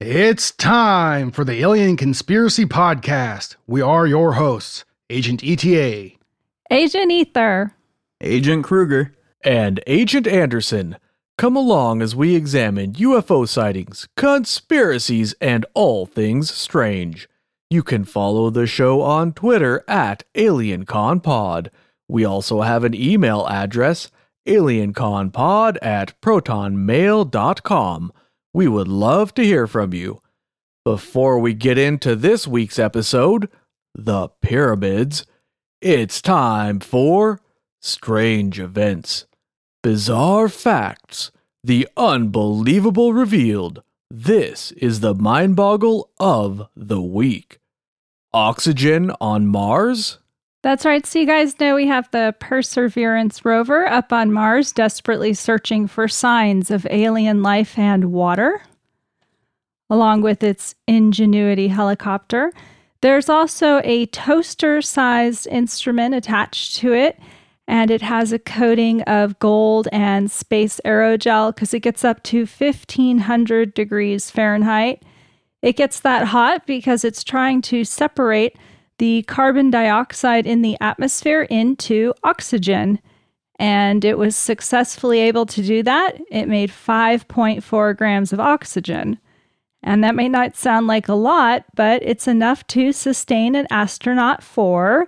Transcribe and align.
It's 0.00 0.50
time 0.50 1.30
for 1.30 1.44
the 1.44 1.60
Alien 1.60 1.96
Conspiracy 1.96 2.66
Podcast. 2.66 3.54
We 3.66 3.80
are 3.80 4.06
your 4.06 4.32
hosts, 4.34 4.84
Agent 5.08 5.42
ETA. 5.44 6.10
Agent 6.70 7.10
Ether. 7.12 7.72
Agent 8.20 8.64
Kruger. 8.64 9.14
and 9.42 9.80
Agent 9.86 10.26
Anderson. 10.26 10.96
Come 11.36 11.54
along 11.56 12.00
as 12.02 12.14
we 12.16 12.34
examine 12.34 12.94
UFO 12.94 13.46
sightings, 13.46 14.08
conspiracies, 14.16 15.34
and 15.40 15.66
all 15.74 16.06
things 16.06 16.50
strange. 16.52 17.28
You 17.70 17.82
can 17.82 18.04
follow 18.04 18.50
the 18.50 18.66
show 18.66 19.00
on 19.02 19.32
Twitter 19.32 19.84
at 19.88 20.24
AlienConPod. 20.34 21.68
We 22.08 22.24
also 22.24 22.62
have 22.62 22.84
an 22.84 22.94
email 22.94 23.46
address, 23.48 24.10
alienconpod 24.46 25.76
at 25.82 26.18
protonmail.com. 26.20 28.12
We 28.54 28.68
would 28.68 28.86
love 28.86 29.34
to 29.34 29.44
hear 29.44 29.66
from 29.66 29.92
you. 29.92 30.22
Before 30.84 31.40
we 31.40 31.54
get 31.54 31.76
into 31.76 32.14
this 32.14 32.46
week's 32.46 32.78
episode, 32.78 33.50
The 33.96 34.28
Pyramids, 34.42 35.26
it's 35.80 36.22
time 36.22 36.78
for 36.78 37.40
Strange 37.82 38.60
Events. 38.60 39.26
Bizarre 39.82 40.48
facts, 40.48 41.32
the 41.64 41.88
unbelievable 41.96 43.12
revealed. 43.12 43.82
This 44.08 44.70
is 44.72 45.00
the 45.00 45.16
mind 45.16 45.56
boggle 45.56 46.10
of 46.20 46.68
the 46.76 47.02
week. 47.02 47.58
Oxygen 48.32 49.10
on 49.20 49.48
Mars? 49.48 50.20
That's 50.64 50.86
right. 50.86 51.04
So, 51.04 51.18
you 51.18 51.26
guys 51.26 51.60
know 51.60 51.74
we 51.74 51.88
have 51.88 52.10
the 52.10 52.34
Perseverance 52.40 53.44
rover 53.44 53.86
up 53.86 54.14
on 54.14 54.32
Mars, 54.32 54.72
desperately 54.72 55.34
searching 55.34 55.86
for 55.86 56.08
signs 56.08 56.70
of 56.70 56.86
alien 56.88 57.42
life 57.42 57.78
and 57.78 58.12
water, 58.12 58.62
along 59.90 60.22
with 60.22 60.42
its 60.42 60.74
Ingenuity 60.88 61.68
helicopter. 61.68 62.50
There's 63.02 63.28
also 63.28 63.82
a 63.84 64.06
toaster 64.06 64.80
sized 64.80 65.46
instrument 65.48 66.14
attached 66.14 66.76
to 66.76 66.94
it, 66.94 67.20
and 67.68 67.90
it 67.90 68.00
has 68.00 68.32
a 68.32 68.38
coating 68.38 69.02
of 69.02 69.38
gold 69.40 69.86
and 69.92 70.30
space 70.30 70.80
aerogel 70.86 71.54
because 71.54 71.74
it 71.74 71.80
gets 71.80 72.06
up 72.06 72.22
to 72.22 72.46
1500 72.46 73.74
degrees 73.74 74.30
Fahrenheit. 74.30 75.02
It 75.60 75.76
gets 75.76 76.00
that 76.00 76.28
hot 76.28 76.66
because 76.66 77.04
it's 77.04 77.22
trying 77.22 77.60
to 77.62 77.84
separate 77.84 78.56
the 78.98 79.22
carbon 79.22 79.70
dioxide 79.70 80.46
in 80.46 80.62
the 80.62 80.76
atmosphere 80.80 81.42
into 81.42 82.14
oxygen. 82.22 83.00
And 83.58 84.04
it 84.04 84.18
was 84.18 84.36
successfully 84.36 85.20
able 85.20 85.46
to 85.46 85.62
do 85.62 85.82
that. 85.84 86.20
It 86.30 86.48
made 86.48 86.70
5.4 86.70 87.96
grams 87.96 88.32
of 88.32 88.40
oxygen. 88.40 89.18
And 89.82 90.02
that 90.02 90.14
may 90.14 90.28
not 90.28 90.56
sound 90.56 90.86
like 90.86 91.08
a 91.08 91.14
lot, 91.14 91.64
but 91.74 92.02
it's 92.02 92.26
enough 92.26 92.66
to 92.68 92.92
sustain 92.92 93.54
an 93.54 93.66
astronaut 93.70 94.42
for 94.42 95.06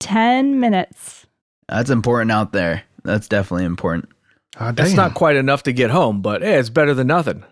10 0.00 0.60
minutes. 0.60 1.26
That's 1.68 1.90
important 1.90 2.30
out 2.30 2.52
there. 2.52 2.82
That's 3.04 3.26
definitely 3.26 3.64
important. 3.64 4.10
Ah, 4.58 4.72
That's 4.72 4.92
not 4.94 5.14
quite 5.14 5.36
enough 5.36 5.62
to 5.64 5.72
get 5.72 5.90
home, 5.90 6.20
but 6.20 6.42
hey, 6.42 6.58
it's 6.58 6.70
better 6.70 6.94
than 6.94 7.06
nothing. 7.06 7.44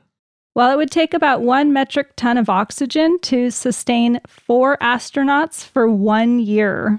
Well, 0.56 0.72
it 0.72 0.78
would 0.78 0.90
take 0.90 1.12
about 1.12 1.42
one 1.42 1.74
metric 1.74 2.16
ton 2.16 2.38
of 2.38 2.48
oxygen 2.48 3.18
to 3.24 3.50
sustain 3.50 4.20
four 4.26 4.78
astronauts 4.78 5.62
for 5.62 5.86
one 5.86 6.38
year. 6.38 6.98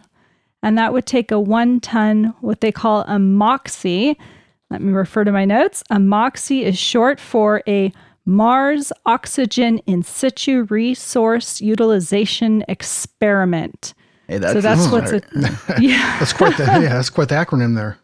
And 0.62 0.78
that 0.78 0.94
would 0.94 1.08
take 1.08 1.32
a 1.32 1.40
one 1.40 1.80
ton, 1.80 2.36
what 2.42 2.62
they 2.62 2.72
call 2.72 3.02
a 3.08 3.18
MOXIE. 3.18 4.16
Let 4.70 4.82
me 4.84 4.94
refer 4.94 5.24
to 5.24 5.32
my 5.32 5.44
notes. 5.44 5.84
A 5.90 5.98
MOXIE 5.98 6.66
is 6.66 6.78
short 6.78 7.20
for 7.20 7.64
a 7.68 7.92
Mars 8.28 8.94
Oxygen 9.08 9.80
In 9.88 10.04
Situ 10.04 10.68
Resource 10.70 11.60
Utilization 11.60 12.64
Experiment. 12.68 13.96
Hey, 14.28 14.38
that's 14.38 14.54
so 14.54 14.62
that's 14.62 14.88
what's 14.90 15.12
a, 15.12 15.22
yeah. 15.82 16.16
That's 16.20 16.34
quite 16.34 16.58
the 16.58 16.66
yeah, 16.66 16.94
that's 16.94 17.10
quite 17.10 17.30
the 17.30 17.36
acronym 17.36 17.74
there. 17.74 17.98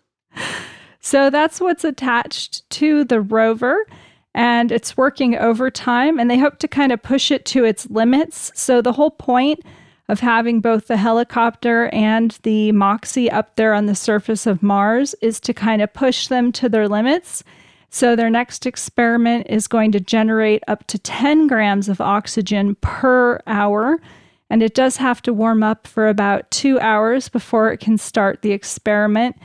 So 1.00 1.30
that's 1.30 1.62
what's 1.62 1.84
attached 1.84 2.68
to 2.72 3.04
the 3.04 3.22
rover. 3.22 3.86
And 4.34 4.72
it's 4.72 4.98
working 4.98 5.38
overtime, 5.38 6.20
and 6.20 6.30
they 6.30 6.40
hope 6.40 6.58
to 6.60 6.68
kind 6.68 6.92
of 6.92 7.04
push 7.04 7.30
it 7.30 7.46
to 7.46 7.64
its 7.64 7.90
limits. 7.90 8.52
So, 8.56 8.82
the 8.82 8.94
whole 8.94 9.12
point 9.12 9.64
of 10.10 10.20
having 10.20 10.60
both 10.60 10.88
the 10.88 10.98
helicopter 10.98 11.88
and 11.90 12.38
the 12.44 12.72
Moxie 12.72 13.30
up 13.30 13.56
there 13.56 13.74
on 13.74 13.86
the 13.86 13.96
surface 13.96 14.46
of 14.48 14.64
Mars 14.64 15.16
is 15.22 15.40
to 15.42 15.54
kind 15.54 15.82
of 15.82 15.94
push 15.94 16.28
them 16.28 16.52
to 16.54 16.68
their 16.68 16.88
limits. 16.88 17.44
So, 17.90 18.16
their 18.16 18.32
next 18.32 18.66
experiment 18.66 19.48
is 19.50 19.68
going 19.68 19.92
to 19.92 20.00
generate 20.00 20.64
up 20.68 20.88
to 20.88 20.98
10 20.98 21.48
grams 21.48 21.88
of 21.88 22.02
oxygen 22.02 22.76
per 22.82 23.40
hour. 23.46 24.02
And 24.50 24.64
it 24.64 24.74
does 24.74 24.98
have 24.98 25.22
to 25.24 25.34
warm 25.34 25.64
up 25.64 25.88
for 25.88 26.08
about 26.08 26.50
two 26.50 26.80
hours 26.80 27.30
before 27.30 27.72
it 27.72 27.80
can 27.80 27.98
start 27.98 28.42
the 28.42 28.52
experiment 28.52 29.36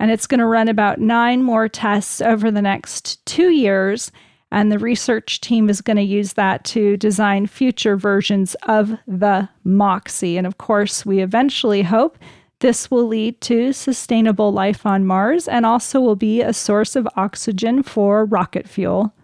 and 0.00 0.10
it's 0.10 0.26
going 0.26 0.38
to 0.38 0.46
run 0.46 0.68
about 0.68 1.00
nine 1.00 1.42
more 1.42 1.68
tests 1.68 2.20
over 2.20 2.50
the 2.50 2.62
next 2.62 3.24
two 3.26 3.50
years. 3.50 4.12
And 4.50 4.72
the 4.72 4.78
research 4.78 5.40
team 5.40 5.68
is 5.68 5.80
going 5.80 5.98
to 5.98 6.02
use 6.02 6.32
that 6.34 6.64
to 6.64 6.96
design 6.96 7.46
future 7.46 7.96
versions 7.96 8.56
of 8.66 8.96
the 9.06 9.48
Moxie. 9.64 10.38
And 10.38 10.46
of 10.46 10.58
course, 10.58 11.04
we 11.04 11.20
eventually 11.20 11.82
hope 11.82 12.18
this 12.60 12.90
will 12.90 13.06
lead 13.06 13.40
to 13.42 13.72
sustainable 13.72 14.52
life 14.52 14.84
on 14.84 15.06
Mars 15.06 15.46
and 15.48 15.64
also 15.64 16.00
will 16.00 16.16
be 16.16 16.40
a 16.40 16.52
source 16.52 16.96
of 16.96 17.06
oxygen 17.14 17.82
for 17.82 18.24
rocket 18.24 18.68
fuel. 18.68 19.14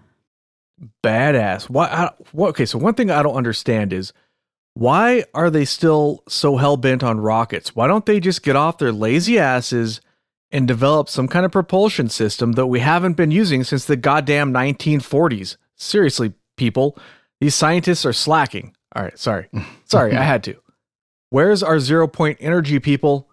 Badass. 1.03 1.71
Why? 1.71 1.87
I, 1.87 2.11
what, 2.33 2.51
okay, 2.51 2.67
so 2.67 2.79
one 2.79 2.95
thing 2.95 3.11
I 3.11 3.23
don't 3.23 3.35
understand 3.35 3.93
is 3.93 4.13
why 4.75 5.25
are 5.35 5.51
they 5.51 5.65
still 5.65 6.23
so 6.29 6.57
hell 6.57 6.77
bent 6.77 7.03
on 7.03 7.21
rockets? 7.21 7.75
Why 7.75 7.87
don't 7.87 8.07
they 8.07 8.21
just 8.21 8.43
get 8.43 8.57
off 8.57 8.79
their 8.79 8.93
lazy 8.93 9.39
asses 9.39 10.01
and 10.55 10.67
develop 10.67 11.09
some 11.11 11.29
kind 11.29 11.45
of 11.45 11.53
propulsion 11.53 12.09
system 12.09 12.53
that 12.53 12.67
we 12.69 12.81
haven't 12.81 13.15
been 13.19 13.31
using 13.31 13.63
since 13.65 13.85
the 13.85 13.97
goddamn 13.97 14.55
1940s? 14.55 15.57
Seriously, 15.77 16.33
people, 16.57 16.97
these 17.41 17.55
scientists 17.55 18.07
are 18.07 18.13
slacking. 18.13 18.75
All 18.97 19.03
right, 19.03 19.19
sorry. 19.19 19.49
Sorry, 19.87 20.17
I 20.17 20.23
had 20.23 20.43
to. 20.45 20.55
Where's 21.31 21.63
our 21.63 21.79
zero 21.81 22.07
point 22.09 22.39
energy, 22.41 22.79
people? 22.79 23.29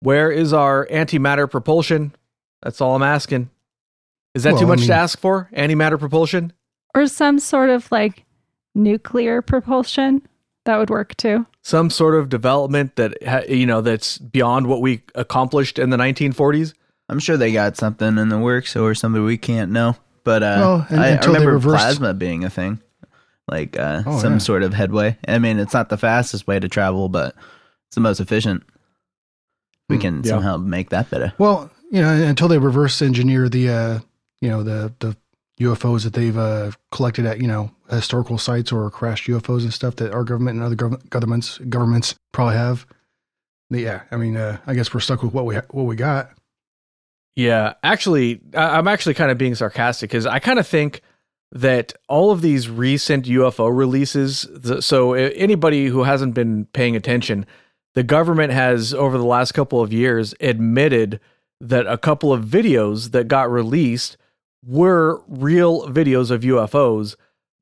Where 0.00 0.30
is 0.30 0.52
our 0.52 0.86
antimatter 0.88 1.48
propulsion? 1.50 2.14
That's 2.62 2.80
all 2.80 2.94
I'm 2.96 3.02
asking. 3.02 3.50
Is 4.34 4.42
that 4.42 4.52
Well, 4.54 4.60
too 4.60 4.66
I 4.66 4.68
much 4.70 4.78
mean- 4.80 4.88
to 4.88 4.94
ask 4.94 5.18
for? 5.18 5.48
Antimatter 5.56 5.98
propulsion? 5.98 6.52
Or 6.94 7.06
some 7.06 7.38
sort 7.38 7.70
of 7.70 7.90
like 7.92 8.24
nuclear 8.74 9.40
propulsion. 9.42 10.22
That 10.64 10.76
would 10.78 10.90
work 10.90 11.16
too. 11.16 11.46
Some 11.68 11.90
sort 11.90 12.14
of 12.14 12.28
development 12.30 12.96
that 12.96 13.12
you 13.50 13.66
know 13.66 13.80
that's 13.82 14.16
beyond 14.18 14.66
what 14.66 14.80
we 14.80 15.02
accomplished 15.14 15.78
in 15.78 15.90
the 15.90 15.96
1940s 15.98 16.72
I'm 17.10 17.18
sure 17.20 17.36
they 17.36 17.52
got 17.52 17.76
something 17.76 18.16
in 18.18 18.28
the 18.30 18.38
works 18.38 18.74
or 18.76 18.94
something 18.94 19.24
we 19.24 19.38
can't 19.38 19.70
know. 19.72 19.96
But 20.24 20.42
uh, 20.42 20.56
Well, 20.60 20.86
and- 20.90 21.00
I, 21.00 21.04
I 21.04 21.08
until 21.08 21.32
they 21.32 21.38
remember 21.40 21.54
reversed- 21.54 21.82
plasma 21.82 22.12
being 22.14 22.44
a 22.44 22.50
thing, 22.50 22.80
like 23.50 23.78
uh, 23.78 24.02
Oh, 24.06 24.18
some 24.18 24.34
yeah. 24.34 24.38
sort 24.38 24.62
of 24.62 24.74
headway. 24.74 25.16
I 25.26 25.38
mean, 25.38 25.58
it's 25.58 25.72
not 25.72 25.88
the 25.88 25.96
fastest 25.96 26.46
way 26.46 26.58
to 26.60 26.68
travel, 26.68 27.08
but 27.08 27.34
it's 27.86 27.94
the 27.94 28.02
most 28.02 28.20
efficient. 28.20 28.62
We 29.88 29.96
Hmm, 29.96 30.02
can 30.02 30.22
yeah. 30.22 30.30
somehow 30.32 30.58
make 30.58 30.90
that 30.90 31.08
better. 31.10 31.32
Well, 31.38 31.70
you 31.90 32.02
know, 32.02 32.10
until 32.12 32.48
they 32.48 32.58
reverse 32.58 33.00
engineer 33.00 33.48
the 33.48 33.68
uh, 33.70 33.98
you 34.42 34.50
know, 34.50 34.62
the 34.62 34.92
the 34.98 35.16
UFOs 35.60 36.04
that 36.04 36.12
they've 36.12 36.36
uh, 36.36 36.72
collected 36.92 37.24
at, 37.26 37.40
you 37.40 37.48
know, 37.48 37.70
historical 37.90 38.38
sites 38.38 38.70
or 38.72 38.90
crashed 38.90 39.26
UFOs 39.28 39.62
and 39.62 39.72
stuff 39.72 39.96
that 39.96 40.12
our 40.12 40.24
government 40.24 40.56
and 40.56 40.64
other 40.64 40.76
gov- 40.76 41.08
governments 41.10 41.58
governments 41.68 42.14
probably 42.32 42.56
have. 42.56 42.86
Yeah, 43.70 44.02
I 44.10 44.16
mean, 44.16 44.36
uh, 44.36 44.58
I 44.66 44.74
guess 44.74 44.92
we're 44.94 45.00
stuck 45.00 45.22
with 45.22 45.32
what 45.34 45.44
we 45.44 45.54
ha- 45.56 45.62
what 45.70 45.84
we 45.84 45.96
got. 45.96 46.30
yeah 47.36 47.74
actually 47.84 48.40
I- 48.54 48.78
i'm 48.78 48.88
actually 48.88 49.14
kind 49.14 49.30
of 49.30 49.38
being 49.38 49.54
sarcastic 49.54 50.10
because 50.10 50.26
i 50.26 50.38
kind 50.40 50.58
of 50.58 50.66
think 50.66 51.02
that 51.52 51.92
all 52.08 52.30
of 52.32 52.42
these 52.42 52.68
recent 52.68 53.26
ufo 53.26 53.74
releases 53.74 54.48
so 54.84 55.12
anybody 55.12 55.86
who 55.86 56.02
hasn't 56.02 56.34
been 56.34 56.64
paying 56.72 56.96
attention 56.96 57.46
the 57.94 58.02
government 58.02 58.52
has 58.52 58.92
over 58.92 59.16
the 59.18 59.24
last 59.24 59.52
couple 59.52 59.80
of 59.80 59.92
years 59.92 60.34
admitted 60.40 61.20
that 61.60 61.86
a 61.86 61.96
couple 61.98 62.32
of 62.32 62.44
videos 62.44 63.10
that 63.12 63.28
got 63.28 63.50
released 63.50 64.16
were 64.64 65.22
real 65.28 65.86
videos 65.88 66.30
of 66.30 66.42
UFOs, 66.42 67.16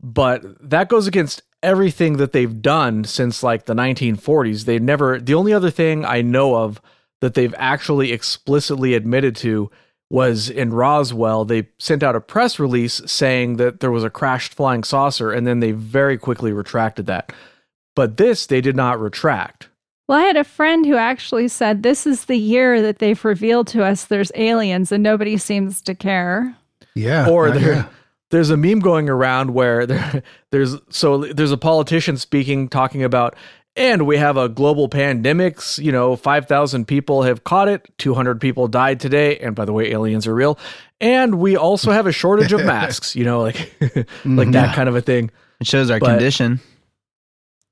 but 0.06 0.44
that 0.60 0.88
goes 0.88 1.08
against 1.08 1.42
everything 1.64 2.18
that 2.18 2.30
they've 2.30 2.62
done 2.62 3.02
since 3.02 3.42
like 3.42 3.66
the 3.66 3.74
1940s. 3.74 4.64
They 4.64 4.78
never, 4.78 5.18
the 5.18 5.34
only 5.34 5.52
other 5.52 5.70
thing 5.70 6.04
I 6.04 6.22
know 6.22 6.54
of 6.54 6.80
that 7.20 7.34
they've 7.34 7.54
actually 7.58 8.12
explicitly 8.12 8.94
admitted 8.94 9.34
to 9.36 9.68
was 10.08 10.48
in 10.48 10.72
Roswell. 10.72 11.44
They 11.44 11.66
sent 11.80 12.04
out 12.04 12.14
a 12.14 12.20
press 12.20 12.60
release 12.60 13.02
saying 13.06 13.56
that 13.56 13.80
there 13.80 13.90
was 13.90 14.04
a 14.04 14.10
crashed 14.10 14.54
flying 14.54 14.84
saucer, 14.84 15.32
and 15.32 15.44
then 15.44 15.58
they 15.58 15.72
very 15.72 16.16
quickly 16.16 16.52
retracted 16.52 17.06
that. 17.06 17.32
But 17.96 18.16
this, 18.16 18.46
they 18.46 18.60
did 18.60 18.76
not 18.76 19.00
retract. 19.00 19.68
Well, 20.06 20.20
I 20.20 20.22
had 20.22 20.36
a 20.36 20.44
friend 20.44 20.86
who 20.86 20.94
actually 20.94 21.48
said 21.48 21.82
this 21.82 22.06
is 22.06 22.26
the 22.26 22.36
year 22.36 22.80
that 22.80 23.00
they've 23.00 23.24
revealed 23.24 23.66
to 23.68 23.82
us 23.82 24.04
there's 24.04 24.30
aliens 24.36 24.92
and 24.92 25.02
nobody 25.02 25.36
seems 25.36 25.82
to 25.82 25.96
care. 25.96 26.56
Yeah. 26.94 27.28
or 27.28 27.50
they're 27.50 27.72
yeah. 27.72 27.88
There's 28.36 28.50
a 28.50 28.56
meme 28.56 28.80
going 28.80 29.08
around 29.08 29.54
where 29.54 29.86
there, 29.90 30.22
there's 30.52 30.76
so 30.90 31.18
there's 31.18 31.52
a 31.52 31.56
politician 31.56 32.16
speaking 32.18 32.68
talking 32.68 33.02
about 33.02 33.34
and 33.78 34.06
we 34.06 34.16
have 34.16 34.36
a 34.36 34.48
global 34.48 34.88
pandemics 34.88 35.82
you 35.82 35.90
know 35.92 36.16
5000 36.16 36.86
people 36.86 37.22
have 37.22 37.44
caught 37.44 37.68
it 37.68 37.88
200 37.98 38.40
people 38.40 38.68
died 38.68 39.00
today 39.00 39.38
and 39.38 39.54
by 39.54 39.64
the 39.64 39.72
way 39.72 39.90
aliens 39.92 40.26
are 40.26 40.34
real 40.34 40.58
and 41.00 41.38
we 41.38 41.56
also 41.56 41.90
have 41.92 42.06
a 42.06 42.12
shortage 42.12 42.52
of 42.52 42.64
masks 42.74 43.16
you 43.16 43.24
know 43.24 43.40
like 43.40 43.74
like 44.24 44.50
that 44.52 44.68
Yeah. 44.68 44.74
kind 44.74 44.88
of 44.88 44.96
a 44.96 45.00
thing 45.02 45.30
It 45.60 45.66
shows 45.66 45.90
our 45.90 45.98
But- 45.98 46.06
condition. 46.10 46.60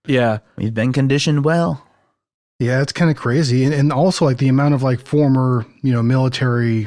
yeah 0.07 0.39
We've 0.57 0.75
been 0.75 0.93
conditioned 0.93 1.45
well. 1.45 1.83
Yeah, 2.61 2.81
it's 2.83 2.93
kind 2.93 3.11
of 3.11 3.17
crazy, 3.17 3.65
and, 3.65 3.75
and 3.75 3.93
also 3.93 4.25
like 4.25 4.39
the 4.39 4.47
amount 4.49 4.75
of 4.75 4.83
like 4.83 5.01
former, 5.01 5.67
you 5.83 5.93
know, 5.93 6.03
military 6.05 6.87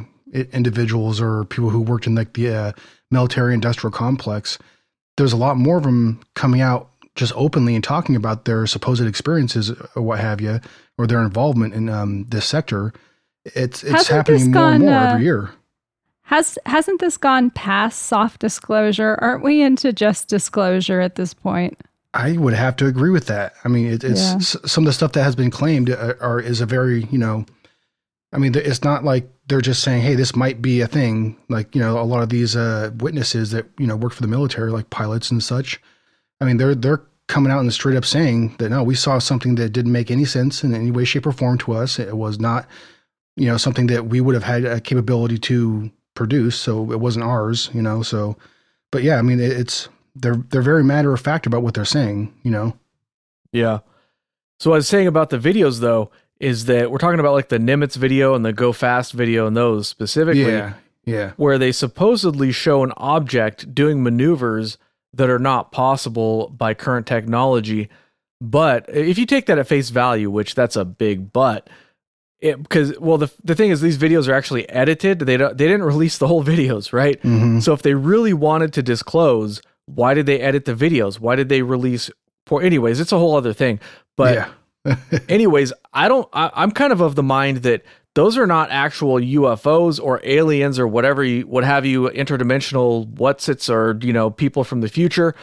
individuals 0.54 1.20
or 1.20 1.44
people 1.44 1.70
who 1.70 1.82
worked 1.82 2.08
in 2.08 2.16
like 2.16 2.34
the 2.34 2.50
uh, 2.50 2.72
military 3.12 3.54
industrial 3.54 3.92
complex. 3.92 4.58
There's 5.18 5.34
a 5.34 5.38
lot 5.38 5.58
more 5.58 5.78
of 5.78 5.84
them 5.84 6.20
coming 6.36 6.62
out 6.62 6.90
just 7.16 7.34
openly 7.36 7.74
and 7.74 7.84
talking 7.84 8.16
about 8.16 8.46
their 8.46 8.68
supposed 8.68 9.04
experiences 9.06 9.72
or 9.96 10.02
what 10.04 10.20
have 10.20 10.40
you, 10.40 10.60
or 10.98 11.08
their 11.08 11.22
involvement 11.24 11.74
in 11.74 11.90
um, 11.90 12.26
this 12.30 12.46
sector. 12.46 12.94
It's 13.46 13.82
it's 13.84 13.92
Hasn't 14.10 14.16
happening 14.16 14.52
more 14.52 14.72
and 14.74 14.84
more 14.84 14.94
uh, 14.94 15.14
every 15.14 15.24
year. 15.26 15.50
Has 16.24 16.60
hasn't 16.66 17.00
this 17.00 17.16
gone 17.18 17.50
past 17.52 18.04
soft 18.04 18.42
disclosure? 18.42 19.18
Aren't 19.22 19.44
we 19.44 19.62
into 19.62 19.94
just 19.94 20.28
disclosure 20.28 21.00
at 21.00 21.16
this 21.16 21.34
point? 21.34 21.80
I 22.14 22.34
would 22.38 22.54
have 22.54 22.76
to 22.78 22.86
agree 22.88 23.12
with 23.12 23.28
that. 23.28 23.54
I 23.64 23.70
mean, 23.70 23.86
it, 23.88 24.04
it's 24.04 24.22
Yeah. 24.22 24.36
s- 24.36 24.58
some 24.66 24.84
of 24.84 24.88
the 24.88 24.94
stuff 24.94 25.14
that 25.14 25.24
has 25.24 25.36
been 25.36 25.52
claimed 25.52 25.90
are, 25.90 26.18
are 26.22 26.40
is 26.40 26.60
a 26.62 26.66
very 26.66 27.06
you 27.12 27.18
know, 27.18 27.46
I 28.34 28.40
mean, 28.40 28.54
it's 28.56 28.84
not 28.84 29.06
like 29.06 29.30
they're 29.48 29.62
just 29.62 29.82
saying, 29.82 30.02
"Hey, 30.02 30.16
this 30.16 30.36
might 30.36 30.62
be 30.62 30.82
a 30.82 30.88
thing." 30.88 31.38
Like 31.50 31.74
you 31.74 31.82
know, 31.82 32.00
a 32.00 32.04
lot 32.04 32.24
of 32.24 32.30
these 32.30 32.56
uh, 32.56 32.92
witnesses 32.98 33.52
that 33.52 33.66
you 33.78 33.88
know 33.88 33.96
work 33.96 34.14
for 34.14 34.22
the 34.22 34.28
military, 34.28 34.72
like 34.72 34.90
pilots 34.90 35.32
and 35.32 35.42
such. 35.42 35.82
I 36.42 36.46
mean, 36.46 36.58
they're 36.58 36.76
they're 36.76 37.04
coming 37.28 37.52
out 37.52 37.60
and 37.60 37.74
straight 37.74 37.98
up 37.98 38.06
saying 38.06 38.56
that 38.58 38.70
no, 38.70 38.84
we 38.84 38.96
saw 38.96 39.20
something 39.20 39.56
that 39.56 39.70
didn't 39.70 39.92
make 39.92 40.12
any 40.12 40.26
sense 40.26 40.64
in 40.64 40.74
any 40.74 40.92
way, 40.92 41.06
shape, 41.06 41.26
or 41.26 41.32
form 41.32 41.58
to 41.60 41.74
us. 41.74 42.00
It 42.00 42.18
was 42.18 42.40
not, 42.40 42.68
you 43.36 43.48
know, 43.48 43.58
something 43.58 43.88
that 43.88 44.08
we 44.08 44.22
would 44.22 44.36
have 44.36 44.44
had 44.44 44.66
a 44.66 44.82
capability 44.82 45.38
to 45.40 45.90
produce, 46.14 46.60
so 46.60 46.92
it 46.92 47.00
wasn't 47.00 47.26
ours. 47.26 47.70
You 47.74 47.82
know, 47.82 48.02
so, 48.04 48.38
but 48.92 49.04
yeah, 49.04 49.18
I 49.18 49.22
mean, 49.22 49.40
it, 49.40 49.52
it's 49.52 49.88
they're 50.16 50.44
they're 50.50 50.62
very 50.62 50.84
matter 50.84 51.14
of 51.14 51.22
fact 51.22 51.46
about 51.46 51.64
what 51.64 51.76
they're 51.76 51.86
saying. 51.86 52.34
You 52.44 52.52
know. 52.52 52.78
Yeah. 53.54 53.80
So 54.60 54.74
I 54.74 54.78
was 54.78 54.88
saying 54.88 55.08
about 55.08 55.30
the 55.30 55.38
videos 55.38 55.80
though 55.80 56.12
is 56.40 56.66
that 56.66 56.92
we're 56.92 56.98
talking 56.98 57.20
about 57.20 57.34
like 57.34 57.50
the 57.50 57.58
Nimitz 57.60 57.96
video 57.96 58.34
and 58.36 58.46
the 58.46 58.54
Go 58.54 58.72
Fast 58.72 59.14
video 59.14 59.48
and 59.48 59.56
those 59.58 59.88
specifically 59.88 60.44
Yeah, 60.52 60.74
yeah, 61.06 61.32
where 61.38 61.58
they 61.58 61.72
supposedly 61.72 62.52
show 62.52 62.84
an 62.84 62.92
object 62.98 63.74
doing 63.74 64.04
maneuvers 64.04 64.78
that 65.14 65.30
are 65.30 65.40
not 65.40 65.72
possible 65.72 66.50
by 66.50 66.74
current 66.74 67.08
technology. 67.08 67.90
But 68.40 68.86
if 68.90 69.18
you 69.18 69.26
take 69.26 69.48
that 69.48 69.58
at 69.58 69.68
face 69.68 69.90
value, 69.90 70.30
which 70.30 70.54
that's 70.54 70.76
a 70.76 70.86
big 70.86 71.34
but, 71.34 71.70
because 72.40 72.98
well 73.00 73.18
the 73.18 73.32
the 73.44 73.56
thing 73.56 73.72
is 73.72 73.82
these 73.82 73.98
videos 73.98 74.28
are 74.28 74.34
actually 74.34 74.70
edited. 74.70 75.20
They 75.20 75.38
don't 75.38 75.58
they 75.58 75.66
didn't 75.66 75.86
release 75.86 76.20
the 76.20 76.28
whole 76.28 76.44
videos, 76.44 76.94
right? 76.94 77.20
hmm 77.22 77.60
So 77.62 77.74
if 77.74 77.82
they 77.82 77.96
really 77.96 78.34
wanted 78.34 78.74
to 78.74 78.84
disclose, 78.84 79.62
why 79.88 80.14
did 80.14 80.28
they 80.28 80.40
edit 80.40 80.66
the 80.66 80.76
videos? 80.76 81.20
Why 81.20 81.36
did 81.36 81.50
they 81.50 81.64
release? 81.64 82.12
For 82.46 82.62
anyways, 82.62 83.00
it's 83.00 83.12
a 83.12 83.18
whole 83.18 83.36
other 83.36 83.54
thing. 83.54 83.80
But 84.16 84.36
yeah, 84.36 84.50
anyways, 85.30 85.74
I 85.94 86.08
don't. 86.08 86.28
I, 86.34 86.52
I'm 86.54 86.72
kind 86.72 86.92
of 86.92 87.02
of 87.02 87.16
the 87.16 87.24
mind 87.24 87.58
that 87.58 87.84
those 88.16 88.38
are 88.38 88.48
not 88.48 88.72
actual 88.72 89.16
UFOs 89.16 90.04
or 90.04 90.20
aliens 90.24 90.80
or 90.80 90.88
whatever 90.88 91.24
you 91.24 91.46
what 91.48 91.64
have 91.64 91.86
you 91.86 92.10
interdimensional 92.10 93.08
what's 93.08 93.48
its 93.48 93.70
or 93.70 94.00
you 94.02 94.14
know 94.14 94.30
people 94.30 94.64
from 94.64 94.82
the 94.82 94.90
future. 94.90 95.36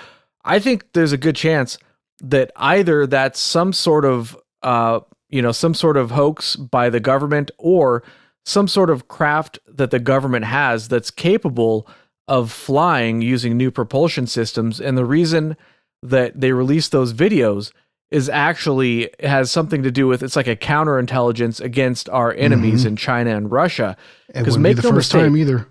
I 0.44 0.58
think 0.58 0.93
there's 0.93 1.12
a 1.12 1.17
good 1.19 1.37
chance 1.37 1.79
that 2.20 2.50
either 2.56 3.06
that's 3.06 3.41
some 3.41 3.73
sort 3.73 4.05
of 4.05 4.37
uh 4.62 5.00
you 5.29 5.43
know 5.43 5.52
some 5.52 5.75
sort 5.75 5.97
of 5.97 6.11
hoax 6.11 6.56
by 6.56 6.90
the 6.90 7.00
government 7.00 7.50
or 7.58 8.02
some 8.44 8.69
sort 8.69 8.90
of 8.90 9.08
craft 9.08 9.58
that 9.67 9.90
the 9.90 9.99
government 9.99 10.44
has 10.44 10.88
that's 10.88 11.11
capable 11.11 11.88
of 12.29 12.50
flying 12.50 13.23
using 13.23 13.56
new 13.56 13.70
propulsion 13.70 14.26
systems 14.26 14.81
and 14.81 14.97
the 14.97 15.05
reason 15.05 15.56
that 16.02 16.38
they 16.40 16.52
released 16.52 16.93
those 16.93 17.12
videos 17.12 17.73
is 18.14 18.28
actually 18.28 19.11
has 19.22 19.50
something 19.50 19.82
to 19.82 19.90
do 19.90 20.06
with 20.06 20.22
it's 20.22 20.37
like 20.37 20.46
a 20.46 20.55
counterintelligence 20.56 21.61
against 21.61 22.08
our 22.08 22.32
enemies 22.34 22.84
Mhm. 22.84 22.88
in 22.88 22.96
China 22.96 23.37
and 23.37 23.50
Russia. 23.50 23.96
Because 24.32 24.56
make 24.56 24.76
be 24.76 24.82
the 24.82 24.88
no 24.88 24.94
first 24.94 25.11
time 25.12 25.32
mistake, 25.32 25.40
either. 25.49 25.66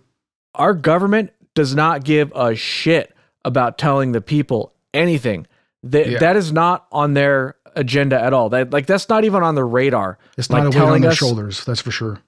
Our 0.55 0.73
government 0.73 1.31
does 1.55 1.73
not 1.73 2.03
give 2.03 2.31
a 2.35 2.53
shit 2.55 3.15
about 3.45 3.77
telling 3.77 4.11
the 4.11 4.21
people 4.21 4.73
anything. 4.93 5.47
That 5.83 6.09
Yeah. 6.09 6.19
that 6.19 6.35
is 6.35 6.51
not 6.51 6.85
on 6.91 7.13
their 7.13 7.55
agenda 7.75 8.21
at 8.21 8.33
all. 8.33 8.49
That 8.49 8.71
like 8.73 8.85
that's 8.87 9.07
not 9.09 9.23
even 9.23 9.41
on 9.41 9.55
the 9.55 9.63
radar. 9.63 10.17
It's 10.37 10.49
like 10.49 10.63
not 10.63 10.75
a 10.75 10.79
weight 10.79 10.87
on 10.95 11.01
their 11.01 11.11
us- 11.11 11.17
shoulders, 11.17 11.63
that's 11.65 11.81
for 11.81 11.91
sure. 11.91 12.19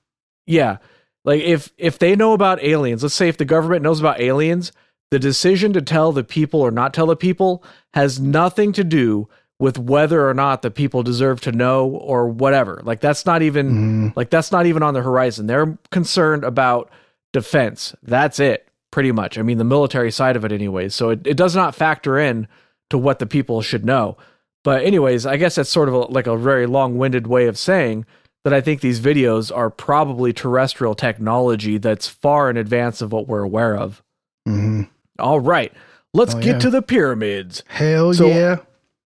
Yeah. 0.48 0.78
Like 1.26 1.42
if 1.42 1.72
if 1.78 2.00
they 2.00 2.16
know 2.16 2.34
about 2.34 2.64
aliens, 2.64 3.04
let's 3.04 3.16
say 3.16 3.28
if 3.28 3.38
the 3.38 3.46
government 3.46 3.82
knows 3.84 4.00
about 4.00 4.20
aliens, 4.22 4.72
the 5.12 5.20
decision 5.20 5.74
to 5.74 5.82
tell 5.82 6.12
the 6.12 6.24
people 6.24 6.62
or 6.62 6.72
not 6.72 6.94
tell 6.94 7.06
the 7.08 7.16
people 7.16 7.64
has 7.94 8.20
nothing 8.20 8.72
to 8.74 8.84
do 8.84 9.28
with 9.60 9.78
whether 9.80 10.28
or 10.28 10.34
not 10.34 10.62
the 10.62 10.72
people 10.72 11.02
deserve 11.04 11.40
to 11.42 11.52
know 11.52 11.88
or 11.88 12.28
whatever. 12.28 12.82
Like 12.84 13.00
that's 13.00 13.26
not 13.26 13.42
even 13.42 13.72
Mhm. 14.12 14.16
like 14.16 14.30
that's 14.30 14.52
not 14.52 14.66
even 14.66 14.84
on 14.84 14.94
the 14.94 15.02
horizon. 15.02 15.48
They're 15.48 15.78
concerned 15.92 16.44
about 16.44 16.90
defense. 17.34 17.96
That's 18.04 18.40
it, 18.40 18.68
pretty 18.92 19.12
much. 19.12 19.38
I 19.38 19.42
mean 19.44 19.58
the 19.58 19.64
military 19.64 20.12
side 20.12 20.36
of 20.36 20.44
it 20.46 20.52
anyways. 20.52 20.94
So 20.94 21.10
it, 21.10 21.26
it 21.26 21.38
does 21.38 21.56
not 21.56 21.74
factor 21.76 22.18
in 22.20 22.48
to 22.90 22.98
what 22.98 23.20
the 23.20 23.26
people 23.26 23.62
should 23.62 23.86
know. 23.86 24.18
But 24.64 24.84
anyways, 24.84 25.26
I 25.26 25.38
guess 25.38 25.56
that's 25.56 25.70
sort 25.70 25.88
of 25.90 25.94
a, 25.94 26.00
like 26.00 26.28
a 26.28 26.36
very 26.38 26.66
long-winded 26.66 27.28
way 27.28 27.46
of 27.48 27.58
saying 27.58 28.06
that 28.44 28.54
I 28.54 28.62
think 28.62 28.82
these 28.82 29.00
videos 29.00 29.56
are 29.56 29.70
probably 29.70 30.34
terrestrial 30.34 30.96
technology 30.96 31.78
that's 31.78 32.08
far 32.08 32.50
in 32.50 32.58
advance 32.58 33.02
of 33.02 33.12
what 33.12 33.28
we're 33.28 33.42
aware 33.44 33.78
of. 33.78 34.04
Mhm. 34.48 34.88
All 35.20 35.40
right, 35.40 35.72
let's 36.14 36.36
Oh, 36.36 36.40
get 36.40 36.46
yeah. 36.56 36.60
to 36.60 36.70
the 36.72 36.82
pyramids. 36.82 37.64
Hell 37.68 38.14
So- 38.14 38.28
yeah. 38.28 38.58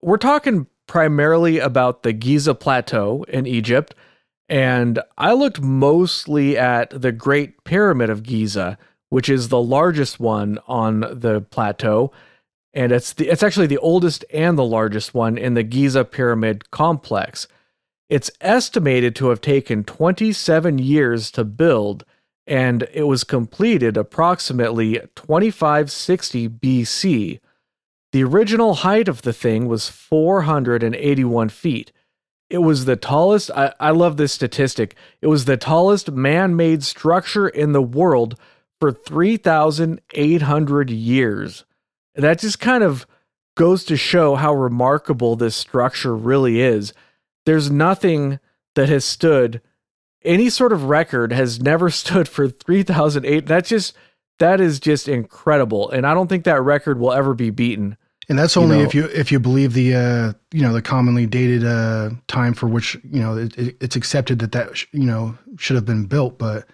We're 0.00 0.16
talking 0.16 0.66
primarily 0.86 1.58
about 1.58 2.02
the 2.02 2.12
Giza 2.12 2.54
Plateau 2.54 3.24
in 3.28 3.46
Egypt, 3.46 3.94
and 4.48 5.00
I 5.16 5.32
looked 5.32 5.60
mostly 5.60 6.56
at 6.56 6.90
the 6.90 7.10
Great 7.10 7.64
Pyramid 7.64 8.08
of 8.08 8.22
Giza, 8.22 8.78
which 9.08 9.28
is 9.28 9.48
the 9.48 9.60
largest 9.60 10.20
one 10.20 10.58
on 10.68 11.00
the 11.00 11.44
plateau, 11.50 12.12
and 12.72 12.92
it's 12.92 13.12
the, 13.12 13.28
it's 13.28 13.42
actually 13.42 13.66
the 13.66 13.78
oldest 13.78 14.24
and 14.32 14.56
the 14.56 14.64
largest 14.64 15.14
one 15.14 15.36
in 15.36 15.54
the 15.54 15.64
Giza 15.64 16.04
Pyramid 16.04 16.70
complex. 16.70 17.48
It's 18.08 18.31
estimated 18.40 19.17
to 19.17 19.31
have 19.31 19.40
taken 19.40 19.82
27 19.82 20.78
years 20.78 21.31
to 21.32 21.44
build, 21.44 22.05
and 22.46 22.86
it 22.93 23.05
was 23.05 23.24
completed 23.24 23.96
approximately 23.96 25.00
2560 25.17 26.48
BC. 26.48 27.40
The 28.12 28.24
original 28.24 28.74
height 28.74 29.08
of 29.08 29.22
the 29.22 29.32
thing 29.32 29.67
was 29.69 29.88
481 29.88 31.48
feet. 31.50 31.93
It 32.48 32.58
was 32.58 32.84
the 32.86 32.96
tallest, 32.96 33.50
I, 33.50 33.74
I 33.79 33.91
love 33.91 34.17
this 34.17 34.32
statistic. 34.32 34.94
It 35.20 35.27
was 35.27 35.44
the 35.44 35.58
tallest 35.58 36.10
man 36.10 36.56
made 36.56 36.82
structure 36.82 37.46
in 37.46 37.72
the 37.72 37.82
world 37.82 38.38
for 38.81 38.91
3,800 38.93 40.91
years. 40.91 41.65
That 42.15 42.38
just 42.38 42.58
kind 42.58 42.82
of 42.82 43.06
goes 43.56 43.84
to 43.84 43.96
show 43.96 44.36
how 44.36 44.55
remarkable 44.55 45.36
this 45.36 45.56
structure 45.56 46.17
really 46.17 46.60
is. 46.60 46.94
There's 47.44 47.70
nothing 47.70 48.38
that 48.74 48.88
has 48.88 49.05
stood, 49.05 49.60
any 50.24 50.48
sort 50.48 50.72
of 50.72 50.84
record 50.84 51.32
has 51.32 51.60
never 51.60 51.91
stood 52.03 52.29
for 52.29 52.48
3,008. 52.48 53.46
That's 53.46 53.69
just, 53.69 53.94
that 54.38 54.60
is 54.60 54.80
just 54.80 55.08
incredible. 55.08 55.90
And 55.90 56.06
I 56.06 56.14
don't 56.14 56.28
think 56.28 56.44
that 56.44 56.60
record 56.62 56.98
will 56.98 57.12
ever 57.12 57.34
be 57.34 57.50
beaten. 57.50 57.96
And 58.28 58.38
that's 58.38 58.56
you 58.56 58.62
only 58.62 58.78
know- 58.78 58.84
if 58.84 58.94
you 58.94 59.04
if 59.06 59.32
you 59.32 59.40
believe 59.40 59.72
the 59.72 59.94
uh 59.94 60.32
you 60.52 60.60
know 60.62 60.72
the 60.72 60.82
commonly 60.82 61.26
dated 61.26 61.64
uh 61.64 62.10
time 62.26 62.52
for 62.54 62.66
which 62.68 62.94
you 63.10 63.20
know 63.20 63.36
it, 63.36 63.56
it, 63.56 63.76
it's 63.80 63.96
accepted 63.96 64.38
that 64.40 64.52
that 64.52 64.76
sh- 64.76 64.86
you 64.92 65.06
know 65.06 65.36
should 65.58 65.76
have 65.76 65.86
been 65.86 66.04
built. 66.04 66.38
But 66.38 66.64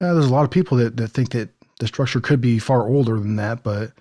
uh, 0.00 0.12
there's 0.14 0.26
a 0.26 0.32
lot 0.32 0.44
of 0.44 0.50
people 0.50 0.76
that, 0.78 0.96
that 0.96 1.08
think 1.08 1.30
that 1.30 1.48
the 1.80 1.86
structure 1.88 2.20
could 2.20 2.40
be 2.40 2.58
far 2.58 2.86
older 2.88 3.18
than 3.18 3.36
that. 3.36 3.64
But 3.64 3.92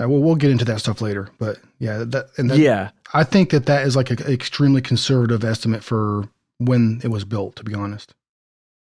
uh, 0.00 0.08
we'll 0.08 0.20
we'll 0.20 0.34
get 0.34 0.50
into 0.50 0.64
that 0.64 0.80
stuff 0.80 1.00
later. 1.00 1.28
But 1.38 1.58
yeah, 1.78 1.98
that 1.98 2.30
and 2.36 2.50
that, 2.50 2.58
yeah. 2.58 2.90
I 3.14 3.22
think 3.22 3.50
that 3.50 3.66
that 3.66 3.86
is 3.86 3.94
like 3.94 4.10
an 4.10 4.18
extremely 4.26 4.80
conservative 4.82 5.44
estimate 5.44 5.84
for 5.84 6.28
when 6.58 7.00
it 7.04 7.08
was 7.08 7.24
built. 7.24 7.54
To 7.56 7.64
be 7.64 7.74
honest. 7.74 8.12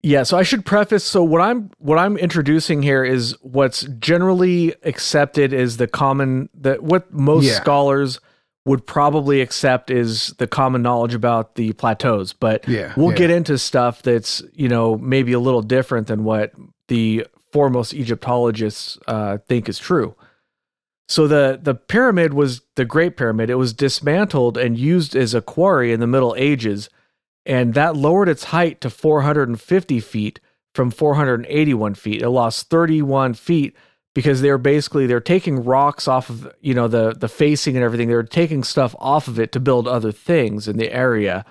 Yeah, 0.05 0.23
so 0.23 0.37
I 0.37 0.43
should 0.43 0.65
preface 0.65 1.03
so 1.05 1.23
what 1.23 1.39
I'm 1.41 1.71
what 1.79 1.97
I'm 1.97 2.17
introducing 2.17 2.81
here 2.83 3.05
is 3.05 3.37
what's 3.41 3.83
generally 3.99 4.75
accepted 4.83 5.53
is 5.53 5.77
the 5.77 5.87
common 5.87 6.49
that 6.55 6.83
what 6.83 7.11
most 7.13 7.45
Yeah. 7.45 7.53
scholars 7.55 8.19
would 8.65 8.85
probably 8.85 9.39
accept 9.41 9.89
is 9.89 10.33
the 10.39 10.47
common 10.47 10.81
knowledge 10.81 11.13
about 11.13 11.55
the 11.55 11.73
plateaus, 11.73 12.33
but 12.33 12.67
Yeah, 12.67 12.93
we'll 12.97 13.11
yeah. 13.11 13.17
get 13.17 13.29
into 13.29 13.57
stuff 13.57 14.01
that's, 14.01 14.41
you 14.53 14.69
know, 14.69 14.97
maybe 14.97 15.33
a 15.33 15.39
little 15.39 15.61
different 15.61 16.07
than 16.07 16.23
what 16.23 16.51
the 16.89 17.25
foremost 17.51 17.93
Egyptologists 17.93 18.97
uh, 19.07 19.37
think 19.47 19.67
is 19.69 19.79
true. 19.79 20.15
So 21.07 21.27
the 21.27 21.59
the 21.61 21.75
pyramid 21.75 22.33
was 22.33 22.61
the 22.75 22.85
Great 22.85 23.15
Pyramid. 23.15 23.49
It 23.49 23.55
was 23.55 23.71
dismantled 23.73 24.57
and 24.57 24.77
used 24.77 25.15
as 25.15 25.33
a 25.33 25.41
quarry 25.41 25.91
in 25.93 25.99
the 26.01 26.07
Middle 26.07 26.33
Ages, 26.37 26.89
and 27.45 27.73
that 27.73 27.95
lowered 27.95 28.29
its 28.29 28.45
height 28.45 28.81
to 28.81 28.89
450 28.89 29.99
feet 29.99 30.39
from 30.73 30.91
481 30.91 31.95
feet. 31.95 32.21
It 32.21 32.29
lost 32.29 32.69
31 32.69 33.33
feet 33.35 33.75
because 34.13 34.41
they're 34.41 34.57
basically 34.57 35.07
they're 35.07 35.19
taking 35.19 35.63
rocks 35.63 36.07
off 36.07 36.29
of 36.29 36.53
you 36.61 36.73
know 36.73 36.87
the 36.87 37.13
the 37.13 37.27
facing 37.27 37.75
and 37.75 37.83
everything. 37.83 38.07
They're 38.07 38.23
taking 38.23 38.63
stuff 38.63 38.95
off 38.99 39.27
of 39.27 39.39
it 39.39 39.51
to 39.53 39.59
build 39.59 39.87
other 39.87 40.11
things 40.11 40.67
in 40.67 40.77
the 40.77 40.91
area. 40.91 41.45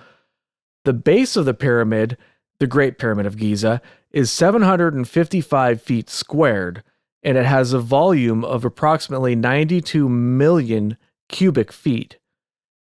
The 0.85 0.93
base 0.93 1.35
of 1.35 1.45
the 1.45 1.53
pyramid, 1.53 2.17
the 2.59 2.67
Great 2.67 2.97
Pyramid 2.97 3.25
of 3.25 3.37
Giza, 3.37 3.81
is 4.11 4.31
755 4.31 5.81
feet 5.81 6.09
squared, 6.09 6.83
and 7.21 7.37
it 7.37 7.45
has 7.45 7.71
a 7.73 7.79
volume 7.79 8.43
of 8.43 8.65
approximately 8.65 9.35
92 9.35 10.09
million 10.09 10.97
cubic 11.29 11.71
feet. 11.71 12.17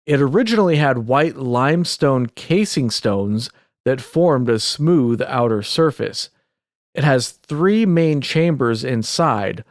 It 0.07 0.21
originally 0.21 0.77
had 0.77 1.07
white 1.07 1.37
limestone 1.37 2.27
casing 2.27 2.91
stones 2.91 3.51
that 3.85 4.01
formed 4.01 4.49
a 4.49 4.59
smooth 4.59 5.23
outer 5.23 5.63
surface. 5.63 6.31
It 6.95 7.05
has 7.05 7.31
three 7.31 7.87
main 7.87 8.21
chambers 8.21 8.85
inside, 8.85 9.65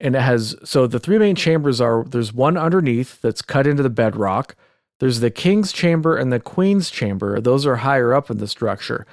and 0.00 0.16
it 0.16 0.22
has 0.22 0.56
so 0.64 0.86
the 0.86 1.00
three 1.00 1.18
main 1.18 1.36
chambers 1.36 1.80
are 1.80 2.04
there's 2.04 2.32
one 2.32 2.56
underneath 2.56 3.20
that's 3.20 3.42
cut 3.42 3.66
into 3.66 3.82
the 3.82 3.90
bedrock. 3.90 4.56
There's 5.00 5.20
the 5.20 5.30
king's 5.30 5.72
chamber 5.72 6.16
and 6.16 6.32
the 6.32 6.40
queen's 6.40 6.88
chamber. 6.90 7.40
Those 7.40 7.66
are 7.66 7.76
higher 7.76 8.14
up 8.14 8.30
in 8.30 8.38
the 8.38 8.46
structure. 8.46 9.06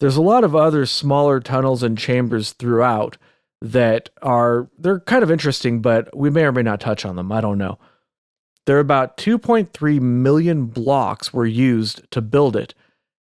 There's 0.00 0.16
a 0.16 0.22
lot 0.22 0.44
of 0.44 0.54
other 0.54 0.84
smaller 0.86 1.40
tunnels 1.40 1.82
and 1.82 1.96
chambers 1.96 2.52
throughout 2.52 3.16
that 3.62 4.10
are 4.22 4.68
they're 4.78 5.00
kind 5.00 5.22
of 5.22 5.30
interesting, 5.30 5.80
but 5.80 6.14
we 6.16 6.30
may 6.30 6.44
or 6.44 6.52
may 6.52 6.62
not 6.62 6.80
touch 6.80 7.04
on 7.04 7.16
them. 7.16 7.32
I 7.32 7.40
don't 7.40 7.58
know. 7.58 7.78
There 8.66 8.76
are 8.76 8.80
about 8.80 9.16
2.3 9.16 10.00
million 10.00 10.66
blocks 10.66 11.32
were 11.32 11.46
used 11.46 12.10
to 12.10 12.20
build 12.20 12.56
it, 12.56 12.74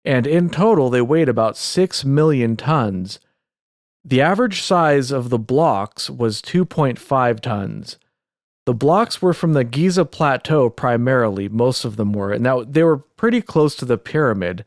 and 0.05 0.25
in 0.25 0.49
total 0.49 0.89
they 0.89 1.01
weighed 1.01 1.29
about 1.29 1.57
6 1.57 2.05
million 2.05 2.55
tons. 2.55 3.19
The 4.05 4.21
average 4.21 4.61
size 4.61 5.11
of 5.11 5.29
the 5.29 5.39
blocks 5.39 6.09
was 6.09 6.41
2.5 6.41 7.39
tons. 7.41 7.97
The 8.65 8.73
blocks 8.73 9.21
were 9.21 9.33
from 9.33 9.53
the 9.53 9.65
Giza 9.65 10.05
Plateau 10.05 10.69
primarily, 10.69 11.49
most 11.49 11.83
of 11.83 11.97
them 11.97 12.13
were, 12.13 12.31
and 12.31 12.45
that 12.45 12.71
they 12.71 12.83
were 12.83 12.97
pretty 12.97 13.41
close 13.41 13.75
to 13.75 13.85
the 13.85 13.97
pyramid. 13.97 14.63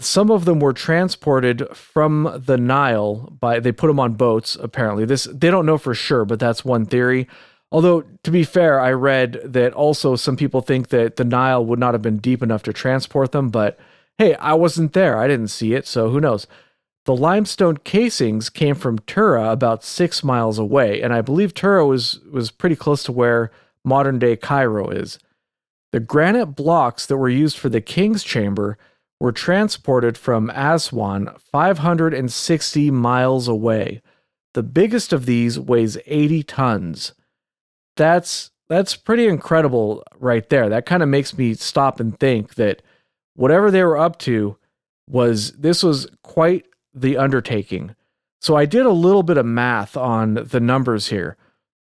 Some 0.00 0.30
of 0.32 0.44
them 0.44 0.58
were 0.58 0.72
transported 0.72 1.68
from 1.72 2.42
the 2.44 2.58
Nile 2.58 3.32
by 3.40 3.60
they 3.60 3.70
put 3.70 3.86
them 3.86 4.00
on 4.00 4.14
boats 4.14 4.56
apparently. 4.56 5.04
This 5.04 5.24
they 5.24 5.50
don't 5.50 5.66
know 5.66 5.78
for 5.78 5.94
sure, 5.94 6.24
but 6.24 6.40
that's 6.40 6.64
one 6.64 6.84
theory. 6.84 7.28
Although 7.74 8.04
to 8.22 8.30
be 8.30 8.44
fair, 8.44 8.78
I 8.78 8.92
read 8.92 9.40
that 9.46 9.72
also 9.72 10.14
some 10.14 10.36
people 10.36 10.60
think 10.60 10.90
that 10.90 11.16
the 11.16 11.24
Nile 11.24 11.66
would 11.66 11.80
not 11.80 11.92
have 11.92 12.02
been 12.02 12.18
deep 12.18 12.40
enough 12.40 12.62
to 12.62 12.72
transport 12.72 13.32
them, 13.32 13.50
but 13.50 13.76
hey, 14.16 14.36
I 14.36 14.54
wasn't 14.54 14.92
there. 14.92 15.18
I 15.18 15.26
didn't 15.26 15.48
see 15.48 15.74
it, 15.74 15.84
so 15.84 16.08
who 16.08 16.20
knows. 16.20 16.46
The 17.04 17.16
limestone 17.16 17.78
casings 17.78 18.48
came 18.48 18.76
from 18.76 19.00
Tura 19.00 19.50
about 19.50 19.82
six 19.82 20.22
miles 20.22 20.56
away, 20.56 21.02
and 21.02 21.12
I 21.12 21.20
believe 21.20 21.52
Tura 21.52 21.84
was, 21.84 22.20
was 22.30 22.52
pretty 22.52 22.76
close 22.76 23.02
to 23.04 23.12
where 23.12 23.50
modern 23.84 24.20
day 24.20 24.36
Cairo 24.36 24.88
is. 24.90 25.18
The 25.90 25.98
granite 25.98 26.54
blocks 26.54 27.06
that 27.06 27.16
were 27.16 27.28
used 27.28 27.58
for 27.58 27.70
the 27.70 27.80
king's 27.80 28.22
chamber 28.22 28.78
were 29.18 29.32
transported 29.32 30.16
from 30.16 30.48
Aswan 30.50 31.34
560 31.50 32.92
miles 32.92 33.48
away. 33.48 34.00
The 34.52 34.62
biggest 34.62 35.12
of 35.12 35.26
these 35.26 35.58
weighs 35.58 35.98
80 36.06 36.44
tons. 36.44 37.14
That's 37.96 38.50
that's 38.68 38.96
pretty 38.96 39.26
incredible 39.26 40.02
right 40.18 40.48
there. 40.48 40.68
That 40.68 40.86
kind 40.86 41.02
of 41.02 41.08
makes 41.08 41.36
me 41.36 41.54
stop 41.54 41.98
and 42.00 42.18
think 42.18 42.54
that 42.54 42.82
whatever 43.34 43.70
they 43.70 43.84
were 43.84 43.98
up 43.98 44.18
to 44.20 44.56
was 45.08 45.52
this 45.52 45.82
was 45.82 46.06
quite 46.22 46.66
the 46.94 47.16
undertaking. 47.16 47.94
So 48.40 48.56
I 48.56 48.66
did 48.66 48.86
a 48.86 48.90
little 48.90 49.22
bit 49.22 49.38
of 49.38 49.46
math 49.46 49.96
on 49.96 50.34
the 50.34 50.60
numbers 50.60 51.08
here. 51.08 51.36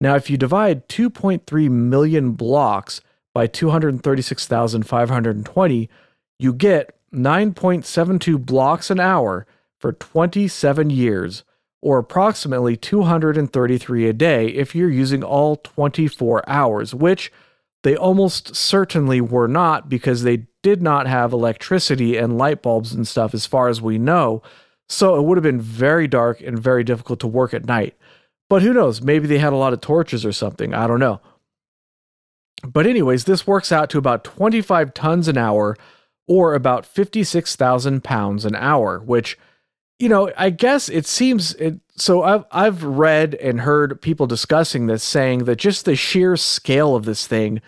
Now, 0.00 0.14
if 0.14 0.30
you 0.30 0.36
divide 0.36 0.88
2.3 0.88 1.68
million 1.70 2.30
blocks 2.32 3.00
by 3.34 3.48
236,520, 3.48 5.90
you 6.38 6.52
get 6.52 6.94
9.72 7.12 8.44
blocks 8.44 8.90
an 8.90 9.00
hour 9.00 9.46
for 9.78 9.92
27 9.92 10.90
years, 10.90 11.44
or 11.80 11.98
approximately 11.98 12.76
233 12.76 14.08
a 14.08 14.12
day 14.12 14.48
if 14.48 14.74
you're 14.74 14.90
using 14.90 15.22
all 15.22 15.56
24 15.56 16.48
hours, 16.48 16.94
which 16.94 17.32
they 17.84 17.96
almost 17.96 18.56
certainly 18.56 19.20
were 19.20 19.48
not 19.48 19.88
because 19.88 20.22
they 20.22 20.46
did 20.62 20.82
not 20.82 21.06
have 21.06 21.32
electricity 21.32 22.16
and 22.16 22.36
light 22.36 22.62
bulbs 22.62 22.92
and 22.92 23.06
stuff, 23.06 23.32
as 23.34 23.46
far 23.46 23.68
as 23.68 23.80
we 23.80 23.98
know. 23.98 24.42
So 24.88 25.16
it 25.16 25.22
would 25.22 25.36
have 25.36 25.42
been 25.42 25.60
very 25.60 26.08
dark 26.08 26.40
and 26.40 26.58
very 26.58 26.82
difficult 26.82 27.20
to 27.20 27.26
work 27.28 27.54
at 27.54 27.66
night. 27.66 27.96
But 28.48 28.62
who 28.62 28.72
knows? 28.72 29.02
Maybe 29.02 29.26
they 29.26 29.38
had 29.38 29.52
a 29.52 29.56
lot 29.56 29.72
of 29.72 29.80
torches 29.80 30.24
or 30.24 30.32
something. 30.32 30.74
I 30.74 30.86
don't 30.86 31.00
know. 31.00 31.20
But, 32.64 32.86
anyways, 32.86 33.24
this 33.24 33.46
works 33.46 33.70
out 33.70 33.88
to 33.90 33.98
about 33.98 34.24
25 34.24 34.92
tons 34.94 35.28
an 35.28 35.38
hour 35.38 35.76
or 36.26 36.54
about 36.54 36.84
56,000 36.84 38.02
pounds 38.02 38.44
an 38.44 38.56
hour, 38.56 38.98
which, 38.98 39.38
you 39.98 40.08
know, 40.08 40.30
I 40.36 40.50
guess 40.50 40.88
it 40.88 41.06
seems 41.06 41.54
it. 41.54 41.80
So 41.96 42.22
I've, 42.22 42.44
I've 42.52 42.84
read 42.84 43.34
and 43.34 43.60
heard 43.60 44.00
people 44.00 44.26
discussing 44.26 44.86
this 44.86 45.02
saying 45.02 45.44
that 45.44 45.56
just 45.56 45.84
the 45.84 45.96
sheer 45.96 46.36
scale 46.36 46.94
of 46.94 47.04
this 47.04 47.26
thing, 47.26 47.60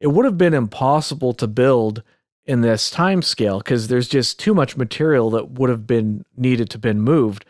it 0.00 0.08
would 0.08 0.24
have 0.24 0.38
been 0.38 0.54
impossible 0.54 1.32
to 1.34 1.46
build 1.46 2.02
in 2.46 2.60
this 2.60 2.90
time 2.90 3.22
scale 3.22 3.58
because 3.58 3.88
there's 3.88 4.08
just 4.08 4.38
too 4.38 4.54
much 4.54 4.76
material 4.76 5.30
that 5.30 5.52
would 5.52 5.70
have 5.70 5.86
been 5.86 6.24
needed 6.36 6.70
to 6.70 6.78
been 6.78 7.00
moved. 7.00 7.44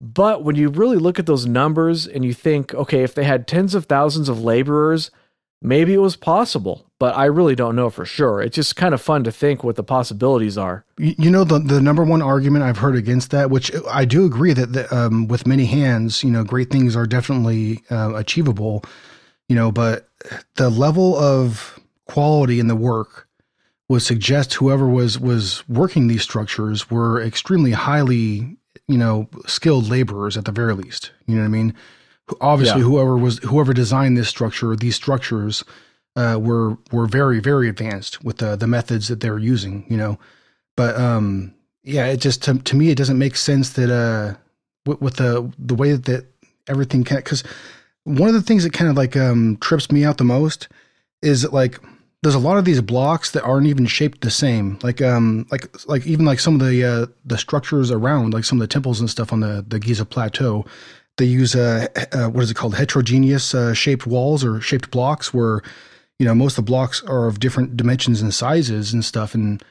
But 0.00 0.44
when 0.44 0.56
you 0.56 0.68
really 0.68 0.98
look 0.98 1.18
at 1.18 1.26
those 1.26 1.46
numbers 1.46 2.06
and 2.06 2.24
you 2.24 2.34
think, 2.34 2.74
okay, 2.74 3.02
if 3.02 3.14
they 3.14 3.24
had 3.24 3.48
tens 3.48 3.74
of 3.74 3.86
thousands 3.86 4.28
of 4.28 4.42
laborers, 4.42 5.10
maybe 5.62 5.94
it 5.94 5.98
was 5.98 6.16
possible. 6.16 6.86
But 6.98 7.14
I 7.14 7.26
really 7.26 7.54
don't 7.54 7.76
know 7.76 7.90
for 7.90 8.06
sure. 8.06 8.40
It's 8.40 8.54
just 8.54 8.74
kind 8.74 8.94
of 8.94 9.02
fun 9.02 9.24
to 9.24 9.32
think 9.32 9.62
what 9.62 9.76
the 9.76 9.82
possibilities 9.82 10.56
are. 10.56 10.86
You 10.96 11.30
know, 11.30 11.44
the 11.44 11.58
the 11.58 11.80
number 11.80 12.02
one 12.04 12.22
argument 12.22 12.64
I've 12.64 12.78
heard 12.78 12.96
against 12.96 13.30
that, 13.32 13.50
which 13.50 13.70
I 13.90 14.06
do 14.06 14.24
agree 14.24 14.54
that 14.54 14.72
the, 14.72 14.94
um, 14.94 15.28
with 15.28 15.46
many 15.46 15.66
hands, 15.66 16.24
you 16.24 16.30
know, 16.30 16.42
great 16.42 16.70
things 16.70 16.96
are 16.96 17.06
definitely 17.06 17.82
uh, 17.90 18.14
achievable. 18.14 18.82
You 19.48 19.56
know, 19.56 19.70
but 19.70 20.08
the 20.54 20.70
level 20.70 21.16
of 21.16 21.78
quality 22.06 22.60
in 22.60 22.68
the 22.68 22.76
work 22.76 23.28
would 23.88 24.02
suggest 24.02 24.54
whoever 24.54 24.88
was 24.88 25.18
was 25.20 25.68
working 25.68 26.08
these 26.08 26.22
structures 26.22 26.90
were 26.90 27.20
extremely 27.20 27.72
highly, 27.72 28.56
you 28.88 28.98
know, 28.98 29.28
skilled 29.46 29.90
laborers 29.90 30.36
at 30.36 30.46
the 30.46 30.52
very 30.52 30.74
least. 30.74 31.12
You 31.26 31.36
know 31.36 31.42
what 31.42 31.48
I 31.48 31.50
mean? 31.50 31.74
Obviously, 32.40 32.80
yeah. 32.80 32.86
whoever 32.86 33.16
was 33.16 33.38
whoever 33.38 33.72
designed 33.72 34.16
this 34.16 34.28
structure, 34.28 34.74
these 34.74 34.96
structures, 34.96 35.64
uh, 36.16 36.38
were 36.40 36.76
were 36.90 37.06
very 37.06 37.40
very 37.40 37.68
advanced 37.68 38.24
with 38.24 38.38
the 38.38 38.56
the 38.56 38.66
methods 38.66 39.08
that 39.08 39.20
they're 39.20 39.38
using. 39.38 39.84
You 39.88 39.96
know, 39.96 40.18
but 40.76 40.96
um, 40.96 41.54
yeah, 41.84 42.06
it 42.06 42.18
just 42.18 42.42
to, 42.44 42.58
to 42.58 42.76
me 42.76 42.90
it 42.90 42.98
doesn't 42.98 43.18
make 43.18 43.36
sense 43.36 43.70
that 43.74 43.90
uh, 43.90 44.36
with, 44.86 45.00
with 45.00 45.16
the 45.16 45.52
the 45.58 45.74
way 45.74 45.92
that 45.92 46.26
everything 46.66 47.04
can 47.04 47.18
because 47.18 47.44
one 48.04 48.28
of 48.28 48.34
the 48.34 48.42
things 48.42 48.64
that 48.64 48.72
kind 48.72 48.90
of 48.90 48.96
like 48.96 49.16
um 49.16 49.56
trips 49.60 49.90
me 49.90 50.04
out 50.04 50.18
the 50.18 50.24
most 50.24 50.68
is 51.22 51.42
that 51.42 51.52
like 51.52 51.80
there's 52.22 52.34
a 52.34 52.40
lot 52.40 52.58
of 52.58 52.64
these 52.64 52.80
blocks 52.80 53.30
that 53.32 53.44
aren't 53.44 53.66
even 53.66 53.86
shaped 53.86 54.20
the 54.22 54.30
same. 54.30 54.78
Like 54.82 55.00
um 55.00 55.46
like 55.50 55.68
like 55.86 56.06
even 56.06 56.24
like 56.24 56.40
some 56.40 56.60
of 56.60 56.66
the 56.66 56.84
uh, 56.84 57.06
the 57.24 57.38
structures 57.38 57.90
around 57.90 58.34
like 58.34 58.44
some 58.44 58.58
of 58.58 58.60
the 58.60 58.72
temples 58.72 59.00
and 59.00 59.10
stuff 59.10 59.32
on 59.32 59.40
the 59.40 59.64
the 59.66 59.78
Giza 59.78 60.04
plateau, 60.04 60.64
they 61.18 61.24
use 61.24 61.54
uh 61.54 61.88
what 62.32 62.44
is 62.44 62.50
it 62.50 62.54
called? 62.54 62.74
Heterogeneous 62.74 63.54
uh, 63.54 63.74
shaped 63.74 64.06
walls 64.06 64.44
or 64.44 64.60
shaped 64.60 64.90
blocks 64.90 65.32
where 65.32 65.62
you 66.18 66.26
know 66.26 66.34
most 66.34 66.58
of 66.58 66.64
the 66.64 66.70
blocks 66.70 67.02
are 67.04 67.26
of 67.26 67.40
different 67.40 67.76
dimensions 67.76 68.20
and 68.22 68.34
sizes 68.34 68.92
and 68.92 69.04
stuff 69.04 69.34
and 69.34 69.62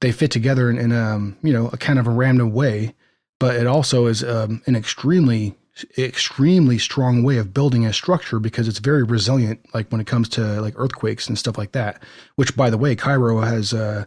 they 0.00 0.12
fit 0.12 0.30
together 0.30 0.68
in, 0.70 0.78
in 0.78 0.92
um 0.92 1.36
you 1.42 1.52
know 1.52 1.68
a 1.72 1.76
kind 1.76 1.98
of 1.98 2.06
a 2.06 2.10
random 2.10 2.52
way, 2.52 2.94
but 3.38 3.56
it 3.56 3.66
also 3.66 4.06
is 4.06 4.22
um, 4.22 4.62
an 4.66 4.76
extremely 4.76 5.56
extremely 5.96 6.78
strong 6.78 7.22
way 7.22 7.38
of 7.38 7.54
building 7.54 7.86
a 7.86 7.92
structure 7.92 8.38
because 8.38 8.68
it's 8.68 8.80
very 8.80 9.02
resilient 9.02 9.60
like 9.72 9.88
when 9.90 10.00
it 10.00 10.06
comes 10.06 10.28
to 10.28 10.60
like 10.60 10.74
earthquakes 10.76 11.26
and 11.26 11.38
stuff 11.38 11.56
like 11.56 11.72
that 11.72 12.02
which 12.36 12.54
by 12.54 12.68
the 12.68 12.76
way 12.76 12.94
cairo 12.94 13.40
has 13.40 13.72
uh 13.72 14.04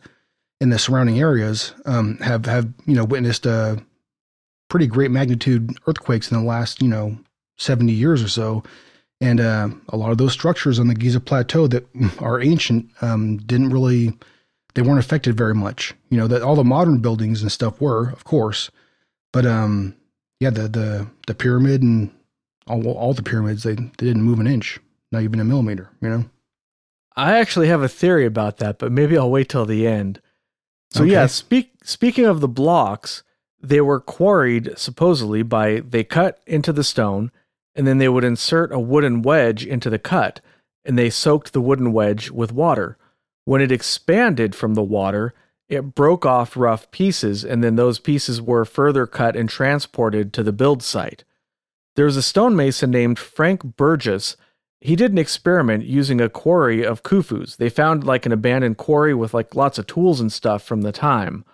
in 0.61 0.69
the 0.69 0.77
surrounding 0.77 1.19
areas 1.19 1.73
um 1.85 2.17
have 2.17 2.45
have 2.45 2.71
you 2.85 2.93
know 2.93 3.05
witnessed 3.05 3.47
uh 3.47 3.75
pretty 4.73 4.87
great 4.87 5.11
magnitude 5.11 5.77
earthquakes 5.85 6.31
in 6.31 6.37
the 6.37 6.43
last 6.43 6.81
you 6.81 6.87
know 6.87 7.15
70 7.57 7.91
years 7.93 8.23
or 8.23 8.27
so 8.27 8.63
and 9.21 9.39
uh, 9.39 9.69
a 9.89 9.97
lot 9.97 10.11
of 10.11 10.17
those 10.17 10.33
structures 10.33 10.79
on 10.79 10.87
the 10.87 10.95
giza 10.95 11.19
plateau 11.19 11.67
that 11.67 11.85
are 12.19 12.41
ancient 12.41 12.89
um 13.01 13.37
didn't 13.37 13.69
really 13.69 14.11
they 14.73 14.81
weren't 14.81 14.97
affected 14.99 15.37
very 15.37 15.53
much 15.53 15.93
you 16.09 16.17
know 16.17 16.27
that 16.27 16.41
all 16.41 16.55
the 16.55 16.63
modern 16.63 16.97
buildings 16.97 17.43
and 17.43 17.51
stuff 17.51 17.79
were 17.79 18.09
of 18.09 18.23
course 18.23 18.71
but 19.31 19.45
um 19.45 19.95
yeah, 20.43 20.49
the 20.49 20.67
the 20.67 21.07
the 21.27 21.35
pyramid 21.35 21.81
and 21.81 22.11
all 22.67 22.85
all 22.91 23.13
the 23.13 23.23
pyramids 23.23 23.63
they, 23.63 23.75
they 23.75 24.07
didn't 24.07 24.23
move 24.23 24.39
an 24.41 24.47
inch, 24.47 24.79
not 25.11 25.21
even 25.21 25.39
a 25.39 25.45
millimeter. 25.45 25.89
You 26.01 26.09
know. 26.09 26.25
I 27.15 27.37
actually 27.37 27.67
have 27.69 27.81
a 27.81 27.87
theory 27.87 28.25
about 28.25 28.57
that, 28.57 28.77
but 28.77 28.91
maybe 28.91 29.17
I'll 29.17 29.31
wait 29.31 29.47
till 29.47 29.65
the 29.65 29.87
end. 29.87 30.19
So 30.91 31.03
Okay. 31.03 31.13
yeah, 31.13 31.27
speak 31.27 31.71
speaking 31.83 32.25
of 32.25 32.41
the 32.41 32.47
blocks, 32.49 33.23
they 33.63 33.81
were 33.81 33.99
quarried 33.99 34.77
supposedly 34.77 35.41
by 35.41 35.79
they 35.79 36.03
cut 36.03 36.41
into 36.45 36.73
the 36.73 36.83
stone 36.83 37.31
and 37.75 37.87
then 37.87 37.97
they 37.97 38.09
would 38.09 38.23
insert 38.23 38.71
a 38.71 38.79
wooden 38.79 39.21
wedge 39.21 39.65
into 39.65 39.89
the 39.89 39.97
cut 39.97 40.41
and 40.85 40.97
they 40.97 41.09
soaked 41.09 41.53
the 41.53 41.61
wooden 41.61 41.93
wedge 41.93 42.29
with 42.29 42.51
water. 42.51 42.97
When 43.45 43.61
it 43.61 43.71
expanded 43.71 44.53
from 44.53 44.73
the 44.73 44.83
water, 44.83 45.33
it 45.69 45.95
broke 45.95 46.25
off 46.25 46.57
rough 46.57 46.91
pieces 46.91 47.43
and 47.43 47.63
then 47.63 47.77
those 47.77 47.99
pieces 47.99 48.41
were 48.41 48.65
further 48.65 49.07
cut 49.07 49.35
and 49.35 49.49
transported 49.49 50.33
to 50.33 50.43
the 50.43 50.53
build 50.53 50.83
site. 50.83 51.23
There 51.95 52.05
was 52.05 52.17
a 52.17 52.21
stonemason 52.21 52.91
named 52.91 53.17
Franck 53.17 53.63
Burgos 53.63 54.35
he 54.83 54.97
did 54.97 55.13
an 55.13 55.17
experiment 55.17 55.85
using 55.85 56.19
a 56.19 56.27
quarry 56.27 56.85
of 56.85 57.03
Khufu's. 57.03 57.55
They 57.55 57.69
found 57.69 58.03
like 58.03 58.25
an 58.25 58.33
abandoned 58.33 58.75
quarry 58.75 59.13
with 59.13 59.33
like 59.33 59.55
lots 59.55 59.79
of 59.79 59.87
tools 59.87 60.19
and 60.19 60.29
stuff 60.29 60.61
from 60.61 60.81
the 60.81 60.91
time. 60.91 61.45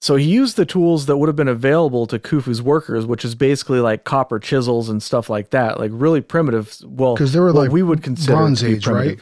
So 0.00 0.14
he 0.14 0.26
used 0.26 0.56
the 0.56 0.64
tools 0.64 1.06
that 1.06 1.16
would 1.16 1.28
have 1.28 1.34
been 1.36 1.48
available 1.48 2.06
to 2.06 2.18
Khufu's 2.20 2.62
workers, 2.62 3.04
which 3.04 3.24
is 3.24 3.34
basically 3.34 3.80
like 3.80 4.04
copper 4.04 4.38
chisels 4.38 4.88
and 4.88 5.02
stuff 5.02 5.28
like 5.28 5.50
that, 5.50 5.80
like 5.80 5.90
really 5.92 6.20
primitive. 6.20 6.76
Well, 6.84 7.14
Because 7.14 7.32
they 7.32 7.40
were 7.40 7.52
like 7.52 7.72
we 7.72 7.82
would 7.82 8.02
consider 8.02 8.34
Bronze 8.36 8.62
Age, 8.62 8.86
right? 8.86 9.18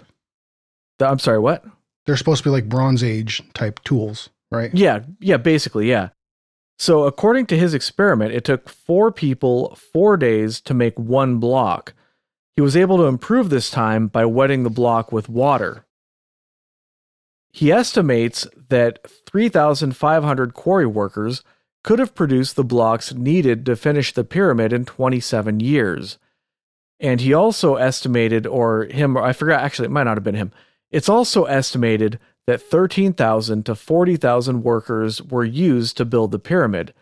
The- 0.98 1.06
I'm 1.08 1.18
sorry, 1.18 1.38
what? 1.38 1.64
They're 2.04 2.16
supposed 2.16 2.42
to 2.42 2.48
be 2.48 2.52
like 2.52 2.68
Bronze 2.68 3.02
Age 3.02 3.42
type 3.54 3.82
tools, 3.84 4.28
right? 4.50 4.70
Yeah, 4.74 5.00
yeah, 5.18 5.38
basically, 5.38 5.88
yeah. 5.88 6.10
So, 6.78 7.04
according 7.04 7.46
to 7.46 7.56
his 7.58 7.72
experiment, 7.72 8.34
it 8.34 8.44
took 8.44 8.68
four 8.68 9.10
people 9.10 9.74
four 9.94 10.18
days 10.18 10.60
to 10.60 10.74
make 10.74 10.98
one 10.98 11.38
block. 11.38 11.94
He 12.54 12.60
was 12.60 12.76
able 12.76 12.98
to 12.98 13.04
improve 13.04 13.48
this 13.48 13.70
time 13.70 14.08
by 14.08 14.26
wetting 14.26 14.62
the 14.62 14.70
block 14.70 15.10
with 15.10 15.28
water. 15.30 15.85
He 17.56 17.72
estimates 17.72 18.46
that 18.68 18.98
3,500 19.08 20.52
quarry 20.52 20.84
workers 20.84 21.42
could 21.82 21.98
have 21.98 22.14
produced 22.14 22.54
the 22.54 22.62
blocks 22.62 23.14
needed 23.14 23.64
to 23.64 23.76
finish 23.76 24.12
the 24.12 24.24
pyramid 24.24 24.74
in 24.74 24.84
27 24.84 25.60
years. 25.60 26.18
And 27.00 27.18
he 27.18 27.32
also 27.32 27.76
estimated, 27.76 28.46
or 28.46 28.84
him, 28.84 29.16
I 29.16 29.32
forgot, 29.32 29.62
actually, 29.62 29.86
it 29.86 29.90
might 29.90 30.02
not 30.02 30.18
have 30.18 30.22
been 30.22 30.34
him. 30.34 30.52
It's 30.90 31.08
also 31.08 31.44
estimated 31.44 32.18
that 32.46 32.60
13,000 32.60 33.64
to 33.64 33.74
40,000 33.74 34.62
workers 34.62 35.22
were 35.22 35.42
used 35.42 35.96
to 35.96 36.04
build 36.04 36.32
the 36.32 36.38
pyramid. 36.38 36.92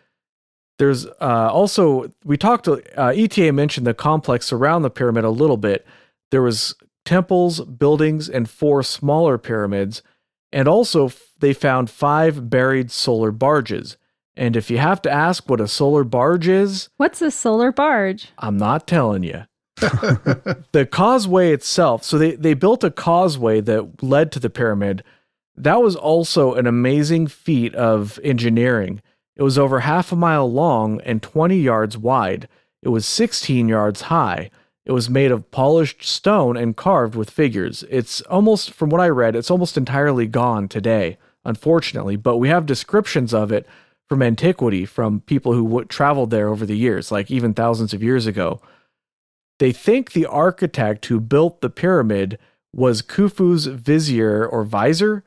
There's 0.79 1.05
uh, 1.05 1.49
also, 1.51 2.13
we 2.23 2.37
talked, 2.37 2.69
uh, 2.69 2.77
ETA 2.97 3.51
mentioned 3.51 3.87
the 3.87 3.93
complex 3.93 4.53
around 4.53 4.83
the 4.83 4.89
pyramid 4.89 5.25
a 5.25 5.29
little 5.29 5.57
bit. 5.57 5.85
There 6.31 6.41
was 6.41 6.75
temples, 7.03 7.59
buildings, 7.59 8.29
and 8.29 8.49
four 8.49 8.83
smaller 8.83 9.37
pyramids. 9.37 10.01
And 10.55 10.69
also, 10.69 11.11
they 11.39 11.51
found 11.51 11.89
five 11.89 12.49
buried 12.49 12.89
solar 12.89 13.31
barges. 13.31 13.97
And 14.37 14.55
if 14.55 14.71
you 14.71 14.77
have 14.77 15.01
to 15.01 15.11
ask 15.11 15.49
what 15.49 15.59
a 15.59 15.67
solar 15.67 16.05
barge 16.05 16.47
is, 16.47 16.87
What's 16.95 17.21
a 17.21 17.29
solar 17.29 17.73
barge? 17.73 18.29
I'm 18.37 18.55
not 18.55 18.87
telling 18.87 19.23
you. 19.23 19.43
the 19.75 20.87
causeway 20.89 21.51
itself, 21.51 22.05
so 22.05 22.17
they, 22.17 22.35
they 22.35 22.53
built 22.53 22.85
a 22.85 22.89
causeway 22.89 23.59
that 23.59 24.01
led 24.01 24.31
to 24.31 24.39
the 24.39 24.49
pyramid. 24.49 25.03
That 25.57 25.81
was 25.81 25.97
also 25.97 26.53
an 26.53 26.67
amazing 26.67 27.27
feat 27.27 27.75
of 27.75 28.17
engineering. 28.23 29.01
It 29.35 29.43
was 29.43 29.57
over 29.57 29.81
half 29.81 30.13
a 30.13 30.15
mile 30.15 30.49
long 30.49 31.01
and 31.01 31.21
20 31.21 31.57
yards 31.57 31.97
wide. 31.97 32.47
It 32.81 32.89
was 32.89 33.05
16 33.05 33.67
yards 33.67 34.03
high. 34.03 34.51
It 34.85 34.91
was 34.91 35.09
made 35.09 35.31
of 35.31 35.49
polished 35.49 36.03
stone 36.03 36.55
and 36.55 36.77
carved 36.77 37.15
with 37.15 37.29
figures. 37.29 37.83
It's 37.89 38.21
almost, 38.21 38.71
from 38.71 38.89
what 38.89 39.01
I 39.01 39.09
read, 39.09 39.35
it's 39.35 39.49
almost 39.49 39.77
entirely 39.77 40.27
gone 40.27 40.67
today, 40.67 41.17
unfortunately, 41.43 42.15
but 42.15 42.37
we 42.37 42.49
have 42.49 42.65
descriptions 42.65 43.33
of 43.33 43.51
it 43.51 43.65
from 44.07 44.21
antiquity 44.21 44.85
from 44.85 45.21
people 45.21 45.53
who 45.53 45.63
w- 45.63 45.85
traveled 45.85 46.29
there 46.29 46.49
over 46.49 46.65
the 46.65 46.77
years, 46.77 47.11
like 47.11 47.31
even 47.31 47.53
thousands 47.53 47.93
of 47.93 48.03
years 48.03 48.27
ago. 48.27 48.61
They 49.57 49.71
think 49.71 50.11
the 50.11 50.27
architect 50.27 51.05
who 51.07 51.19
built 51.19 51.61
the 51.61 51.69
pyramid 51.69 52.37
was 52.71 53.01
Khufu's 53.01 53.65
vizier 53.65 54.45
or 54.45 54.63
visor, 54.63 55.23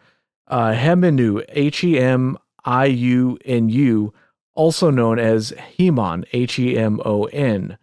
uh, 0.47 0.73
Hemiunu, 0.73 1.45
H 1.49 1.83
E 1.83 1.99
M 1.99 2.39
I 2.65 2.87
U 2.87 3.39
N 3.45 3.69
U, 3.71 4.13
also 4.55 4.91
known 4.91 5.19
as 5.19 5.53
Hemon, 5.79 6.25
H 6.33 6.59
E 6.59 6.77
M 6.77 7.01
O 7.05 7.25
N. 7.25 7.79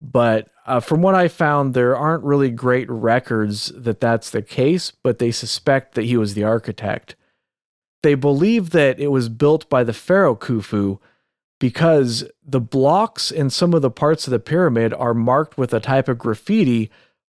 But 0.00 0.48
uh, 0.66 0.80
from 0.80 1.02
what 1.02 1.14
I 1.14 1.28
found, 1.28 1.74
there 1.74 1.96
aren't 1.96 2.24
really 2.24 2.50
great 2.50 2.88
records 2.88 3.72
that 3.74 4.00
that's 4.00 4.30
the 4.30 4.42
case, 4.42 4.92
but 5.02 5.18
they 5.18 5.32
suspect 5.32 5.94
that 5.94 6.04
he 6.04 6.16
was 6.16 6.34
the 6.34 6.44
architect. 6.44 7.16
They 8.02 8.14
believe 8.14 8.70
that 8.70 9.00
it 9.00 9.08
was 9.08 9.28
built 9.28 9.68
by 9.68 9.82
the 9.82 9.92
pharaoh 9.92 10.36
Khufu 10.36 11.00
because 11.58 12.24
the 12.44 12.60
blocks 12.60 13.30
in 13.30 13.50
some 13.50 13.74
of 13.74 13.82
the 13.82 13.90
parts 13.90 14.26
of 14.26 14.30
the 14.30 14.38
pyramid 14.38 14.94
are 14.94 15.14
marked 15.14 15.58
with 15.58 15.74
a 15.74 15.80
type 15.80 16.08
of 16.08 16.18
graffiti 16.18 16.90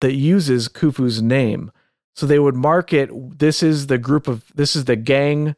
that 0.01 0.13
uses 0.13 0.67
Khufu's 0.67 1.21
name. 1.21 1.71
So 2.15 2.25
they 2.25 2.39
would 2.39 2.55
mark 2.55 2.91
it 2.91 3.09
this 3.39 3.63
is 3.63 3.87
the 3.87 3.97
group 3.97 4.27
of 4.27 4.51
this 4.53 4.75
is 4.75 4.85
the 4.85 4.97
gang 4.97 5.55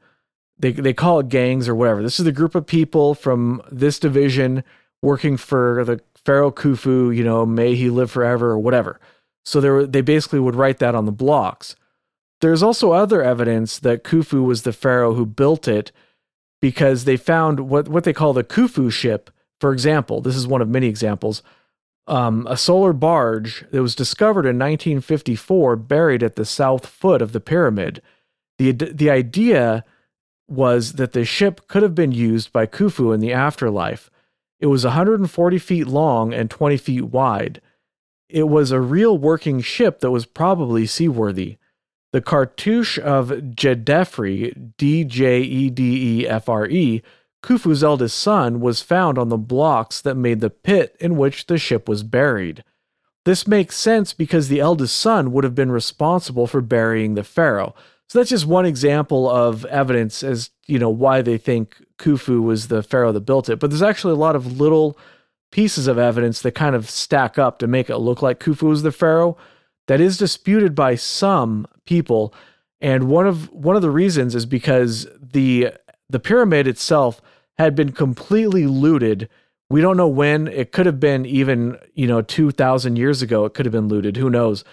they 0.59 0.71
they 0.71 0.93
call 0.93 1.19
it 1.19 1.29
gangs 1.29 1.67
or 1.67 1.73
whatever. 1.73 2.03
This 2.03 2.19
is 2.19 2.25
the 2.25 2.31
group 2.31 2.53
of 2.53 2.67
people 2.67 3.15
from 3.15 3.63
this 3.71 3.97
division 3.97 4.63
working 5.01 5.37
for 5.37 5.83
the 5.83 5.99
Pharaoh 6.25 6.51
Khufu, 6.51 7.15
you 7.15 7.23
know, 7.23 7.45
may 7.45 7.75
he 7.75 7.89
live 7.89 8.11
forever 8.11 8.51
or 8.51 8.59
whatever. 8.59 8.99
So 9.43 9.59
they 9.59 9.85
they 9.85 10.01
basically 10.01 10.39
would 10.39 10.55
write 10.55 10.79
that 10.79 10.95
on 10.95 11.05
the 11.05 11.11
blocks. 11.11 11.75
There's 12.41 12.63
also 12.63 12.91
other 12.91 13.21
evidence 13.21 13.79
that 13.79 14.03
Khufu 14.03 14.43
was 14.43 14.63
the 14.63 14.73
pharaoh 14.73 15.13
who 15.13 15.25
built 15.25 15.67
it 15.67 15.91
because 16.61 17.05
they 17.05 17.17
found 17.17 17.61
what, 17.61 17.87
what 17.87 18.03
they 18.03 18.13
call 18.13 18.33
the 18.33 18.43
Khufu 18.43 18.91
ship. 18.91 19.29
For 19.59 19.71
example, 19.71 20.21
this 20.21 20.35
is 20.35 20.47
one 20.47 20.61
of 20.61 20.67
many 20.67 20.87
examples. 20.87 21.43
Um, 22.07 22.47
a 22.49 22.57
solar 22.57 22.93
barge 22.93 23.63
that 23.71 23.81
was 23.81 23.95
discovered 23.95 24.45
in 24.45 24.57
1954 24.57 25.75
buried 25.75 26.23
at 26.23 26.35
the 26.35 26.45
south 26.45 26.87
foot 26.87 27.21
of 27.21 27.31
the 27.31 27.39
pyramid. 27.39 28.01
The, 28.57 28.71
the 28.71 29.11
idea 29.11 29.83
was 30.47 30.93
that 30.93 31.13
the 31.13 31.25
ship 31.25 31.67
could 31.67 31.83
have 31.83 31.95
been 31.95 32.11
used 32.11 32.51
by 32.51 32.65
Khufu 32.65 33.13
in 33.13 33.19
the 33.19 33.31
afterlife. 33.31 34.09
It 34.61 34.67
was 34.67 34.85
140 34.85 35.57
feet 35.57 35.87
long 35.87 36.33
and 36.33 36.49
20 36.49 36.77
feet 36.77 37.05
wide. 37.05 37.59
It 38.29 38.47
was 38.47 38.71
a 38.71 38.79
real 38.79 39.17
working 39.17 39.59
ship 39.59 39.99
that 39.99 40.11
was 40.11 40.25
probably 40.25 40.85
seaworthy. 40.85 41.57
The 42.13 42.21
cartouche 42.21 42.99
of 42.99 43.29
Djedefre, 43.29 44.73
D 44.77 45.03
J 45.03 45.41
E 45.41 45.69
D 45.69 46.21
E 46.21 46.27
F 46.27 46.47
R 46.47 46.67
E, 46.67 47.01
Khufu's 47.43 47.83
eldest 47.83 48.17
son, 48.19 48.59
was 48.59 48.81
found 48.81 49.17
on 49.17 49.29
the 49.29 49.37
blocks 49.37 49.99
that 50.01 50.15
made 50.15 50.41
the 50.41 50.49
pit 50.51 50.95
in 50.99 51.17
which 51.17 51.47
the 51.47 51.57
ship 51.57 51.89
was 51.89 52.03
buried. 52.03 52.63
This 53.25 53.47
makes 53.47 53.77
sense 53.77 54.13
because 54.13 54.47
the 54.47 54.59
eldest 54.59 54.97
son 54.97 55.31
would 55.31 55.43
have 55.43 55.55
been 55.55 55.71
responsible 55.71 56.47
for 56.47 56.61
burying 56.61 57.15
the 57.15 57.23
pharaoh. 57.23 57.73
So 58.07 58.19
that's 58.19 58.29
just 58.29 58.45
one 58.45 58.65
example 58.65 59.29
of 59.29 59.63
evidence 59.65 60.21
as 60.21 60.49
you 60.71 60.79
know 60.79 60.89
why 60.89 61.21
they 61.21 61.37
think 61.37 61.75
Khufu 61.97 62.41
was 62.41 62.69
the 62.69 62.81
pharaoh 62.81 63.11
that 63.11 63.21
built 63.21 63.49
it. 63.49 63.59
But 63.59 63.69
there's 63.69 63.81
actually 63.81 64.13
a 64.13 64.23
lot 64.25 64.37
of 64.37 64.59
little 64.59 64.97
pieces 65.51 65.85
of 65.85 65.97
evidence 65.97 66.41
that 66.41 66.53
kind 66.53 66.75
of 66.75 66.89
stack 66.89 67.37
up 67.37 67.59
to 67.59 67.67
make 67.67 67.89
it 67.89 67.97
look 67.97 68.21
like 68.21 68.39
Khufu 68.39 68.69
was 68.69 68.83
the 68.83 68.91
pharaoh. 68.91 69.37
That 69.87 69.99
is 69.99 70.17
disputed 70.17 70.73
by 70.73 70.95
some 70.95 71.67
people, 71.85 72.33
and 72.79 73.09
one 73.09 73.27
of 73.27 73.51
one 73.51 73.75
of 73.75 73.81
the 73.81 73.91
reasons 73.91 74.33
is 74.33 74.45
because 74.45 75.07
the 75.19 75.73
the 76.09 76.19
pyramid 76.19 76.67
itself 76.67 77.21
had 77.57 77.75
been 77.75 77.91
completely 77.91 78.65
looted. 78.65 79.27
We 79.69 79.81
don't 79.81 79.97
know 79.97 80.07
when. 80.07 80.47
It 80.47 80.71
could 80.71 80.85
have 80.85 81.01
been 81.01 81.25
even 81.25 81.77
you 81.93 82.07
know 82.07 82.21
two 82.21 82.51
thousand 82.51 82.95
years 82.95 83.21
ago. 83.21 83.43
It 83.43 83.53
could 83.53 83.65
have 83.65 83.73
been 83.73 83.89
looted. 83.89 84.15
Who 84.15 84.29
knows? 84.29 84.63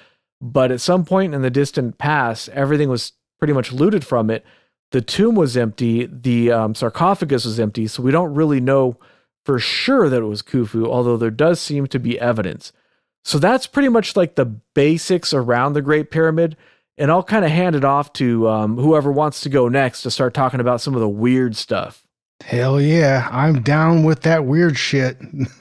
But 0.40 0.70
at 0.70 0.80
some 0.80 1.04
point 1.04 1.34
in 1.34 1.42
the 1.42 1.50
distant 1.50 1.98
past, 1.98 2.48
everything 2.50 2.88
was 2.88 3.12
pretty 3.40 3.52
much 3.52 3.72
looted 3.72 4.06
from 4.06 4.30
it. 4.30 4.44
The 4.90 5.00
tomb 5.00 5.34
was 5.34 5.56
empty. 5.56 6.06
The 6.06 6.50
um, 6.50 6.74
sarcophagus 6.74 7.44
was 7.44 7.60
empty. 7.60 7.86
So 7.86 8.02
we 8.02 8.10
don't 8.10 8.34
really 8.34 8.60
know 8.60 8.96
for 9.44 9.58
sure 9.58 10.08
that 10.08 10.22
it 10.22 10.26
was 10.26 10.42
Khufu, 10.42 10.86
although 10.86 11.16
there 11.16 11.30
does 11.30 11.60
seem 11.60 11.86
to 11.88 11.98
be 11.98 12.18
evidence. 12.20 12.72
So 13.24 13.38
that's 13.38 13.66
pretty 13.66 13.88
much 13.88 14.16
like 14.16 14.34
the 14.36 14.46
basics 14.46 15.34
around 15.34 15.72
the 15.72 15.82
Great 15.82 16.10
Pyramid. 16.10 16.56
And 16.96 17.10
I'll 17.10 17.22
kind 17.22 17.44
of 17.44 17.50
hand 17.50 17.76
it 17.76 17.84
off 17.84 18.12
to 18.14 18.48
um, 18.48 18.76
whoever 18.76 19.12
wants 19.12 19.42
to 19.42 19.48
go 19.48 19.68
next 19.68 20.02
to 20.02 20.10
start 20.10 20.34
talking 20.34 20.60
about 20.60 20.80
some 20.80 20.94
of 20.94 21.00
the 21.00 21.08
weird 21.08 21.54
stuff. 21.54 22.04
Hell 22.40 22.80
yeah, 22.80 23.28
I'm 23.30 23.62
down 23.62 24.04
with 24.04 24.22
that 24.22 24.44
weird 24.44 24.78
shit. 24.78 25.18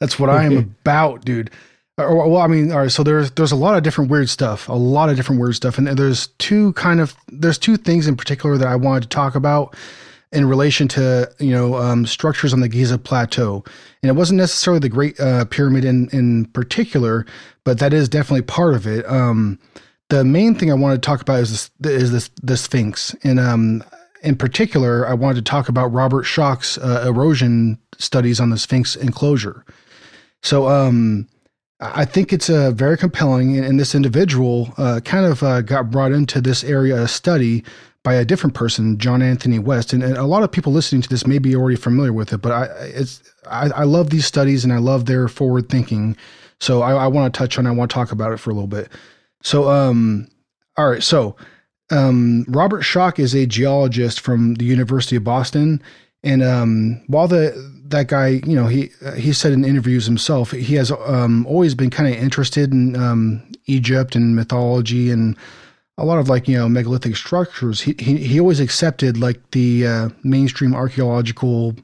That's 0.00 0.18
what 0.18 0.28
I 0.28 0.44
am 0.44 0.56
about, 0.82 1.24
dude. 1.24 1.50
Well, 1.98 2.36
I 2.36 2.46
mean, 2.46 2.70
all 2.70 2.78
right. 2.78 2.92
So 2.92 3.02
there's 3.02 3.32
there's 3.32 3.50
a 3.50 3.56
lot 3.56 3.76
of 3.76 3.82
different 3.82 4.08
weird 4.08 4.28
stuff, 4.28 4.68
a 4.68 4.72
lot 4.72 5.10
of 5.10 5.16
different 5.16 5.40
weird 5.40 5.56
stuff, 5.56 5.78
and 5.78 5.88
there's 5.88 6.28
two 6.38 6.72
kind 6.74 7.00
of 7.00 7.16
there's 7.26 7.58
two 7.58 7.76
things 7.76 8.06
in 8.06 8.16
particular 8.16 8.56
that 8.56 8.68
I 8.68 8.76
wanted 8.76 9.02
to 9.02 9.08
talk 9.08 9.34
about 9.34 9.76
in 10.30 10.46
relation 10.46 10.86
to 10.88 11.28
you 11.40 11.50
know 11.50 11.74
um, 11.74 12.06
structures 12.06 12.52
on 12.52 12.60
the 12.60 12.68
Giza 12.68 12.98
plateau, 12.98 13.64
and 14.02 14.10
it 14.10 14.12
wasn't 14.12 14.38
necessarily 14.38 14.78
the 14.78 14.88
Great 14.88 15.18
uh, 15.18 15.44
Pyramid 15.46 15.84
in 15.84 16.08
in 16.10 16.44
particular, 16.46 17.26
but 17.64 17.80
that 17.80 17.92
is 17.92 18.08
definitely 18.08 18.42
part 18.42 18.74
of 18.74 18.86
it. 18.86 19.04
Um, 19.10 19.58
the 20.08 20.22
main 20.22 20.54
thing 20.54 20.70
I 20.70 20.74
wanted 20.74 21.02
to 21.02 21.06
talk 21.06 21.20
about 21.20 21.40
is 21.40 21.50
this 21.80 21.92
is 21.92 22.12
this 22.12 22.30
the 22.44 22.56
Sphinx, 22.56 23.12
and 23.24 23.40
um, 23.40 23.82
in 24.22 24.36
particular, 24.36 25.04
I 25.04 25.14
wanted 25.14 25.44
to 25.44 25.50
talk 25.50 25.68
about 25.68 25.92
Robert 25.92 26.24
Schoch's 26.24 26.78
uh, 26.78 27.04
erosion 27.06 27.78
studies 27.98 28.38
on 28.38 28.50
the 28.50 28.58
Sphinx 28.58 28.94
enclosure. 28.94 29.64
So, 30.42 30.68
um, 30.68 31.26
I 31.80 32.04
think 32.04 32.32
it's 32.32 32.50
uh, 32.50 32.72
very 32.72 32.98
compelling, 32.98 33.56
and, 33.56 33.78
this 33.78 33.94
individual 33.94 34.74
uh, 34.78 35.00
kind 35.04 35.24
of 35.24 35.42
uh, 35.42 35.60
got 35.60 35.90
brought 35.90 36.10
into 36.10 36.40
this 36.40 36.64
area 36.64 37.00
of 37.00 37.10
study 37.10 37.62
by 38.02 38.14
a 38.14 38.24
different 38.24 38.54
person, 38.54 38.98
John 38.98 39.22
Anthony 39.22 39.60
West, 39.60 39.92
and, 39.92 40.02
and, 40.02 40.16
a 40.16 40.24
lot 40.24 40.42
of 40.42 40.50
people 40.50 40.72
listening 40.72 41.02
to 41.02 41.08
this 41.08 41.26
may 41.26 41.38
be 41.38 41.54
already 41.54 41.76
familiar 41.76 42.12
with 42.12 42.32
it. 42.32 42.38
But 42.38 42.52
I, 42.52 42.64
it's 42.86 43.22
I, 43.48 43.70
I 43.70 43.84
love 43.84 44.10
these 44.10 44.26
studies, 44.26 44.64
and 44.64 44.72
I 44.72 44.78
love 44.78 45.06
their 45.06 45.28
forward 45.28 45.68
thinking. 45.68 46.16
So 46.60 46.82
I, 46.82 46.94
I 46.94 47.06
want 47.06 47.32
to 47.32 47.38
touch 47.38 47.58
on. 47.58 47.66
I 47.66 47.70
want 47.70 47.90
to 47.90 47.94
talk 47.94 48.10
about 48.10 48.32
it 48.32 48.38
for 48.38 48.50
a 48.50 48.54
little 48.54 48.68
bit. 48.68 48.90
So, 49.42 49.70
um, 49.70 50.26
all 50.76 50.90
right. 50.90 51.02
So, 51.02 51.36
um, 51.90 52.44
Robert 52.48 52.82
Schoch 52.82 53.20
is 53.20 53.34
a 53.34 53.46
geologist 53.46 54.20
from 54.20 54.54
the 54.54 54.64
University 54.64 55.14
of 55.14 55.22
Boston, 55.22 55.80
and 56.24 56.42
um, 56.42 57.02
while 57.06 57.28
the 57.28 57.52
that 57.88 58.08
guy, 58.08 58.40
you 58.46 58.54
know, 58.54 58.66
he 58.66 58.90
he 59.16 59.32
said 59.32 59.52
in 59.52 59.64
interviews 59.64 60.06
himself, 60.06 60.52
he 60.52 60.74
has 60.76 60.90
um, 60.90 61.46
always 61.46 61.74
been 61.74 61.90
kind 61.90 62.12
of 62.12 62.20
interested 62.20 62.72
in 62.72 62.96
um, 62.96 63.42
Egypt 63.66 64.14
and 64.14 64.36
mythology 64.36 65.10
and 65.10 65.36
a 65.96 66.04
lot 66.04 66.18
of 66.18 66.28
like 66.28 66.48
you 66.48 66.56
know 66.56 66.68
megalithic 66.68 67.16
structures. 67.16 67.80
He 67.80 67.94
he, 67.98 68.16
he 68.18 68.40
always 68.40 68.60
accepted 68.60 69.18
like 69.18 69.50
the 69.50 69.86
uh, 69.86 70.08
mainstream 70.22 70.74
archaeological 70.74 71.74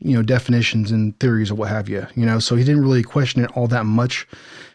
you 0.00 0.14
know 0.14 0.22
definitions 0.22 0.90
and 0.90 1.18
theories 1.18 1.50
or 1.50 1.54
what 1.54 1.68
have 1.70 1.88
you. 1.88 2.06
You 2.14 2.26
know, 2.26 2.38
so 2.38 2.56
he 2.56 2.64
didn't 2.64 2.82
really 2.82 3.02
question 3.02 3.42
it 3.42 3.56
all 3.56 3.66
that 3.68 3.86
much 3.86 4.26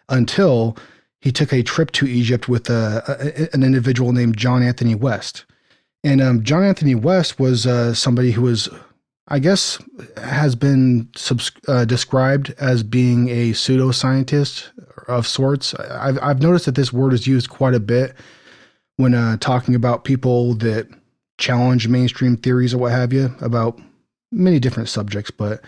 until 0.09 0.77
he 1.21 1.31
took 1.31 1.51
a 1.51 1.63
trip 1.63 1.91
to 1.91 2.07
Egypt 2.07 2.47
with 2.47 2.69
a, 2.69 3.03
a, 3.07 3.53
an 3.53 3.63
individual 3.63 4.11
named 4.13 4.37
John 4.37 4.63
Anthony 4.63 4.95
West. 4.95 5.45
And 6.03 6.21
um, 6.21 6.43
John 6.43 6.63
Anthony 6.63 6.95
West 6.95 7.39
was 7.39 7.67
uh, 7.67 7.93
somebody 7.93 8.31
who 8.31 8.43
was, 8.43 8.69
I 9.29 9.39
guess, 9.39 9.79
has 10.17 10.55
been 10.55 11.07
subs- 11.15 11.51
uh, 11.67 11.85
described 11.85 12.53
as 12.59 12.81
being 12.81 13.29
a 13.29 13.51
pseudoscientist 13.51 14.69
of 15.07 15.27
sorts. 15.27 15.75
I've, 15.75 16.17
I've 16.21 16.41
noticed 16.41 16.65
that 16.65 16.75
this 16.75 16.91
word 16.91 17.13
is 17.13 17.27
used 17.27 17.49
quite 17.49 17.75
a 17.75 17.79
bit 17.79 18.15
when 18.97 19.13
uh, 19.13 19.37
talking 19.37 19.75
about 19.75 20.03
people 20.03 20.55
that 20.55 20.87
challenge 21.37 21.87
mainstream 21.87 22.37
theories 22.37 22.73
or 22.73 22.79
what 22.79 22.91
have 22.91 23.13
you 23.13 23.33
about 23.39 23.79
many 24.31 24.59
different 24.59 24.89
subjects. 24.89 25.31
But 25.31 25.61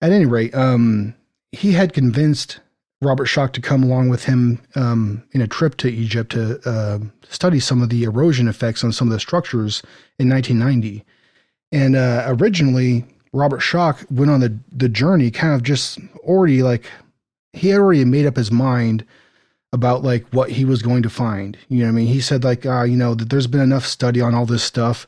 at 0.00 0.10
any 0.10 0.26
rate, 0.26 0.54
um, 0.54 1.14
he 1.52 1.72
had 1.72 1.92
convinced 1.92 2.60
Robert 3.00 3.26
Schoch 3.26 3.52
to 3.52 3.60
come 3.60 3.82
along 3.82 4.08
with 4.08 4.24
him 4.24 4.60
um, 4.74 5.22
in 5.32 5.40
a 5.40 5.46
trip 5.46 5.76
to 5.76 5.88
Egypt 5.88 6.32
to 6.32 6.58
uh, 6.68 6.98
study 7.28 7.60
some 7.60 7.82
of 7.82 7.90
the 7.90 8.04
erosion 8.04 8.48
effects 8.48 8.82
on 8.82 8.92
some 8.92 9.08
of 9.08 9.12
the 9.12 9.20
structures 9.20 9.82
in 10.18 10.28
1990. 10.28 11.04
And 11.74 11.96
uh, 11.96 12.24
originally, 12.28 13.04
Robert 13.32 13.60
Schoch 13.60 14.08
went 14.10 14.30
on 14.30 14.38
the 14.38 14.56
the 14.70 14.88
journey, 14.88 15.30
kind 15.32 15.54
of 15.54 15.64
just 15.64 15.98
already 16.20 16.62
like 16.62 16.86
he 17.52 17.68
had 17.68 17.80
already 17.80 18.04
made 18.04 18.26
up 18.26 18.36
his 18.36 18.52
mind 18.52 19.04
about 19.72 20.04
like 20.04 20.24
what 20.28 20.50
he 20.50 20.64
was 20.64 20.82
going 20.82 21.02
to 21.02 21.10
find. 21.10 21.58
You 21.68 21.82
know, 21.82 21.88
I 21.88 21.90
mean, 21.90 22.06
he 22.06 22.20
said 22.20 22.44
like, 22.44 22.64
uh, 22.64 22.84
you 22.84 22.96
know, 22.96 23.14
that 23.16 23.28
there's 23.28 23.48
been 23.48 23.60
enough 23.60 23.84
study 23.84 24.20
on 24.20 24.36
all 24.36 24.46
this 24.46 24.62
stuff. 24.62 25.04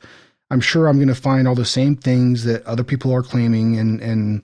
I'm 0.50 0.60
sure 0.60 0.88
I'm 0.88 0.96
going 0.96 1.06
to 1.06 1.14
find 1.14 1.46
all 1.46 1.54
the 1.54 1.64
same 1.64 1.94
things 1.94 2.42
that 2.44 2.64
other 2.66 2.82
people 2.82 3.14
are 3.14 3.22
claiming, 3.22 3.78
and 3.78 4.00
and 4.00 4.42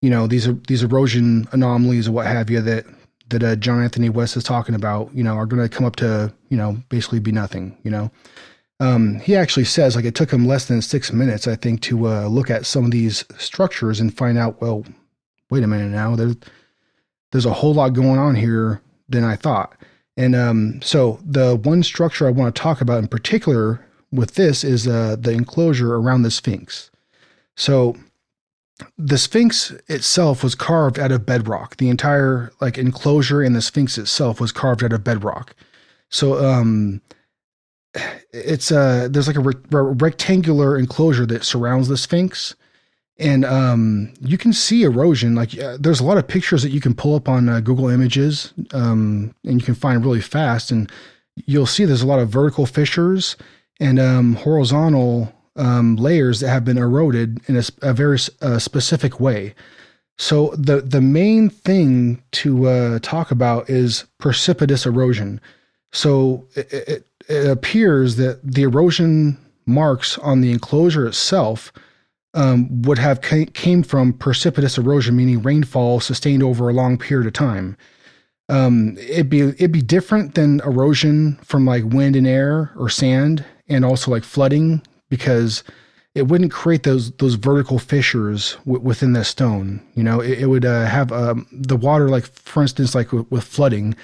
you 0.00 0.08
know 0.08 0.28
these 0.28 0.46
are 0.46 0.56
these 0.68 0.84
erosion 0.84 1.48
anomalies 1.50 2.06
or 2.06 2.12
what 2.12 2.26
have 2.26 2.48
you 2.48 2.60
that 2.60 2.86
that 3.30 3.42
uh, 3.42 3.56
John 3.56 3.82
Anthony 3.82 4.08
West 4.08 4.36
is 4.36 4.44
talking 4.44 4.76
about, 4.76 5.12
you 5.12 5.24
know, 5.24 5.34
are 5.34 5.46
going 5.46 5.68
to 5.68 5.68
come 5.68 5.84
up 5.84 5.96
to 5.96 6.32
you 6.48 6.56
know 6.56 6.80
basically 6.90 7.18
be 7.18 7.32
nothing. 7.32 7.76
You 7.82 7.90
know, 7.90 8.10
um, 8.80 9.20
he 9.20 9.34
actually 9.34 9.64
says 9.64 9.96
like 9.96 10.04
it 10.04 10.14
took 10.14 10.32
him 10.32 10.46
less 10.46 10.66
than 10.66 10.82
six 10.82 11.12
minutes, 11.12 11.48
I 11.48 11.56
think, 11.56 11.80
to 11.82 12.08
uh, 12.08 12.26
look 12.26 12.50
at 12.50 12.66
some 12.66 12.84
of 12.84 12.90
these 12.90 13.24
structures 13.38 14.00
and 14.00 14.16
find 14.16 14.36
out. 14.38 14.60
Well, 14.60 14.84
wait 15.50 15.64
a 15.64 15.66
minute 15.66 15.90
now. 15.90 16.16
There's 16.16 16.36
there's 17.32 17.46
a 17.46 17.52
whole 17.52 17.74
lot 17.74 17.90
going 17.90 18.18
on 18.18 18.34
here 18.34 18.80
than 19.08 19.24
I 19.24 19.36
thought. 19.36 19.76
And 20.16 20.34
um, 20.34 20.80
so 20.82 21.20
the 21.24 21.56
one 21.56 21.82
structure 21.82 22.26
I 22.26 22.30
want 22.30 22.54
to 22.54 22.62
talk 22.62 22.80
about 22.80 22.98
in 22.98 23.08
particular 23.08 23.84
with 24.10 24.34
this 24.34 24.64
is 24.64 24.86
uh, 24.86 25.16
the 25.18 25.32
enclosure 25.32 25.94
around 25.94 26.22
the 26.22 26.30
Sphinx. 26.30 26.90
So 27.56 27.96
the 28.98 29.18
Sphinx 29.18 29.72
itself 29.88 30.42
was 30.42 30.54
carved 30.54 30.98
out 30.98 31.12
of 31.12 31.26
bedrock. 31.26 31.76
The 31.76 31.88
entire 31.88 32.52
like 32.60 32.78
enclosure 32.78 33.42
in 33.42 33.52
the 33.52 33.62
Sphinx 33.62 33.98
itself 33.98 34.40
was 34.40 34.52
carved 34.52 34.84
out 34.84 34.92
of 34.92 35.04
bedrock. 35.04 35.54
So 36.08 36.44
um, 36.44 37.00
it's 38.32 38.70
a 38.70 39.08
there's 39.10 39.26
like 39.26 39.36
a, 39.36 39.40
re- 39.40 39.54
rectangular 39.70 40.78
enclosure 40.78 41.26
that 41.26 41.44
surrounds 41.44 41.88
the 41.88 41.96
Sphinx, 41.96 42.54
and 43.18 43.44
um, 43.44 44.12
you 44.20 44.38
can 44.38 44.52
see 44.52 44.82
erosion. 44.82 45.34
Like 45.34 45.58
uh, 45.58 45.76
there's 45.80 46.00
a 46.00 46.04
lot 46.04 46.18
of 46.18 46.28
pictures 46.28 46.62
that 46.62 46.70
you 46.70 46.80
can 46.80 46.94
pull 46.94 47.14
up 47.14 47.28
on 47.28 47.48
uh, 47.48 47.60
Google 47.60 47.88
Images, 47.88 48.52
um, 48.72 49.34
and 49.44 49.60
you 49.60 49.64
can 49.64 49.74
find 49.74 50.04
really 50.04 50.20
fast, 50.20 50.70
and 50.70 50.90
you'll 51.46 51.66
see 51.66 51.84
there's 51.84 52.02
a 52.02 52.06
lot 52.06 52.20
of 52.20 52.28
vertical 52.28 52.66
fissures 52.66 53.36
and 53.80 53.98
um, 53.98 54.34
horizontal 54.34 55.32
um, 55.56 55.96
layers 55.96 56.40
that 56.40 56.48
have 56.48 56.64
been 56.64 56.78
eroded 56.78 57.40
in 57.48 57.56
a, 57.56 57.62
a 57.82 57.92
very 57.92 58.18
uh, 58.42 58.58
specific 58.58 59.20
way. 59.20 59.54
So 60.18 60.54
the 60.56 60.80
the 60.80 61.00
main 61.00 61.50
thing 61.50 62.22
to 62.32 62.68
uh, 62.68 62.98
talk 63.00 63.30
about 63.30 63.68
is 63.68 64.04
precipitous 64.18 64.86
erosion. 64.86 65.40
So 65.92 66.46
it, 66.54 66.72
it, 66.72 67.06
it, 67.28 67.48
appears 67.48 68.16
that 68.16 68.40
the 68.42 68.62
erosion 68.62 69.38
marks 69.66 70.18
on 70.18 70.40
the 70.40 70.52
enclosure 70.52 71.06
itself 71.06 71.72
um, 72.34 72.82
would 72.82 72.98
have 72.98 73.20
came 73.20 73.82
from 73.82 74.12
precipitous 74.12 74.76
erosion, 74.78 75.16
meaning 75.16 75.42
rainfall 75.42 76.00
sustained 76.00 76.42
over 76.42 76.68
a 76.68 76.74
long 76.74 76.98
period 76.98 77.26
of 77.26 77.32
time. 77.32 77.76
Um, 78.48 78.96
it'd 78.98 79.30
be 79.30 79.40
it'd 79.40 79.72
be 79.72 79.82
different 79.82 80.34
than 80.34 80.60
erosion 80.60 81.38
from 81.42 81.64
like 81.64 81.84
wind 81.84 82.14
and 82.14 82.26
air 82.26 82.72
or 82.76 82.88
sand, 82.88 83.44
and 83.68 83.84
also 83.84 84.10
like 84.10 84.22
flooding 84.22 84.82
because 85.08 85.64
it 86.14 86.28
wouldn't 86.28 86.52
create 86.52 86.82
those 86.84 87.10
those 87.12 87.34
vertical 87.34 87.78
fissures 87.78 88.56
w- 88.64 88.80
within 88.80 89.14
the 89.14 89.24
stone. 89.24 89.82
You 89.94 90.02
know, 90.02 90.20
it, 90.20 90.40
it 90.40 90.46
would 90.46 90.64
uh, 90.64 90.86
have 90.86 91.10
um, 91.12 91.46
the 91.50 91.76
water, 91.76 92.08
like 92.08 92.24
for 92.26 92.62
instance, 92.62 92.94
like 92.94 93.08
w- 93.08 93.26
with 93.30 93.44
flooding, 93.44 93.96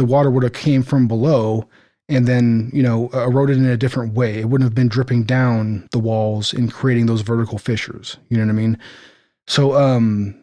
the 0.00 0.06
water 0.06 0.30
would 0.30 0.42
have 0.42 0.52
came 0.52 0.82
from 0.82 1.06
below 1.06 1.68
and 2.08 2.26
then 2.26 2.70
you 2.72 2.82
know 2.82 3.08
eroded 3.10 3.56
in 3.56 3.66
a 3.66 3.76
different 3.76 4.14
way. 4.14 4.40
It 4.40 4.48
wouldn't 4.48 4.66
have 4.66 4.74
been 4.74 4.88
dripping 4.88 5.24
down 5.24 5.88
the 5.92 6.00
walls 6.00 6.52
and 6.52 6.72
creating 6.72 7.06
those 7.06 7.20
vertical 7.20 7.58
fissures. 7.58 8.16
You 8.28 8.38
know 8.38 8.44
what 8.44 8.50
I 8.50 8.54
mean? 8.54 8.78
So 9.46 9.74
um, 9.74 10.42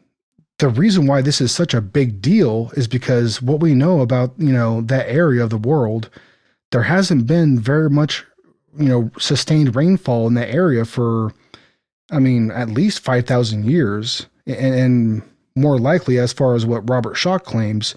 the 0.60 0.70
reason 0.70 1.08
why 1.08 1.22
this 1.22 1.42
is 1.42 1.52
such 1.52 1.74
a 1.74 1.82
big 1.82 2.22
deal 2.22 2.72
is 2.76 2.88
because 2.88 3.42
what 3.42 3.60
we 3.60 3.74
know 3.76 4.00
about 4.00 4.34
you 4.38 4.54
know 4.54 4.82
that 4.82 5.10
area 5.10 5.44
of 5.44 5.50
the 5.50 5.58
world, 5.58 6.10
there 6.72 6.84
hasn't 6.84 7.28
been 7.28 7.60
very 7.60 7.90
much 7.90 8.24
you 8.78 8.88
know, 8.88 9.12
sustained 9.18 9.76
rainfall 9.76 10.28
in 10.28 10.36
that 10.36 10.50
area 10.50 10.86
for, 10.86 11.34
I 12.12 12.20
mean, 12.20 12.52
at 12.52 12.70
least 12.70 13.00
5,000 13.00 13.66
years. 13.66 14.28
And, 14.46 14.76
and, 14.76 15.22
more 15.56 15.80
likely, 15.80 16.20
as 16.20 16.32
far 16.32 16.54
as 16.54 16.68
what 16.68 16.88
Robert 16.88 17.16
Schoch 17.16 17.44
claims, 17.44 17.96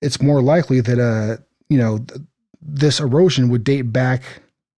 it's 0.00 0.20
more 0.20 0.42
likely 0.42 0.80
that, 0.80 0.98
uh, 0.98 1.42
you 1.68 1.78
know, 1.78 1.98
th- 1.98 2.20
this 2.60 3.00
erosion 3.00 3.48
would 3.48 3.64
date 3.64 3.92
back 3.92 4.22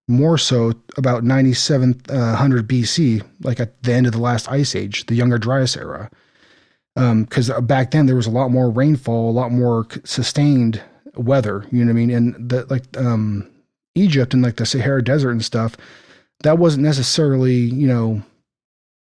more 0.09 0.39
so 0.39 0.73
about 0.97 1.25
9700 1.25 2.09
uh, 2.11 2.63
BC, 2.63 3.23
like 3.43 3.61
at 3.61 3.83
the 3.83 3.93
end 3.93 4.07
of 4.07 4.13
the 4.13 4.21
last 4.21 4.51
ice 4.51 4.75
age, 4.75 5.07
the 5.07 5.15
Younger 5.15 5.39
Dryas 5.39 5.77
era. 5.77 6.11
Because 6.95 7.51
um, 7.51 7.67
back 7.67 7.91
then 7.91 8.07
there 8.07 8.17
was 8.17 8.27
a 8.27 8.31
lot 8.31 8.51
more 8.51 8.71
rainfall, 8.71 9.31
a 9.31 9.33
lot 9.33 9.53
more 9.53 9.87
sustained 10.05 10.81
weather. 11.17 11.67
You 11.71 11.85
know 11.85 11.93
what 11.93 11.99
I 11.99 12.07
mean? 12.07 12.11
And 12.11 12.49
the 12.49 12.65
like, 12.67 12.85
um, 12.97 13.51
Egypt 13.95 14.33
and 14.33 14.43
like 14.43 14.57
the 14.57 14.67
Sahara 14.67 15.03
Desert 15.03 15.33
and 15.33 15.45
stuff, 15.45 15.77
that 16.43 16.59
wasn't 16.59 16.85
necessarily, 16.85 17.55
you 17.57 17.87
know, 17.87 18.23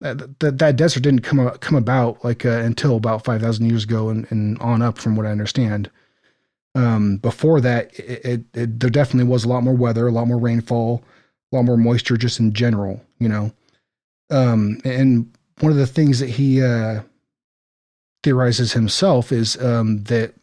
that 0.03 0.41
that, 0.41 0.59
that 0.59 0.77
desert 0.77 1.03
didn't 1.03 1.23
come 1.23 1.49
come 1.61 1.77
about 1.77 2.25
like 2.25 2.45
uh, 2.45 2.51
until 2.51 2.97
about 2.97 3.25
five 3.25 3.41
thousand 3.41 3.69
years 3.69 3.85
ago 3.85 4.09
and, 4.09 4.27
and 4.31 4.59
on 4.59 4.83
up, 4.83 4.99
from 4.99 5.17
what 5.17 5.27
I 5.27 5.31
understand. 5.31 5.91
Um, 6.75 7.19
before 7.19 7.61
that, 7.61 7.99
it, 7.99 8.25
it, 8.25 8.41
it 8.55 8.81
there 8.81 8.91
definitely 8.91 9.31
was 9.31 9.45
a 9.45 9.49
lot 9.49 9.63
more 9.63 9.75
weather, 9.75 10.07
a 10.07 10.13
lot 10.13 10.27
more 10.27 10.39
rainfall, 10.39 11.03
a 11.53 11.57
lot 11.57 11.65
more 11.65 11.77
moisture, 11.77 12.17
just 12.17 12.41
in 12.41 12.53
general. 12.53 13.03
You 13.19 13.29
know, 13.29 13.53
um, 14.31 14.81
and 14.85 15.31
one 15.61 15.73
of 15.73 15.79
the 15.79 15.87
things 15.87 16.19
that 16.19 16.31
he 16.31 16.63
uh, 16.63 17.03
theorizes 18.23 18.73
himself 18.73 19.33
is 19.33 19.61
um, 19.63 20.03
that 20.05 20.35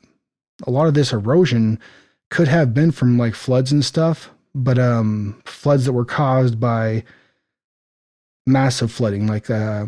a 0.66 0.72
lot 0.72 0.88
of 0.88 0.94
this 0.94 1.12
erosion 1.14 1.80
could 2.30 2.48
have 2.48 2.74
been 2.74 2.92
from 2.92 3.18
like 3.18 3.36
floods 3.36 3.72
and 3.72 3.84
stuff, 3.84 4.30
but 4.54 4.78
um, 4.78 5.42
floods 5.46 5.86
that 5.86 5.94
were 5.94 6.06
caused 6.06 6.60
by 6.60 7.04
massive 8.46 8.92
flooding, 8.92 9.28
like 9.28 9.50
uh, 9.50 9.86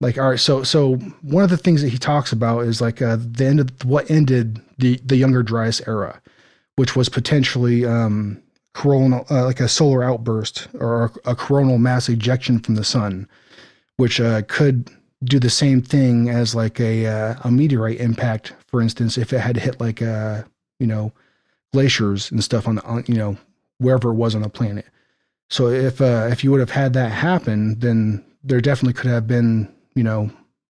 like 0.00 0.18
all 0.18 0.30
right. 0.30 0.40
So 0.40 0.62
so 0.62 0.96
one 1.22 1.44
of 1.44 1.50
the 1.50 1.56
things 1.56 1.82
that 1.82 1.90
he 1.90 1.98
talks 1.98 2.32
about 2.32 2.60
is 2.60 2.80
like 2.80 3.00
uh, 3.00 3.16
the 3.18 3.46
end 3.46 3.60
of 3.60 3.70
what 3.84 4.10
ended 4.10 4.60
the 4.78 5.00
the 5.04 5.16
Younger 5.16 5.42
Dryas 5.42 5.86
era, 5.86 6.20
which 6.76 6.96
was 6.96 7.08
potentially 7.08 7.84
um, 7.84 8.42
coronal 8.74 9.26
uh, 9.30 9.44
like 9.44 9.60
a 9.60 9.68
solar 9.68 10.02
outburst 10.02 10.68
or 10.74 11.04
a, 11.24 11.30
a 11.30 11.36
coronal 11.36 11.78
mass 11.78 12.08
ejection 12.08 12.58
from 12.58 12.74
the 12.74 12.84
sun, 12.84 13.28
which 13.96 14.20
uh, 14.20 14.42
could 14.48 14.90
do 15.24 15.38
the 15.38 15.50
same 15.50 15.80
thing 15.80 16.28
as 16.28 16.54
like 16.54 16.80
a 16.80 17.06
uh, 17.06 17.34
a 17.44 17.50
meteorite 17.50 18.00
impact, 18.00 18.54
for 18.66 18.80
instance, 18.82 19.16
if 19.16 19.32
it 19.32 19.40
had 19.40 19.56
hit 19.56 19.80
like 19.80 20.02
uh 20.02 20.42
you 20.78 20.86
know 20.86 21.12
glaciers 21.72 22.30
and 22.30 22.42
stuff 22.44 22.68
on 22.68 22.76
the 22.76 22.82
on, 22.84 23.04
you 23.06 23.14
know 23.14 23.36
wherever 23.78 24.10
it 24.10 24.14
was 24.14 24.34
on 24.34 24.42
the 24.42 24.48
planet. 24.48 24.86
So 25.50 25.68
if 25.68 26.00
uh, 26.00 26.28
if 26.30 26.42
you 26.42 26.50
would 26.50 26.60
have 26.60 26.70
had 26.70 26.92
that 26.94 27.10
happen, 27.10 27.78
then 27.78 28.24
there 28.42 28.60
definitely 28.60 28.94
could 28.94 29.10
have 29.10 29.26
been 29.26 29.72
you 29.94 30.02
know 30.02 30.30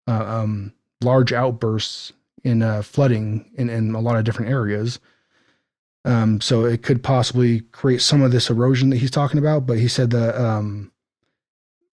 uh, 0.08 0.26
um, 0.26 0.74
large 1.02 1.34
outbursts 1.34 2.14
in 2.44 2.62
uh, 2.64 2.82
flooding 2.82 3.50
in, 3.56 3.70
in 3.70 3.94
a 3.94 4.00
lot 4.00 4.18
of 4.18 4.24
different 4.24 4.52
areas. 4.52 5.00
Um, 6.04 6.42
so 6.42 6.66
it 6.66 6.82
could 6.82 7.04
possibly 7.04 7.62
create 7.72 8.02
some 8.02 8.24
of 8.24 8.32
this 8.32 8.50
erosion 8.50 8.90
that 8.90 8.98
he's 8.98 9.12
talking 9.12 9.38
about. 9.38 9.68
But 9.68 9.78
he 9.78 9.88
said 9.88 10.10
that 10.12 10.36
um, 10.36 10.92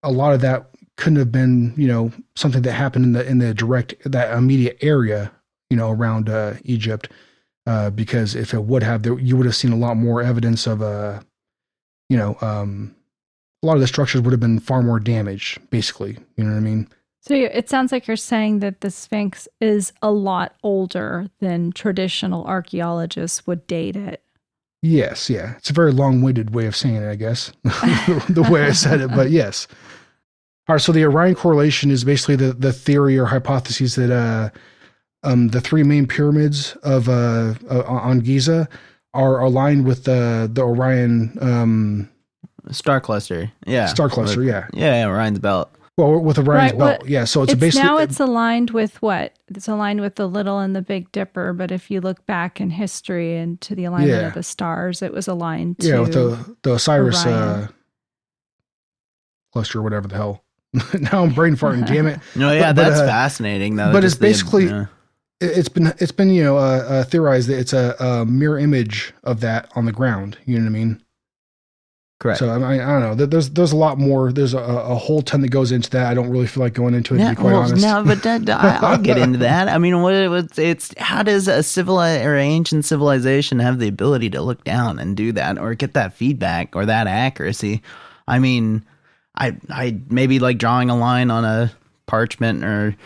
a 0.02 0.10
lot 0.10 0.32
of 0.32 0.40
that 0.40 0.70
couldn't 0.96 1.18
have 1.18 1.32
been 1.32 1.74
you 1.76 1.86
know 1.86 2.12
something 2.34 2.62
that 2.62 2.72
happened 2.72 3.04
in 3.04 3.12
the 3.12 3.26
in 3.26 3.38
the 3.38 3.54
direct 3.54 3.94
that 4.04 4.36
immediate 4.36 4.76
area 4.80 5.30
you 5.70 5.76
know 5.76 5.90
around 5.90 6.28
uh, 6.28 6.54
Egypt 6.64 7.08
uh, 7.66 7.90
because 7.90 8.34
if 8.34 8.52
it 8.52 8.64
would 8.64 8.82
have 8.82 9.02
there 9.02 9.18
you 9.18 9.36
would 9.36 9.46
have 9.46 9.56
seen 9.56 9.72
a 9.72 9.76
lot 9.76 9.96
more 9.96 10.20
evidence 10.20 10.66
of 10.66 10.82
uh 10.82 11.20
you 12.08 12.16
know 12.16 12.36
um 12.40 12.94
a 13.62 13.66
lot 13.66 13.74
of 13.74 13.80
the 13.80 13.86
structures 13.86 14.20
would 14.20 14.30
have 14.30 14.40
been 14.40 14.60
far 14.60 14.82
more 14.82 15.00
damaged 15.00 15.58
basically. 15.70 16.16
You 16.36 16.44
know 16.44 16.52
what 16.52 16.58
I 16.58 16.60
mean? 16.60 16.88
So 17.20 17.34
it 17.34 17.68
sounds 17.68 17.90
like 17.90 18.06
you're 18.06 18.16
saying 18.16 18.60
that 18.60 18.80
the 18.80 18.90
Sphinx 18.90 19.48
is 19.60 19.92
a 20.00 20.10
lot 20.12 20.54
older 20.62 21.28
than 21.40 21.72
traditional 21.72 22.44
archaeologists 22.46 23.46
would 23.46 23.66
date 23.66 23.96
it. 23.96 24.22
yes 24.82 25.28
yeah. 25.28 25.54
It's 25.56 25.70
a 25.70 25.72
very 25.72 25.92
long-winded 25.92 26.54
way 26.54 26.66
of 26.66 26.76
saying 26.76 26.96
it 26.96 27.10
I 27.10 27.16
guess. 27.16 27.52
The 28.28 28.46
way 28.50 28.62
I 28.64 28.72
said 28.72 29.00
it 29.00 29.10
but 29.10 29.30
yes. 29.30 29.66
All 30.68 30.74
right 30.74 30.80
so 30.80 30.92
the 30.92 31.04
Orion 31.04 31.34
correlation 31.34 31.90
is 31.90 32.04
basically 32.04 32.36
the 32.36 32.52
the 32.52 32.72
theory 32.72 33.18
or 33.18 33.26
hypothesis 33.26 33.96
that 33.96 34.12
uh 34.12 34.50
um, 35.24 35.48
the 35.48 35.60
three 35.60 35.82
main 35.82 36.06
pyramids 36.06 36.76
of 36.84 37.08
uh, 37.08 37.54
uh, 37.68 37.82
on 37.86 38.20
Giza 38.20 38.68
are 39.14 39.40
aligned 39.40 39.84
with 39.86 40.04
the 40.04 40.48
the 40.52 40.62
Orion 40.62 41.36
um, 41.40 42.08
Star 42.70 43.00
cluster. 43.00 43.50
Yeah. 43.66 43.86
star 43.86 44.08
cluster. 44.10 44.42
Yeah, 44.42 44.66
Yeah, 44.74 45.00
yeah, 45.00 45.08
Orion's 45.08 45.38
belt. 45.38 45.70
well, 45.96 46.18
with 46.20 46.36
Orion's 46.38 46.72
Right, 46.72 46.78
belt. 46.78 47.00
well, 47.02 47.10
yeah, 47.10 47.24
so 47.24 47.42
it's, 47.42 47.52
It's, 47.54 47.60
basically 47.60 47.86
now 47.88 47.96
it's 47.98 48.20
aligned 48.20 48.70
with 48.72 49.00
what? 49.00 49.32
It's 49.48 49.66
aligned 49.68 50.02
with 50.02 50.16
the 50.16 50.28
Little 50.28 50.58
and 50.58 50.76
the 50.76 50.82
Big 50.82 51.10
Dipper, 51.10 51.54
but 51.54 51.70
if 51.72 51.90
you 51.90 52.00
look 52.02 52.24
back 52.26 52.60
in 52.60 52.68
history 52.70 53.36
and 53.38 53.58
to 53.62 53.74
the 53.74 53.84
alignment 53.84 54.20
Yeah. 54.20 54.28
of 54.28 54.34
the 54.34 54.42
stars, 54.42 55.00
it 55.00 55.12
was 55.14 55.26
aligned 55.26 55.78
to 55.80 55.88
yeah 55.88 56.00
with 56.00 56.12
the 56.12 56.56
the 56.62 56.74
Osiris 56.74 57.24
uh, 57.24 57.28
Orion. 57.30 57.68
cluster, 59.52 59.82
whatever 59.82 60.08
the 60.08 60.16
hell. 60.16 60.44
now 61.00 61.22
I'm 61.24 61.32
brain 61.32 61.56
farting. 61.56 61.86
damn 61.86 62.06
it! 62.06 62.20
No, 62.36 62.52
yeah, 62.52 62.72
But- 62.72 62.76
but, 62.76 62.88
that's 62.90 63.00
uh, 63.00 63.06
fascinating 63.06 63.76
though. 63.76 63.92
but 63.92 64.04
it's 64.04 64.14
basically- 64.14 64.66
yeah. 64.66 64.86
It- 65.40 65.56
It's 65.58 65.68
been 65.68 65.92
it's 65.98 66.12
been 66.12 66.30
you 66.30 66.42
know 66.44 66.56
uh, 66.58 66.60
uh, 66.88 67.04
theorized 67.04 67.48
that 67.48 67.58
it's 67.58 67.72
a, 67.72 67.94
a 68.00 68.24
mirror 68.26 68.58
image 68.58 69.12
of 69.24 69.40
that 69.40 69.70
on 69.76 69.84
the 69.84 69.92
ground. 69.92 70.38
You 70.46 70.58
know 70.58 70.64
what 70.64 70.70
I 70.70 70.72
mean? 70.72 71.02
correct. 72.20 72.40
So 72.40 72.50
I, 72.50 72.58
mean, 72.58 72.80
I 72.80 72.98
don't 72.98 73.18
know. 73.18 73.26
There's 73.26 73.50
there's 73.50 73.70
a 73.70 73.76
lot 73.76 73.96
more. 73.98 74.32
There's 74.32 74.52
a, 74.54 74.58
a 74.58 74.96
whole 74.96 75.22
ton 75.22 75.40
that 75.42 75.50
goes 75.50 75.70
into 75.70 75.88
that. 75.90 76.06
I 76.06 76.14
don't 76.14 76.28
really 76.30 76.48
feel 76.48 76.64
like 76.64 76.74
going 76.74 76.94
into 76.94 77.14
it 77.14 77.18
to 77.18 77.24
No, 77.24 77.30
be 77.30 77.36
quite 77.36 77.52
well, 77.52 77.62
honest. 77.62 77.80
no, 77.82 78.02
but 78.04 78.22
that, 78.24 78.50
I, 78.50 78.78
I'll 78.82 78.98
get 78.98 79.18
into 79.18 79.38
that. 79.38 79.68
I 79.68 79.78
mean, 79.78 80.02
what 80.02 80.12
it's, 80.14 80.58
it's 80.58 80.94
how 80.98 81.22
does 81.22 81.46
a 81.46 81.62
civilized 81.62 82.24
or 82.26 82.34
ancient 82.36 82.84
civilization 82.84 83.60
have 83.60 83.78
the 83.78 83.86
ability 83.86 84.30
to 84.30 84.42
look 84.42 84.64
down 84.64 84.98
and 84.98 85.16
do 85.16 85.30
that, 85.32 85.58
or 85.58 85.74
get 85.74 85.94
that 85.94 86.12
feedback 86.14 86.74
or 86.74 86.84
that 86.86 87.06
accuracy? 87.06 87.82
I 88.26 88.40
mean, 88.40 88.84
I 89.36 89.56
I 89.70 90.00
maybe 90.10 90.40
like 90.40 90.58
drawing 90.58 90.90
a 90.90 90.98
line 90.98 91.30
on 91.30 91.44
a 91.44 91.70
parchment 92.06 92.64
or 92.64 92.96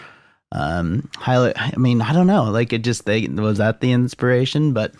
um 0.52 1.08
highlight. 1.16 1.58
I 1.60 1.76
mean, 1.76 2.00
I 2.00 2.12
don't 2.12 2.26
know. 2.26 2.44
Like 2.44 2.72
it 2.72 2.82
just 2.84 3.04
they 3.06 3.26
was 3.28 3.58
that 3.58 3.80
the 3.80 3.92
inspiration, 3.92 4.72
but 4.72 4.94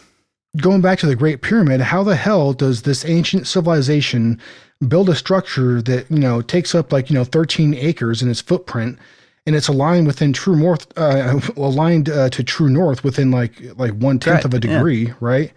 going 0.60 0.80
back 0.80 0.98
to 1.00 1.06
the 1.06 1.16
Great 1.16 1.42
Pyramid, 1.42 1.80
how 1.80 2.02
the 2.02 2.16
hell 2.16 2.52
does 2.52 2.82
this 2.82 3.04
ancient 3.04 3.46
civilization 3.46 4.40
build 4.88 5.08
a 5.08 5.14
structure 5.14 5.80
that 5.82 6.10
you 6.10 6.18
know 6.18 6.42
takes 6.42 6.74
up 6.74 6.92
like 6.92 7.08
you 7.10 7.14
know 7.14 7.24
13 7.24 7.74
acres 7.74 8.20
in 8.22 8.30
its 8.30 8.40
footprint, 8.40 8.98
and 9.46 9.54
it's 9.54 9.68
aligned 9.68 10.06
within 10.06 10.32
true 10.32 10.56
north, 10.56 10.86
uh, 10.98 11.38
aligned 11.56 12.08
uh, 12.08 12.28
to 12.30 12.42
true 12.42 12.68
north 12.68 13.04
within 13.04 13.30
like 13.30 13.52
like 13.76 13.92
one 13.92 14.18
tenth 14.18 14.36
Right, 14.36 14.44
of 14.46 14.54
a 14.54 14.66
yeah. 14.66 14.74
degree, 14.76 15.12
right? 15.20 15.52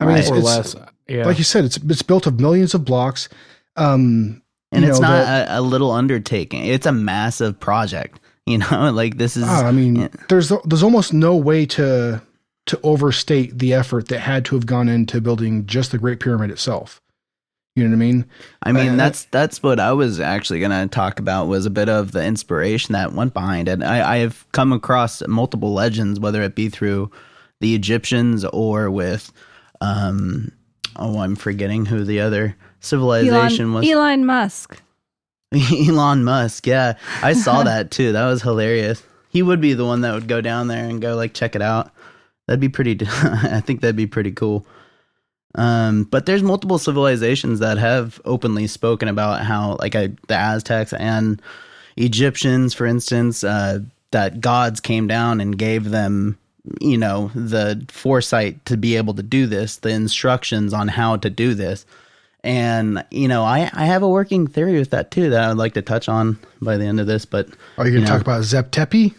I 0.00 0.04
mean, 0.06 0.14
Right. 0.14 0.20
it's, 0.20 0.30
or 0.30 0.36
it's 0.38 0.44
less. 0.44 0.76
Yeah. 1.06 1.26
like 1.26 1.38
you 1.38 1.44
said, 1.44 1.64
it's 1.66 1.76
it's 1.76 2.02
built 2.02 2.26
of 2.26 2.40
millions 2.40 2.74
of 2.74 2.84
blocks. 2.84 3.28
Um, 3.76 4.40
and 4.72 4.84
it's 4.84 4.98
know, 5.00 5.08
not 5.08 5.24
the- 5.26 5.54
a, 5.56 5.60
a 5.60 5.62
little 5.62 5.90
undertaking. 5.92 6.64
It's 6.66 6.86
a 6.86 6.92
massive 6.92 7.60
project. 7.60 8.18
You 8.50 8.58
know, 8.58 8.90
like 8.92 9.16
this 9.16 9.38
is. 9.38 9.44
Ah, 9.46 9.66
I 9.66 9.72
mean, 9.72 9.96
yeah. 9.96 10.08
there's 10.28 10.52
there's 10.66 10.82
almost 10.82 11.14
no 11.14 11.34
way 11.34 11.64
to 11.64 12.20
to 12.66 12.80
overstate 12.82 13.58
the 13.58 13.72
effort 13.72 14.08
that 14.08 14.20
had 14.20 14.44
to 14.46 14.54
have 14.54 14.66
gone 14.66 14.86
into 14.86 15.20
building 15.22 15.64
just 15.64 15.92
the 15.92 15.98
Great 15.98 16.20
Pyramid 16.20 16.50
itself. 16.50 17.00
You 17.76 17.84
know 17.84 17.90
what 17.90 17.96
I 17.96 17.98
mean? 17.98 18.24
I 18.62 18.72
mean, 18.72 18.88
Uh, 18.90 18.96
that's 18.96 19.24
that's 19.26 19.62
what 19.62 19.80
I 19.80 19.92
was 19.92 20.20
actually 20.20 20.60
going 20.60 20.70
to 20.70 20.86
talk 20.86 21.18
about 21.18 21.48
was 21.48 21.66
a 21.66 21.70
bit 21.70 21.88
of 21.88 22.12
the 22.12 22.24
inspiration 22.24 22.92
that 22.92 23.14
went 23.14 23.34
behind 23.34 23.68
it. 23.68 23.82
I, 23.82 24.16
I 24.16 24.16
have 24.18 24.46
come 24.52 24.72
across 24.72 25.26
multiple 25.26 25.72
legends, 25.72 26.20
whether 26.20 26.42
it 26.42 26.54
be 26.54 26.68
through 26.68 27.10
the 27.60 27.74
Egyptians 27.74 28.44
or 28.44 28.90
with, 28.90 29.32
um, 29.80 30.52
oh, 30.96 31.18
I'm 31.18 31.34
forgetting 31.34 31.86
who 31.86 32.04
the 32.04 32.20
other 32.20 32.56
civilization 32.78 33.70
Elon, 33.70 33.74
was. 33.74 33.90
Elon 33.90 34.26
Musk. 34.26 34.80
Elon 35.88 36.24
Musk. 36.24 36.66
Yeah, 36.66 36.94
I 37.22 37.32
saw 37.32 37.62
that 37.64 37.90
too. 37.90 38.12
That 38.12 38.26
was 38.26 38.42
hilarious. 38.42 39.02
He 39.28 39.42
would 39.42 39.60
be 39.60 39.74
the 39.74 39.84
one 39.84 40.02
that 40.02 40.14
would 40.14 40.28
go 40.28 40.40
down 40.40 40.68
there 40.68 40.84
and 40.84 41.00
go 41.00 41.16
like 41.16 41.34
check 41.34 41.56
it 41.56 41.62
out. 41.62 41.90
That'd 42.46 42.60
be 42.60 42.68
pretty. 42.68 42.98
I 43.08 43.60
think 43.60 43.80
that'd 43.80 43.96
be 43.96 44.06
pretty 44.06 44.32
cool. 44.32 44.66
Um, 45.56 46.04
but 46.04 46.26
there's 46.26 46.42
multiple 46.42 46.78
civilizations 46.78 47.60
that 47.60 47.78
have 47.78 48.20
openly 48.24 48.66
spoken 48.66 49.08
about 49.08 49.42
how, 49.42 49.76
like, 49.78 49.94
I, 49.94 50.08
the 50.26 50.34
Aztecs 50.36 50.92
and 50.92 51.40
Egyptians, 51.96 52.74
for 52.74 52.86
instance, 52.86 53.44
uh, 53.44 53.80
that 54.10 54.40
gods 54.40 54.80
came 54.80 55.06
down 55.06 55.40
and 55.40 55.56
gave 55.56 55.90
them, 55.90 56.38
you 56.80 56.98
know, 56.98 57.30
the 57.34 57.84
foresight 57.88 58.64
to 58.66 58.76
be 58.76 58.96
able 58.96 59.14
to 59.14 59.22
do 59.22 59.46
this, 59.46 59.76
the 59.76 59.90
instructions 59.90 60.72
on 60.72 60.88
how 60.88 61.16
to 61.16 61.30
do 61.30 61.54
this. 61.54 61.86
And, 62.44 63.02
you 63.10 63.26
know, 63.26 63.42
I, 63.42 63.70
I 63.72 63.86
have 63.86 64.02
a 64.02 64.08
working 64.08 64.46
theory 64.46 64.78
with 64.78 64.90
that 64.90 65.10
too 65.10 65.30
that 65.30 65.42
I 65.42 65.48
would 65.48 65.56
like 65.56 65.72
to 65.74 65.82
touch 65.82 66.10
on 66.10 66.38
by 66.60 66.76
the 66.76 66.84
end 66.84 67.00
of 67.00 67.06
this. 67.06 67.24
But 67.24 67.48
Are 67.78 67.86
you 67.86 67.92
going 67.92 68.04
to 68.04 68.10
talk 68.10 68.20
about 68.20 68.44
Zep 68.44 68.70
Tepi? 68.70 69.14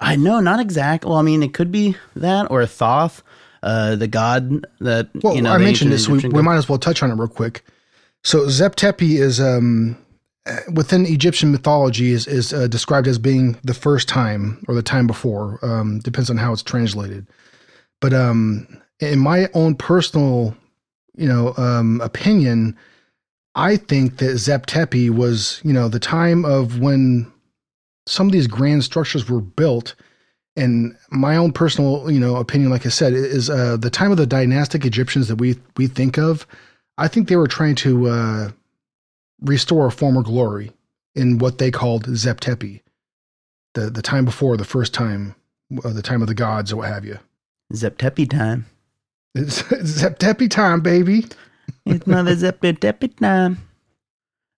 I 0.00 0.16
know, 0.16 0.40
not 0.40 0.58
exact. 0.58 1.04
Well, 1.04 1.14
I 1.14 1.22
mean, 1.22 1.44
it 1.44 1.54
could 1.54 1.70
be 1.70 1.96
that 2.16 2.50
or 2.50 2.66
Thoth, 2.66 3.22
uh, 3.62 3.94
the 3.94 4.08
god 4.08 4.66
that, 4.80 5.08
Well, 5.22 5.36
you 5.36 5.42
know, 5.42 5.52
I 5.52 5.58
mentioned 5.58 5.92
this. 5.92 6.08
We, 6.08 6.18
we 6.28 6.42
might 6.42 6.56
as 6.56 6.68
well 6.68 6.78
touch 6.78 7.00
on 7.00 7.12
it 7.12 7.14
real 7.14 7.28
quick. 7.28 7.64
So 8.24 8.48
Zep 8.48 8.74
Tepi 8.74 9.20
is 9.20 9.40
um, 9.40 9.96
uh, 10.46 10.56
within 10.72 11.06
Egyptian 11.06 11.52
mythology 11.52 12.10
is 12.10 12.26
is 12.26 12.52
uh, 12.52 12.66
described 12.66 13.06
as 13.06 13.18
being 13.18 13.56
the 13.62 13.74
first 13.74 14.08
time 14.08 14.64
or 14.66 14.74
the 14.74 14.82
time 14.82 15.06
before. 15.06 15.58
Um, 15.62 16.00
depends 16.00 16.28
on 16.28 16.38
how 16.38 16.52
it's 16.52 16.62
translated. 16.62 17.28
But 18.00 18.12
um, 18.14 18.66
in 18.98 19.20
my 19.20 19.48
own 19.54 19.76
personal, 19.76 20.56
you 21.18 21.28
know, 21.28 21.54
um, 21.56 22.00
opinion, 22.00 22.76
I 23.54 23.76
think 23.76 24.18
that 24.18 24.38
Zep 24.38 24.66
Tepi 24.66 25.10
was, 25.10 25.60
you 25.64 25.72
know, 25.72 25.88
the 25.88 25.98
time 26.00 26.44
of 26.44 26.78
when 26.78 27.30
some 28.06 28.26
of 28.26 28.32
these 28.32 28.46
grand 28.46 28.84
structures 28.84 29.28
were 29.28 29.40
built. 29.40 29.94
And 30.56 30.96
my 31.10 31.36
own 31.36 31.52
personal, 31.52 32.10
you 32.10 32.20
know, 32.20 32.36
opinion, 32.36 32.70
like 32.70 32.86
I 32.86 32.88
said, 32.88 33.12
is 33.12 33.50
uh, 33.50 33.76
the 33.76 33.90
time 33.90 34.10
of 34.10 34.16
the 34.16 34.26
dynastic 34.26 34.84
Egyptians 34.84 35.28
that 35.28 35.36
we 35.36 35.56
we 35.76 35.86
think 35.88 36.18
of. 36.18 36.46
I 36.96 37.08
think 37.08 37.28
they 37.28 37.36
were 37.36 37.46
trying 37.48 37.76
to 37.76 38.08
uh, 38.08 38.50
restore 39.40 39.86
a 39.86 39.92
former 39.92 40.22
glory. 40.22 40.72
in 41.14 41.38
what 41.38 41.58
they 41.58 41.70
called 41.70 42.06
Zep 42.16 42.40
Tepi, 42.40 42.82
the 43.74 43.90
the 43.90 44.02
time 44.02 44.24
before 44.24 44.56
the 44.56 44.64
first 44.64 44.94
time, 44.94 45.34
uh, 45.84 45.92
the 45.92 46.02
time 46.02 46.22
of 46.22 46.28
the 46.28 46.34
gods 46.34 46.72
or 46.72 46.76
what 46.76 46.88
have 46.88 47.04
you. 47.04 47.18
Zeptepi 47.72 48.30
time. 48.30 48.66
It's, 49.34 49.60
it's 49.70 49.88
Zep 49.88 50.18
Tepi 50.18 50.50
time, 50.50 50.80
baby. 50.80 51.24
It's 51.86 52.06
not 52.06 52.28
a 52.28 52.32
Zeptepi 52.32 53.16
time. 53.16 53.58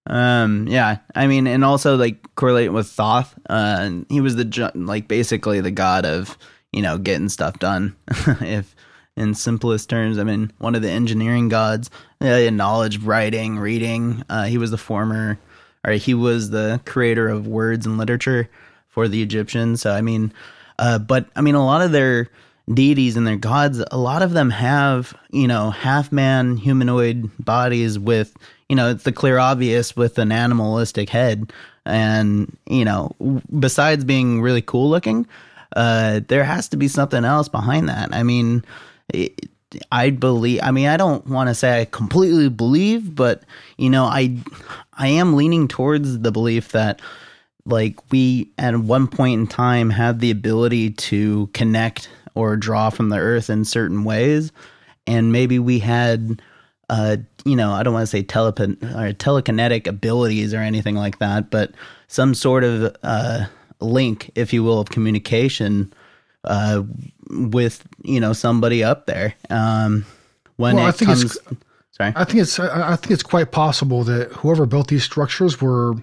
Um, 0.06 0.66
yeah, 0.68 0.98
I 1.14 1.26
mean, 1.26 1.46
and 1.46 1.64
also 1.64 1.96
like 1.96 2.34
correlate 2.34 2.72
with 2.72 2.88
Thoth. 2.88 3.38
Uh, 3.48 4.00
he 4.08 4.20
was 4.20 4.36
the 4.36 4.44
ju- 4.44 4.70
like 4.74 5.06
basically 5.06 5.60
the 5.60 5.70
god 5.70 6.04
of 6.04 6.36
you 6.72 6.82
know 6.82 6.98
getting 6.98 7.28
stuff 7.28 7.58
done. 7.58 7.94
if 8.40 8.74
in 9.16 9.34
simplest 9.34 9.88
terms, 9.90 10.18
I 10.18 10.24
mean, 10.24 10.52
one 10.58 10.74
of 10.74 10.82
the 10.82 10.90
engineering 10.90 11.48
gods, 11.48 11.90
uh, 12.20 12.50
knowledge, 12.50 12.98
writing, 12.98 13.58
reading. 13.58 14.24
Uh, 14.28 14.44
he 14.44 14.58
was 14.58 14.70
the 14.70 14.78
former, 14.78 15.38
or 15.84 15.92
he 15.92 16.14
was 16.14 16.50
the 16.50 16.80
creator 16.86 17.28
of 17.28 17.46
words 17.46 17.86
and 17.86 17.98
literature 17.98 18.48
for 18.88 19.06
the 19.06 19.22
Egyptians. 19.22 19.82
So 19.82 19.92
I 19.92 20.00
mean, 20.00 20.32
uh, 20.78 20.98
but 20.98 21.26
I 21.36 21.40
mean, 21.42 21.54
a 21.54 21.64
lot 21.64 21.82
of 21.82 21.92
their 21.92 22.28
deities 22.72 23.16
and 23.16 23.26
their 23.26 23.36
gods, 23.36 23.82
a 23.90 23.98
lot 23.98 24.22
of 24.22 24.32
them 24.32 24.50
have, 24.50 25.14
you 25.30 25.48
know, 25.48 25.70
half 25.70 26.12
man 26.12 26.56
humanoid 26.56 27.30
bodies 27.38 27.98
with, 27.98 28.36
you 28.68 28.76
know, 28.76 28.90
it's 28.90 29.04
the 29.04 29.12
clear 29.12 29.38
obvious 29.38 29.96
with 29.96 30.18
an 30.18 30.32
animalistic 30.32 31.08
head. 31.08 31.52
And, 31.84 32.56
you 32.66 32.84
know, 32.84 33.14
besides 33.58 34.04
being 34.04 34.42
really 34.42 34.62
cool 34.62 34.88
looking, 34.90 35.26
uh, 35.74 36.20
there 36.28 36.44
has 36.44 36.68
to 36.68 36.76
be 36.76 36.88
something 36.88 37.24
else 37.24 37.48
behind 37.48 37.88
that. 37.88 38.14
I 38.14 38.22
mean, 38.22 38.64
it, 39.12 39.48
I 39.90 40.10
believe, 40.10 40.60
I 40.62 40.70
mean, 40.70 40.88
I 40.88 40.96
don't 40.96 41.26
want 41.26 41.48
to 41.48 41.54
say 41.54 41.80
I 41.80 41.84
completely 41.84 42.48
believe, 42.48 43.14
but, 43.14 43.42
you 43.78 43.90
know, 43.90 44.04
I, 44.04 44.36
I 44.92 45.08
am 45.08 45.34
leaning 45.34 45.68
towards 45.68 46.20
the 46.20 46.32
belief 46.32 46.72
that, 46.72 47.00
like 47.66 48.10
we 48.10 48.50
at 48.56 48.74
one 48.74 49.06
point 49.06 49.38
in 49.38 49.46
time 49.46 49.90
had 49.90 50.20
the 50.20 50.30
ability 50.30 50.90
to 50.90 51.46
connect 51.48 52.08
or 52.34 52.56
draw 52.56 52.90
from 52.90 53.08
the 53.08 53.18
earth 53.18 53.50
in 53.50 53.64
certain 53.64 54.04
ways. 54.04 54.52
And 55.06 55.32
maybe 55.32 55.58
we 55.58 55.78
had 55.78 56.40
uh 56.88 57.16
you 57.44 57.54
know 57.54 57.70
i 57.70 57.84
don't 57.84 57.94
want 57.94 58.02
to 58.02 58.06
say 58.08 58.20
telepa- 58.20 58.82
or 58.82 59.12
telekinetic 59.12 59.86
abilities 59.86 60.52
or 60.52 60.56
anything 60.58 60.96
like 60.96 61.20
that 61.20 61.48
but 61.48 61.70
some 62.08 62.34
sort 62.34 62.64
of 62.64 62.92
uh 63.04 63.46
link 63.80 64.28
if 64.34 64.52
you 64.52 64.64
will 64.64 64.80
of 64.80 64.88
communication 64.90 65.92
uh 66.42 66.82
with 67.30 67.86
you 68.02 68.18
know 68.18 68.32
somebody 68.32 68.82
up 68.82 69.06
there 69.06 69.32
um 69.50 70.04
when 70.56 70.74
Well, 70.74 70.86
I 70.86 70.88
it 70.88 70.96
think 70.96 71.10
it's- 71.12 71.38
comes 71.38 71.58
sorry? 71.92 72.12
I 72.16 72.24
think 72.24 72.40
it's 72.40 72.58
I 72.58 72.94
I 72.94 72.96
think 72.96 73.12
it's 73.12 73.22
quite 73.22 73.52
possible 73.52 74.02
that 74.04 74.32
whoever 74.32 74.66
built 74.66 74.88
these 74.88 75.04
structures 75.04 75.60
were 75.60 75.94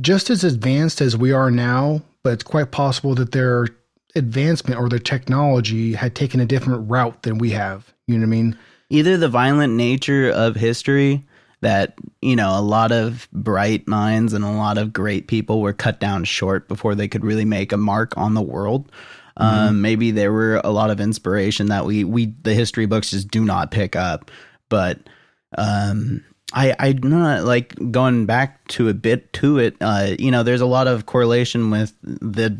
just 0.00 0.30
as 0.30 0.44
advanced 0.44 1.00
as 1.00 1.16
we 1.16 1.32
are 1.32 1.50
now, 1.50 2.02
but 2.22 2.34
it's 2.34 2.44
quite 2.44 2.70
possible 2.70 3.14
that 3.16 3.32
their 3.32 3.66
advancement 4.14 4.78
or 4.78 4.88
their 4.88 4.98
technology 4.98 5.94
had 5.94 6.14
taken 6.14 6.40
a 6.40 6.46
different 6.46 6.90
route 6.90 7.22
than 7.22 7.38
we 7.38 7.50
have. 7.50 7.92
You 8.06 8.18
know 8.18 8.26
what 8.26 8.34
I 8.34 8.36
mean? 8.36 8.58
either 8.92 9.16
the 9.16 9.28
violent 9.28 9.72
nature 9.72 10.30
of 10.30 10.54
history 10.54 11.24
that 11.62 11.94
you 12.20 12.36
know 12.36 12.58
a 12.58 12.60
lot 12.60 12.92
of 12.92 13.26
bright 13.32 13.88
minds 13.88 14.34
and 14.34 14.44
a 14.44 14.50
lot 14.50 14.78
of 14.78 14.92
great 14.92 15.26
people 15.26 15.60
were 15.60 15.72
cut 15.72 15.98
down 15.98 16.24
short 16.24 16.68
before 16.68 16.94
they 16.94 17.08
could 17.08 17.24
really 17.24 17.46
make 17.46 17.72
a 17.72 17.76
mark 17.76 18.16
on 18.16 18.34
the 18.34 18.42
world 18.42 18.92
um, 19.38 19.80
maybe 19.80 20.10
there 20.10 20.30
were 20.30 20.60
a 20.62 20.70
lot 20.70 20.90
of 20.90 21.00
inspiration 21.00 21.68
that 21.68 21.86
we 21.86 22.04
we 22.04 22.34
the 22.42 22.54
history 22.54 22.84
books 22.84 23.10
just 23.10 23.28
do 23.28 23.44
not 23.44 23.70
pick 23.70 23.96
up 23.96 24.30
but 24.68 24.98
um 25.56 26.22
I, 26.54 26.76
I 26.78 26.92
not 26.92 27.44
like 27.44 27.74
going 27.90 28.26
back 28.26 28.68
to 28.68 28.90
a 28.90 28.92
bit 28.92 29.32
to 29.34 29.58
it. 29.58 29.74
Uh, 29.80 30.16
you 30.18 30.30
know, 30.30 30.42
there's 30.42 30.60
a 30.60 30.66
lot 30.66 30.86
of 30.86 31.06
correlation 31.06 31.70
with 31.70 31.94
the 32.02 32.54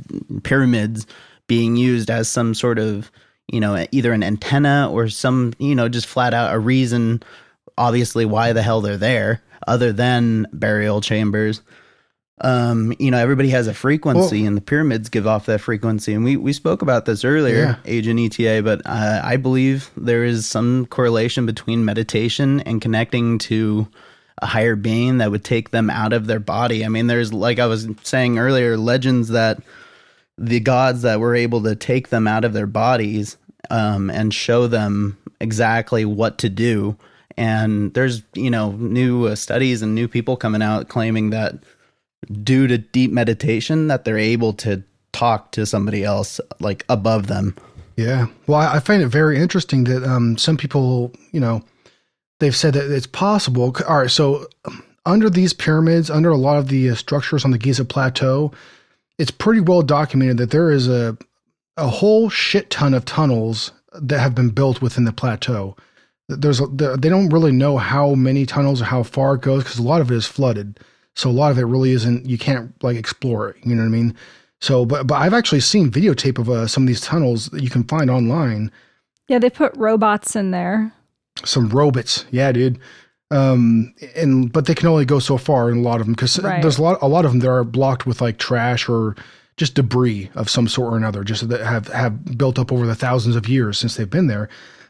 pyramids 0.45 1.07
being 1.53 1.77
used 1.77 2.09
as 2.09 2.29
some 2.29 2.55
sort 2.55 2.79
of, 2.79 3.13
you 3.47 3.61
know, 3.61 3.87
either 3.93 4.15
an 4.15 4.23
antenna 4.23 4.89
or 4.91 5.11
some, 5.11 5.53
you 5.59 5.75
know, 5.75 5.87
just 5.87 6.07
flat 6.07 6.33
out 6.33 6.55
a 6.55 6.59
reason, 6.59 7.23
obviously, 7.77 8.25
why 8.25 8.55
the 8.55 8.63
hell 8.63 8.81
they're 8.81 8.97
there, 8.97 9.43
other 9.67 9.93
than 9.93 10.47
burial 10.55 11.03
chambers. 11.03 11.61
Um, 12.41 12.95
you 12.99 13.11
know, 13.11 13.19
everybody 13.19 13.51
has 13.51 13.67
a 13.67 13.75
frequency, 13.75 14.39
Well- 14.41 14.49
and 14.49 14.57
the 14.57 14.63
pyramids 14.63 15.11
give 15.11 15.27
off 15.27 15.45
that 15.45 15.61
frequency. 15.61 16.15
And 16.15 16.25
we 16.25 16.39
we 16.39 16.55
spoke 16.55 16.81
about 16.81 17.05
this 17.05 17.23
earlier, 17.23 17.79
Agent 17.85 18.19
ETA, 18.19 18.63
but 18.65 18.81
uh, 18.87 19.21
I 19.23 19.37
believe 19.37 19.91
there 19.95 20.25
is 20.25 20.47
some 20.47 20.87
correlation 20.87 21.45
between 21.45 21.85
meditation 21.85 22.61
and 22.61 22.81
connecting 22.81 23.39
to 23.51 23.87
a 24.41 24.47
higher 24.47 24.75
being 24.75 25.19
that 25.19 25.31
would 25.31 25.45
take 25.45 25.71
them 25.71 25.91
out 25.91 26.15
of 26.15 26.27
their 26.27 26.41
body. 26.41 26.83
I 26.83 26.89
mean, 26.89 27.09
there's 27.09 27.31
like 27.31 27.59
I 27.59 27.67
was 27.67 27.87
saying 28.05 28.39
earlier, 28.39 28.79
legends 28.79 29.29
that 29.29 29.59
the 30.43 30.61
gods 30.61 31.03
that 31.03 31.21
were 31.21 31.35
able 31.35 31.63
to 31.63 31.77
take 31.77 32.09
them 32.09 32.27
out 32.27 32.45
of 32.45 32.53
their 32.53 32.67
bodies 32.67 33.37
um, 33.71 34.11
and 34.11 34.35
show 34.35 34.67
them 34.67 35.17
exactly 35.41 36.05
what 36.05 36.39
to 36.39 36.51
do. 36.51 36.97
And 37.37 37.95
there's 37.95 38.23
you 38.35 38.51
know 38.51 38.73
new 38.73 39.27
uh, 39.27 39.37
studies 39.37 39.81
and 39.81 39.95
new 39.95 40.09
people 40.09 40.37
coming 40.37 40.61
out 40.61 40.89
claiming 40.89 41.31
that 41.31 41.55
due 42.43 42.67
to 42.67 42.77
deep 42.77 43.11
meditation 43.11 43.87
that 43.89 44.05
they're 44.05 44.19
able 44.19 44.53
to 44.53 44.83
talk 45.13 45.53
to 45.53 45.65
somebody 45.65 46.05
else 46.05 46.41
like 46.61 46.85
above 46.89 47.29
them. 47.29 47.57
Yeah. 47.97 48.27
Well, 48.47 48.61
I, 48.61 48.81
find 48.81 49.03
it 49.03 49.09
very 49.09 49.39
interesting 49.39 49.85
that 49.85 50.03
um, 50.03 50.39
some 50.39 50.57
people, 50.57 51.13
you 51.31 51.41
know, 51.41 51.63
they've 52.41 52.57
said 52.57 52.75
that 52.75 52.91
it's 52.91 53.07
possible. 53.07 53.75
All 53.87 53.99
right. 53.99 54.11
So, 54.11 54.47
under 55.05 55.29
these 55.29 55.53
pyramids, 55.53 56.11
under 56.11 56.31
a 56.31 56.37
lot 56.37 56.59
of 56.59 56.69
the 56.69 56.91
uh, 56.91 56.95
structures 56.95 57.45
on 57.45 57.51
the 57.51 57.59
Giza 57.59 57.85
Plateau, 57.85 58.53
it's 59.23 59.31
pretty 59.31 59.61
well 59.61 59.83
documented 59.83 60.37
that 60.39 60.51
there 60.51 60.73
is 60.73 60.89
a 60.89 61.17
a 61.77 61.87
whole 61.89 62.29
shit 62.29 62.69
ton 62.71 62.93
of 62.93 63.05
tunnels 63.05 63.71
that 63.95 64.19
have 64.19 64.35
been 64.35 64.51
built 64.51 64.83
within 64.83 65.05
the 65.05 65.13
plateau. 65.13 65.77
There's 66.29 66.61
a, 66.61 66.67
they 66.67 67.09
don't 67.09 67.29
really 67.29 67.53
know 67.53 67.79
how 67.79 68.15
many 68.17 68.47
tunnels 68.47 68.83
or 68.83 68.87
how 68.87 69.05
far 69.05 69.35
it 69.35 69.43
goes 69.43 69.63
because 69.63 69.79
a 69.79 69.83
lot 69.85 70.01
of 70.01 70.11
it 70.11 70.17
is 70.17 70.27
flooded. 70.27 70.81
So 71.15 71.31
a 71.31 71.39
lot 71.41 71.53
of 71.53 71.59
it 71.59 71.67
really 71.67 71.93
isn't. 71.93 72.27
You 72.27 72.37
can't 72.37 72.75
like 72.83 72.97
explore 72.97 73.51
it. 73.51 73.57
You 73.65 73.77
know 73.77 73.83
what 73.83 73.89
I 73.89 73.93
mean? 73.93 74.17
So, 74.61 74.85
but 74.85 75.07
but 75.07 75.15
I've 75.15 75.35
actually 75.35 75.61
seen 75.61 75.89
videotape 75.89 76.39
of 76.39 76.51
uh, 76.51 76.67
some 76.67 76.83
of 76.83 76.89
these 76.89 77.01
tunnels 77.01 77.47
that 77.51 77.63
you 77.63 77.71
can 77.71 77.85
find 77.85 78.11
online. 78.11 78.73
Yeah, 79.29 79.39
they 79.39 79.51
put 79.51 79.77
robots 79.77 80.35
in 80.35 80.51
there. 80.51 80.93
Some 81.45 81.69
robots, 81.69 82.25
yeah, 82.33 82.51
dude. 82.51 82.81
Um, 83.33 83.95
and 84.15 84.53
but 84.53 84.67
they 84.67 84.75
can 84.75 84.89
only 84.89 85.05
go 85.07 85.19
so 85.19 85.39
far 85.39 85.71
in 85.71 85.79
a 85.79 85.81
lot 85.81 86.01
of 86.01 86.07
them 86.07 86.15
because 86.15 86.39
Right. 86.39 86.61
there's 86.61 86.79
a 86.79 86.83
lot 86.83 86.99
a 87.01 87.09
lot 87.09 87.25
of 87.25 87.33
them 87.33 87.41
that 87.41 87.49
are 87.49 87.65
blocked 87.65 88.07
with 88.07 88.21
like 88.21 88.37
trash 88.39 88.89
or 88.89 89.17
just 89.57 89.75
debris 89.75 90.31
of 90.35 90.51
some 90.51 90.69
sort 90.69 90.93
or 90.93 90.97
another, 90.97 91.25
just 91.25 91.49
that 91.49 91.61
have 91.61 91.89
have 91.89 92.37
built 92.39 92.59
up 92.59 92.71
over 92.73 92.87
the 92.87 92.95
thousands 92.95 93.35
of 93.37 93.49
years 93.49 93.79
since 93.79 93.97
they've 93.97 94.11
been 94.11 94.27
there. 94.27 94.49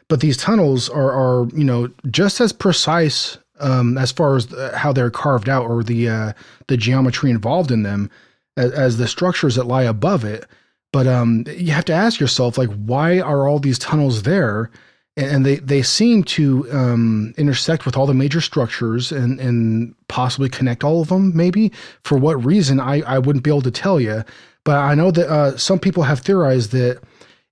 But 0.09 0.19
these 0.19 0.35
tunnels 0.37 0.89
are 0.89 1.11
are 1.11 1.47
you 1.55 1.63
know 1.63 1.89
just 2.11 2.41
as 2.41 2.51
precise 2.51 3.37
um, 3.59 3.97
as 3.97 4.11
far 4.11 4.35
as 4.35 4.47
the, 4.47 4.77
how 4.77 4.91
they're 4.91 5.09
carved 5.11 5.47
out 5.47 5.65
or 5.65 5.81
the 5.83 6.09
uh, 6.09 6.33
the 6.67 6.75
geometry 6.75 7.29
involved 7.31 7.71
in 7.71 7.83
them 7.83 8.09
as, 8.57 8.71
as 8.73 8.97
the 8.97 9.07
structures 9.07 9.55
that 9.55 9.67
lie 9.67 9.83
above 9.83 10.25
it. 10.25 10.45
But 10.91 11.07
um, 11.07 11.45
you 11.47 11.71
have 11.71 11.85
to 11.85 11.93
ask 11.93 12.19
yourself, 12.19 12.55
like, 12.57 12.69
why 12.69 13.19
are 13.19 13.47
all 13.47 13.57
these 13.59 13.79
tunnels 13.79 14.23
there? 14.23 14.69
And 15.15 15.45
they, 15.45 15.57
they 15.57 15.83
seem 15.83 16.23
to 16.23 16.67
um, 16.71 17.35
intersect 17.37 17.85
with 17.85 17.95
all 17.95 18.07
the 18.07 18.15
major 18.15 18.41
structures 18.41 19.11
and, 19.11 19.39
and 19.39 19.93
possibly 20.07 20.49
connect 20.49 20.83
all 20.83 21.01
of 21.01 21.09
them, 21.09 21.35
maybe. 21.37 21.71
For 22.03 22.17
what 22.17 22.43
reason, 22.43 22.79
I, 22.79 23.01
I 23.01 23.19
wouldn't 23.19 23.43
be 23.43 23.51
able 23.51 23.61
to 23.61 23.71
tell 23.71 23.99
you. 24.01 24.23
But 24.63 24.77
I 24.77 24.95
know 24.95 25.11
that 25.11 25.29
uh, 25.29 25.57
some 25.57 25.77
people 25.77 26.03
have 26.03 26.21
theorized 26.21 26.71
that 26.71 26.99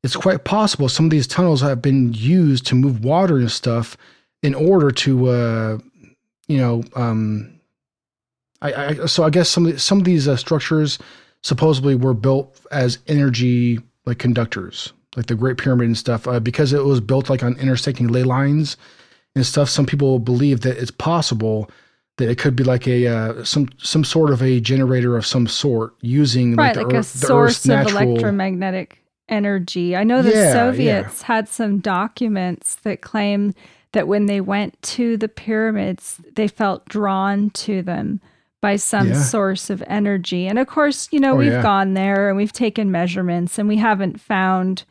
it's 0.03 0.15
quite 0.15 0.43
possible 0.43 0.89
some 0.89 1.05
of 1.05 1.11
these 1.11 1.27
tunnels 1.27 1.61
have 1.61 1.81
been 1.81 2.13
used 2.13 2.65
to 2.67 2.75
move 2.75 3.03
water 3.03 3.37
and 3.37 3.51
stuff 3.51 3.95
in 4.41 4.55
order 4.55 4.89
to, 4.89 5.27
uh, 5.27 5.77
you 6.47 6.57
know, 6.57 6.83
um, 6.95 7.59
I, 8.61 8.73
I 8.73 9.05
so 9.05 9.23
I 9.23 9.29
guess 9.29 9.49
some 9.49 9.65
of 9.67 9.73
the, 9.73 9.79
some 9.79 9.99
of 9.99 10.05
these 10.05 10.27
uh, 10.27 10.35
structures 10.35 10.97
supposedly 11.43 11.95
were 11.95 12.13
built 12.13 12.59
as 12.71 12.99
energy 13.07 13.79
like 14.05 14.17
conductors, 14.17 14.93
like 15.15 15.27
the 15.27 15.35
Great 15.35 15.57
Pyramid 15.57 15.87
and 15.87 15.97
stuff, 15.97 16.27
uh, 16.27 16.39
because 16.39 16.73
it 16.73 16.83
was 16.85 17.01
built 17.01 17.29
like 17.29 17.43
on 17.43 17.57
intersecting 17.59 18.07
ley 18.07 18.23
lines 18.23 18.77
and 19.35 19.45
stuff. 19.45 19.69
Some 19.69 19.85
people 19.85 20.19
believe 20.19 20.61
that 20.61 20.77
it's 20.77 20.91
possible 20.91 21.69
that 22.17 22.29
it 22.29 22.37
could 22.37 22.55
be 22.55 22.63
like 22.63 22.87
a 22.87 23.07
uh, 23.07 23.43
some 23.43 23.69
some 23.77 24.03
sort 24.03 24.31
of 24.31 24.41
a 24.41 24.59
generator 24.59 25.17
of 25.17 25.25
some 25.25 25.47
sort 25.47 25.93
using 26.01 26.55
right, 26.55 26.75
like, 26.75 26.85
like 26.85 26.93
the 26.93 26.99
a 26.99 27.03
source 27.03 27.51
Earth's 27.51 27.65
of 27.65 27.69
natural. 27.69 28.01
electromagnetic 28.03 29.03
energy. 29.29 29.95
I 29.95 30.03
know 30.03 30.21
the 30.21 30.31
Yeah, 30.31 30.43
yeah. 30.43 30.53
Soviets 30.53 31.21
had 31.23 31.47
some 31.47 31.79
documents 31.79 32.75
that 32.83 33.01
claim 33.01 33.53
that 33.93 34.07
when 34.07 34.25
they 34.25 34.41
went 34.41 34.81
to 34.83 35.17
the 35.17 35.27
pyramids, 35.29 36.19
they 36.35 36.47
felt 36.47 36.85
drawn 36.87 37.49
to 37.51 37.81
them 37.81 38.19
by 38.61 38.75
some 38.75 39.09
Yeah. 39.09 39.21
source 39.21 39.69
of 39.69 39.83
energy. 39.87 40.47
And 40.47 40.59
of 40.59 40.67
course, 40.67 41.07
you 41.11 41.19
know, 41.19 41.33
Oh, 41.33 41.37
we've 41.37 41.51
yeah. 41.51 41.61
gone 41.61 41.93
there 41.93 42.27
and 42.29 42.37
we've 42.37 42.53
taken 42.53 42.91
measurements 42.91 43.57
and 43.57 43.67
we 43.67 43.77
haven't 43.77 44.19
found 44.21 44.83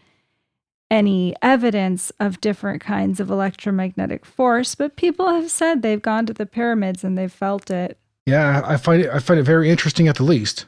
any 0.91 1.34
evidence 1.41 2.11
of 2.18 2.41
different 2.41 2.82
kinds 2.82 3.20
of 3.20 3.30
electromagnetic 3.30 4.26
force, 4.26 4.74
but 4.74 4.97
people 4.97 5.28
have 5.28 5.51
said 5.51 5.82
they've 5.82 6.03
gone 6.03 6.26
to 6.26 6.32
the 6.32 6.47
pyramids 6.47 7.05
and 7.05 7.16
they've 7.16 7.32
felt 7.32 7.70
it. 7.70 7.99
Yeah, 8.26 8.62
I 8.64 8.76
find 8.76 9.03
it 9.03 9.11
I 9.11 9.18
find 9.18 9.41
it 9.41 9.45
very 9.45 9.70
interesting 9.70 10.09
at 10.09 10.16
the 10.16 10.24
least. 10.24 10.66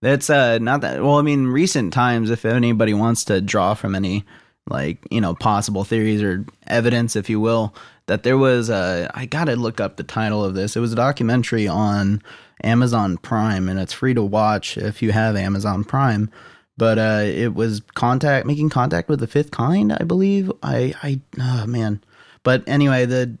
That's 0.00 0.30
uh 0.30 0.58
not 0.58 0.80
that 0.80 1.02
well, 1.02 1.18
I 1.18 1.22
mean 1.22 1.46
recent 1.46 1.92
times 1.92 2.30
if 2.30 2.44
anybody 2.44 2.94
wants 2.94 3.24
to 3.24 3.40
draw 3.40 3.74
from 3.74 3.94
any 3.94 4.24
like, 4.68 4.98
you 5.10 5.20
know, 5.20 5.34
possible 5.34 5.84
theories 5.84 6.22
or 6.22 6.44
evidence 6.66 7.16
if 7.16 7.28
you 7.28 7.40
will, 7.40 7.74
that 8.06 8.22
there 8.22 8.38
was 8.38 8.70
a 8.70 9.10
I 9.14 9.26
got 9.26 9.44
to 9.44 9.56
look 9.56 9.80
up 9.80 9.96
the 9.96 10.02
title 10.02 10.44
of 10.44 10.54
this. 10.54 10.76
It 10.76 10.80
was 10.80 10.92
a 10.92 10.96
documentary 10.96 11.68
on 11.68 12.22
Amazon 12.64 13.16
Prime 13.18 13.68
and 13.68 13.78
it's 13.78 13.92
free 13.92 14.14
to 14.14 14.22
watch 14.22 14.76
if 14.78 15.02
you 15.02 15.12
have 15.12 15.36
Amazon 15.36 15.84
Prime. 15.84 16.30
But 16.76 16.98
uh 16.98 17.22
it 17.24 17.54
was 17.54 17.80
contact 17.94 18.46
making 18.46 18.70
contact 18.70 19.08
with 19.08 19.20
the 19.20 19.26
fifth 19.26 19.50
kind, 19.50 19.92
I 19.92 20.04
believe. 20.04 20.50
I 20.62 20.94
I 21.02 21.20
oh 21.40 21.66
man. 21.66 22.02
But 22.42 22.64
anyway, 22.66 23.06
the 23.06 23.38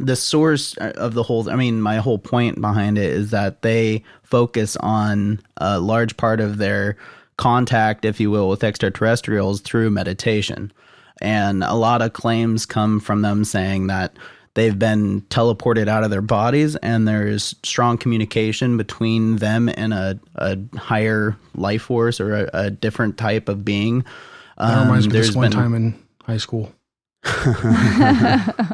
the 0.00 0.16
source 0.16 0.76
of 0.76 1.14
the 1.14 1.22
whole 1.22 1.48
i 1.48 1.54
mean 1.54 1.80
my 1.80 1.96
whole 1.96 2.18
point 2.18 2.60
behind 2.60 2.98
it 2.98 3.10
is 3.10 3.30
that 3.30 3.62
they 3.62 4.02
focus 4.22 4.76
on 4.78 5.40
a 5.58 5.78
large 5.78 6.16
part 6.16 6.40
of 6.40 6.58
their 6.58 6.96
contact 7.36 8.04
if 8.04 8.18
you 8.18 8.30
will 8.30 8.48
with 8.48 8.64
extraterrestrials 8.64 9.60
through 9.60 9.90
meditation 9.90 10.72
and 11.20 11.62
a 11.62 11.74
lot 11.74 12.02
of 12.02 12.12
claims 12.12 12.66
come 12.66 12.98
from 12.98 13.22
them 13.22 13.44
saying 13.44 13.86
that 13.86 14.16
they've 14.54 14.78
been 14.78 15.20
teleported 15.30 15.88
out 15.88 16.04
of 16.04 16.10
their 16.10 16.22
bodies 16.22 16.76
and 16.76 17.06
there's 17.08 17.54
strong 17.62 17.98
communication 17.98 18.76
between 18.76 19.36
them 19.36 19.68
and 19.76 19.92
a, 19.92 20.18
a 20.36 20.56
higher 20.76 21.36
life 21.56 21.82
force 21.82 22.20
or 22.20 22.34
a, 22.44 22.50
a 22.54 22.70
different 22.70 23.18
type 23.18 23.48
of 23.48 23.64
being 23.64 24.04
That 24.58 24.84
reminds 24.84 25.06
Um, 25.06 25.12
me 25.12 25.18
of 25.18 25.26
this 25.26 25.34
one 25.36 25.50
been- 25.50 25.58
time 25.58 25.74
in 25.74 25.94
high 26.24 26.36
school. 26.38 26.72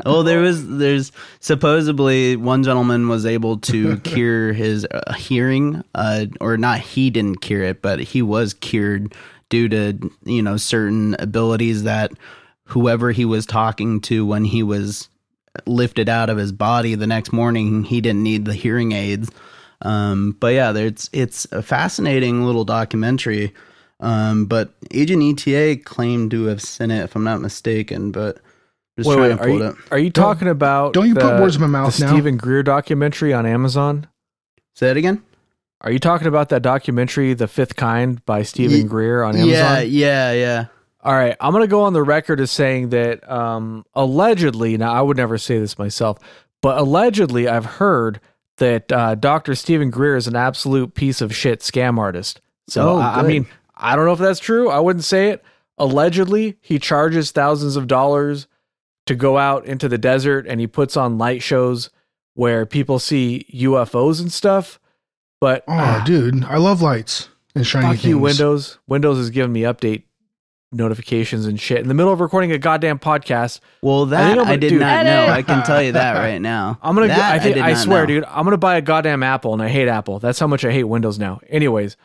well, 0.04 0.22
there 0.24 0.40
was 0.40 0.66
there's 0.78 1.12
supposedly 1.38 2.34
one 2.36 2.62
gentleman 2.64 3.08
was 3.08 3.24
able 3.26 3.58
to 3.58 3.96
cure 4.04 4.52
his 4.52 4.86
uh, 4.90 5.12
hearing, 5.14 5.84
uh, 5.94 6.26
or 6.40 6.56
not. 6.56 6.80
He 6.80 7.10
didn't 7.10 7.42
cure 7.42 7.62
it, 7.62 7.80
but 7.82 8.00
he 8.00 8.22
was 8.22 8.54
cured 8.54 9.14
due 9.50 9.68
to 9.68 10.10
you 10.24 10.42
know 10.42 10.56
certain 10.56 11.14
abilities 11.18 11.84
that 11.84 12.10
whoever 12.64 13.12
he 13.12 13.24
was 13.24 13.46
talking 13.46 14.00
to 14.00 14.26
when 14.26 14.44
he 14.44 14.62
was 14.64 15.08
lifted 15.66 16.08
out 16.08 16.30
of 16.30 16.36
his 16.38 16.52
body 16.52 16.94
the 16.94 17.06
next 17.06 17.32
morning, 17.32 17.84
he 17.84 18.00
didn't 18.00 18.22
need 18.22 18.44
the 18.44 18.54
hearing 18.54 18.92
aids. 18.92 19.30
Um, 19.82 20.36
but 20.38 20.48
yeah, 20.54 20.72
there's 20.72 21.08
it's 21.12 21.46
a 21.52 21.62
fascinating 21.62 22.44
little 22.44 22.64
documentary. 22.64 23.52
Um, 23.98 24.46
but 24.46 24.72
Agent 24.92 25.22
ETA 25.46 25.82
claimed 25.84 26.30
to 26.32 26.44
have 26.44 26.62
seen 26.62 26.90
it, 26.90 27.02
if 27.02 27.16
I'm 27.16 27.24
not 27.24 27.40
mistaken. 27.40 28.12
But 28.12 28.40
just 28.98 29.08
Wait, 29.08 29.16
trying 29.16 29.30
wait, 29.30 29.36
to 29.36 29.42
are 29.42 29.46
pull 29.46 29.56
you, 29.58 29.62
it 29.64 29.66
up. 29.68 29.76
are 29.90 29.98
you 29.98 30.10
Don't- 30.10 30.24
talking 30.24 30.48
about 30.48 30.92
don't 30.94 31.08
you 31.08 31.14
put 31.14 31.40
words 31.40 31.56
in 31.56 31.62
my 31.62 31.66
mouth 31.66 31.96
the 31.96 32.04
now. 32.04 32.12
Stephen 32.12 32.36
Greer 32.36 32.62
documentary 32.62 33.32
on 33.32 33.46
Amazon? 33.46 34.06
Say 34.74 34.86
that 34.88 34.96
again. 34.96 35.22
Are 35.82 35.90
you 35.90 35.98
talking 35.98 36.26
about 36.28 36.50
that 36.50 36.60
documentary, 36.60 37.32
The 37.32 37.48
Fifth 37.48 37.74
Kind 37.76 38.24
by 38.26 38.42
Stephen 38.42 38.76
Ye- 38.78 38.82
Greer 38.84 39.22
on 39.22 39.34
Amazon? 39.34 39.48
Yeah, 39.50 39.80
yeah, 39.80 40.32
yeah. 40.32 40.66
All 41.02 41.14
right, 41.14 41.34
I'm 41.40 41.52
going 41.52 41.64
to 41.64 41.68
go 41.68 41.82
on 41.82 41.92
the 41.94 42.02
record 42.02 42.40
as 42.40 42.50
saying 42.50 42.90
that 42.90 43.28
um, 43.30 43.86
allegedly, 43.94 44.76
now 44.76 44.92
I 44.92 45.00
would 45.00 45.16
never 45.16 45.38
say 45.38 45.58
this 45.58 45.78
myself, 45.78 46.18
but 46.60 46.76
allegedly 46.78 47.48
I've 47.48 47.64
heard 47.64 48.20
that 48.58 48.92
uh, 48.92 49.14
Dr. 49.14 49.54
Stephen 49.54 49.88
Greer 49.90 50.16
is 50.16 50.26
an 50.26 50.36
absolute 50.36 50.92
piece 50.94 51.22
of 51.22 51.34
shit 51.34 51.60
scam 51.60 51.98
artist. 51.98 52.42
So, 52.68 52.90
Oh, 52.90 52.98
I, 52.98 53.20
I 53.20 53.22
mean, 53.22 53.46
I 53.74 53.96
don't 53.96 54.04
know 54.04 54.12
if 54.12 54.18
that's 54.18 54.40
true. 54.40 54.68
I 54.68 54.78
wouldn't 54.78 55.04
say 55.04 55.30
it. 55.30 55.42
Allegedly, 55.78 56.58
he 56.60 56.78
charges 56.78 57.30
thousands 57.30 57.76
of 57.76 57.86
dollars 57.86 58.46
to 59.06 59.14
go 59.14 59.38
out 59.38 59.64
into 59.64 59.88
the 59.88 59.96
desert 59.96 60.46
and 60.46 60.60
he 60.60 60.66
puts 60.66 60.94
on 60.98 61.16
light 61.16 61.42
shows 61.42 61.88
where 62.34 62.66
people 62.66 62.98
see 62.98 63.46
UFOs 63.54 64.20
and 64.20 64.30
stuff. 64.30 64.78
But 65.40 65.64
Oh, 65.66 65.72
ah, 65.72 66.02
dude, 66.04 66.44
I 66.44 66.58
love 66.58 66.82
lights 66.82 67.30
and 67.54 67.66
shiny 67.66 67.86
Fuck 67.86 67.92
things. 67.94 68.04
you, 68.04 68.18
Windows. 68.18 68.78
Windows 68.86 69.16
is 69.18 69.30
giving 69.30 69.54
me 69.54 69.62
update 69.62 70.02
notifications 70.72 71.46
and 71.46 71.60
shit 71.60 71.78
in 71.80 71.88
the 71.88 71.94
middle 71.94 72.12
of 72.12 72.20
recording 72.20 72.52
a 72.52 72.58
goddamn 72.58 72.98
podcast. 72.98 73.60
Well, 73.82 74.06
that 74.06 74.38
I'm 74.38 74.46
I, 74.46 74.56
did 74.56 74.68
do- 74.70 74.78
not 74.78 75.04
know. 75.04 75.26
I 75.26 75.42
can 75.42 75.64
tell 75.64 75.82
you 75.82 75.92
that 75.92 76.14
right 76.14 76.40
now. 76.40 76.78
I'm 76.82 76.94
gonna. 76.94 77.08
Go, 77.08 77.14
That 77.14 77.32
I 77.34 77.38
think. 77.38 77.56
did 77.56 77.64
I, 77.64 77.74
swear, 77.74 78.02
know. 78.02 78.06
dude. 78.06 78.24
I'm 78.24 78.44
gonna 78.44 78.56
buy 78.56 78.76
a 78.76 78.80
goddamn 78.82 79.22
Apple, 79.22 79.52
and 79.52 79.62
I 79.62 79.68
hate 79.68 79.88
Apple. 79.88 80.18
That's 80.18 80.38
how 80.38 80.46
much 80.46 80.64
I 80.64 80.72
hate 80.72 80.84
Windows 80.84 81.18
now. 81.18 81.40
Anyways, 81.48 81.96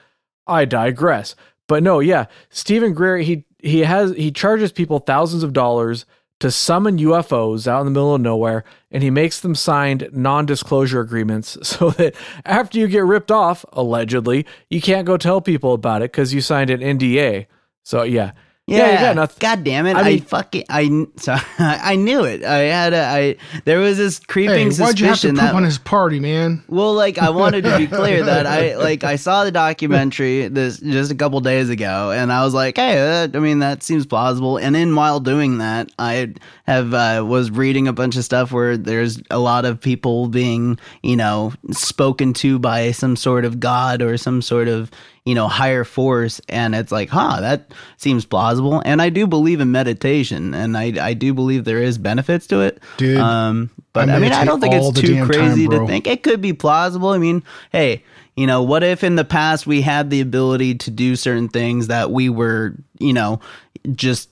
I 0.47 0.65
digress. 0.65 1.35
But 1.67 1.83
no, 1.83 1.99
yeah, 1.99 2.25
Stephen 2.49 2.93
Greer. 2.93 3.17
He 3.19 3.45
he 3.59 3.79
has 3.81 4.11
he 4.15 4.31
charges 4.31 4.71
people 4.71 4.99
thousands 4.99 5.43
of 5.43 5.53
dollars 5.53 6.05
to 6.41 6.51
summon 6.51 6.97
UFOs 6.97 7.65
out 7.65 7.79
in 7.79 7.85
the 7.85 7.91
middle 7.91 8.13
of 8.13 8.19
nowhere, 8.21 8.65
and 8.91 9.01
he 9.01 9.09
makes 9.09 9.39
them 9.39 9.55
sign 9.55 10.05
non-disclosure 10.11 10.99
agreements 10.99 11.57
so 11.67 11.91
that 11.91 12.13
after 12.45 12.77
you 12.77 12.87
get 12.87 13.05
ripped 13.05 13.31
off, 13.31 13.63
allegedly, 13.73 14.45
you 14.69 14.81
can't 14.81 15.07
go 15.07 15.15
tell 15.17 15.39
people 15.39 15.73
about 15.73 16.01
it 16.01 16.11
because 16.11 16.33
you 16.33 16.41
signed 16.41 16.69
an 16.69 16.81
NDA. 16.81 17.45
So 17.83 18.03
yeah, 18.03 18.31
Yeah, 18.67 18.99
got 18.99 19.15
nothing. 19.15 19.37
God 19.39 19.63
damn 19.63 19.85
it! 19.85 19.95
I 19.95 19.99
I, 19.99 20.03
mean- 20.03 20.21
fucking 20.21 20.63
I 20.69 21.07
sorry, 21.17 21.41
I 21.59 21.95
knew 21.95 22.23
it. 22.23 22.43
I 22.43 22.57
had 22.61 22.93
a 22.93 23.03
I. 23.03 23.37
There 23.63 23.77
was 23.77 23.97
this 23.97 24.17
creeping 24.17 24.71
suspicion 24.71 24.77
that 24.77 24.85
why'd 24.85 24.99
you 24.99 25.05
have 25.07 25.19
to 25.19 25.27
poop 25.27 25.37
that 25.37 25.53
on 25.53 25.63
his 25.63 25.77
party, 25.77 26.19
man? 26.19 26.63
Well, 26.67 26.95
like 26.95 27.19
I 27.19 27.29
wanted 27.29 27.63
to 27.65 27.77
be 27.77 27.85
clear 27.85 28.23
that 28.25 28.47
I 28.47 28.75
like 28.77 29.03
I 29.03 29.17
saw 29.17 29.43
the 29.43 29.51
documentary 29.51 30.47
this 30.47 30.79
just 30.79 31.11
a 31.11 31.15
couple 31.15 31.39
days 31.41 31.69
ago, 31.69 32.09
and 32.09 32.31
I 32.31 32.43
was 32.43 32.55
like, 32.55 32.77
hey, 32.77 32.95
that, 32.95 33.35
I 33.35 33.39
mean 33.39 33.59
that 33.59 33.83
seems 33.83 34.07
plausible. 34.07 34.57
And 34.57 34.73
then 34.73 34.95
while 34.95 35.19
doing 35.19 35.59
that, 35.59 35.91
I 35.99 36.33
have 36.65 36.91
uh, 36.95 37.23
was 37.23 37.51
reading 37.51 37.87
a 37.87 37.93
bunch 37.93 38.15
of 38.15 38.23
stuff 38.25 38.51
where 38.51 38.77
there's 38.77 39.21
a 39.29 39.37
lot 39.37 39.65
of 39.65 39.79
people 39.79 40.27
being 40.27 40.79
you 41.03 41.15
know 41.15 41.53
spoken 41.69 42.33
to 42.33 42.57
by 42.57 42.89
some 42.91 43.15
sort 43.15 43.45
of 43.45 43.59
god 43.59 44.01
or 44.01 44.17
some 44.17 44.41
sort 44.41 44.67
of 44.67 44.89
you 45.25 45.35
know 45.35 45.47
higher 45.47 45.83
force, 45.83 46.39
and 46.47 46.75
it's 46.75 46.91
like, 46.91 47.09
huh, 47.09 47.41
that 47.41 47.71
seems 47.97 48.25
plausible. 48.25 48.81
And 48.85 49.01
I 49.01 49.09
do 49.09 49.27
believe 49.27 49.59
in 49.59 49.71
meditation, 49.71 50.53
and 50.53 50.77
I 50.77 50.93
I 51.01 51.13
do 51.13 51.33
believe 51.33 51.65
there 51.65 51.81
is 51.81 51.97
benefits 51.97 52.47
to 52.47 52.61
it. 52.61 52.79
Dude, 52.97 53.17
Um, 53.17 53.71
but 53.91 54.09
I 54.09 54.15
I, 54.15 54.19
mean, 54.19 54.33
I 54.33 54.45
don't 54.45 54.61
think 54.61 54.73
it's 54.73 54.99
too 54.99 55.25
crazy 55.25 55.67
time, 55.67 55.79
to 55.79 55.87
think 55.87 56.07
it 56.07 56.21
could 56.23 56.41
be 56.41 56.53
plausible. 56.53 57.09
I 57.09 57.17
mean, 57.17 57.43
hey, 57.71 58.03
you 58.35 58.45
know, 58.45 58.61
what 58.61 58.83
if 58.83 59.03
in 59.03 59.15
the 59.15 59.25
past 59.25 59.65
we 59.65 59.81
had 59.81 60.09
the 60.09 60.21
ability 60.21 60.75
to 60.75 60.91
do 60.91 61.15
certain 61.15 61.49
things 61.49 61.87
that 61.87 62.11
we 62.11 62.29
were, 62.29 62.75
you 62.99 63.13
know, 63.13 63.39
just 63.93 64.29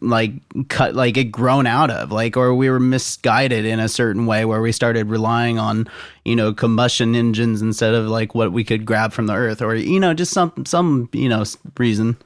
like 0.00 0.32
cut 0.68 0.94
like 0.94 1.14
get 1.14 1.32
grown 1.32 1.66
out 1.66 1.90
of 1.90 2.12
like 2.12 2.36
or 2.36 2.54
we 2.54 2.68
were 2.68 2.78
misguided 2.78 3.64
in 3.64 3.80
a 3.80 3.88
certain 3.88 4.26
way 4.26 4.44
where 4.44 4.60
we 4.60 4.70
started 4.70 5.08
relying 5.08 5.58
on 5.58 5.88
you 6.24 6.36
know 6.36 6.52
combustion 6.52 7.14
engines 7.14 7.62
instead 7.62 7.94
of 7.94 8.06
like 8.06 8.34
what 8.34 8.52
we 8.52 8.62
could 8.62 8.84
grab 8.84 9.12
from 9.12 9.26
the 9.26 9.32
earth 9.32 9.62
or 9.62 9.74
you 9.74 9.98
know 9.98 10.12
just 10.12 10.32
some 10.32 10.52
some 10.66 11.08
you 11.12 11.28
know 11.28 11.44
reason 11.78 12.16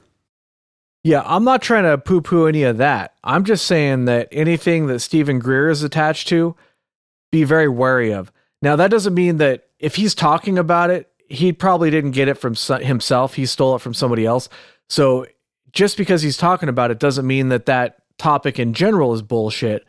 Yeah, 1.03 1.23
I'm 1.25 1.45
not 1.45 1.61
trying 1.61 1.85
to 1.85 1.97
poo 1.97 2.21
poo 2.21 2.45
any 2.47 2.63
of 2.63 2.77
that. 2.77 3.13
I'm 3.23 3.45
just 3.45 3.65
saying 3.65 4.05
that 4.05 4.27
anything 4.31 4.87
that 4.87 4.99
Stephen 4.99 5.39
Greer 5.39 5.69
is 5.69 5.81
attached 5.81 6.27
to, 6.29 6.55
be 7.31 7.43
very 7.45 7.69
wary 7.69 8.11
of. 8.11 8.31
Now, 8.61 8.75
that 8.75 8.91
doesn't 8.91 9.13
mean 9.13 9.37
that 9.37 9.67
if 9.79 9.95
he's 9.95 10.13
talking 10.13 10.57
about 10.57 10.89
it, 10.89 11.09
he 11.29 11.53
probably 11.53 11.89
didn't 11.89 12.11
get 12.11 12.27
it 12.27 12.33
from 12.33 12.55
himself. 12.81 13.35
He 13.35 13.45
stole 13.45 13.75
it 13.75 13.81
from 13.81 13.93
somebody 13.93 14.25
else. 14.25 14.49
So 14.89 15.25
just 15.73 15.97
because 15.97 16.21
he's 16.21 16.37
talking 16.37 16.69
about 16.69 16.91
it 16.91 16.99
doesn't 16.99 17.25
mean 17.27 17.49
that 17.49 17.65
that 17.67 17.97
topic 18.17 18.59
in 18.59 18.73
general 18.73 19.13
is 19.13 19.21
bullshit. 19.21 19.85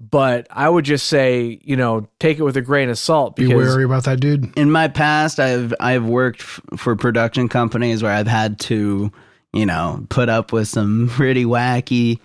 But 0.00 0.48
I 0.50 0.68
would 0.68 0.84
just 0.84 1.06
say, 1.06 1.60
you 1.62 1.76
know, 1.76 2.08
take 2.18 2.38
it 2.38 2.42
with 2.42 2.56
a 2.56 2.60
grain 2.60 2.88
of 2.88 2.98
salt 2.98 3.36
Be 3.36 3.46
wary 3.54 3.84
about 3.84 4.02
that, 4.04 4.18
dude. 4.18 4.52
in 4.58 4.70
my 4.72 4.88
past 4.88 5.38
i've 5.38 5.72
i've 5.78 6.04
worked 6.04 6.40
f- 6.40 6.60
for 6.76 6.96
production 6.96 7.48
companies 7.48 8.02
where 8.02 8.10
i've 8.12 8.26
had 8.26 8.58
to 8.60 9.12
you 9.52 9.64
know 9.66 10.04
put 10.08 10.28
up 10.28 10.52
with 10.52 10.66
some 10.66 11.08
pretty 11.12 11.44
wacky 11.44 12.18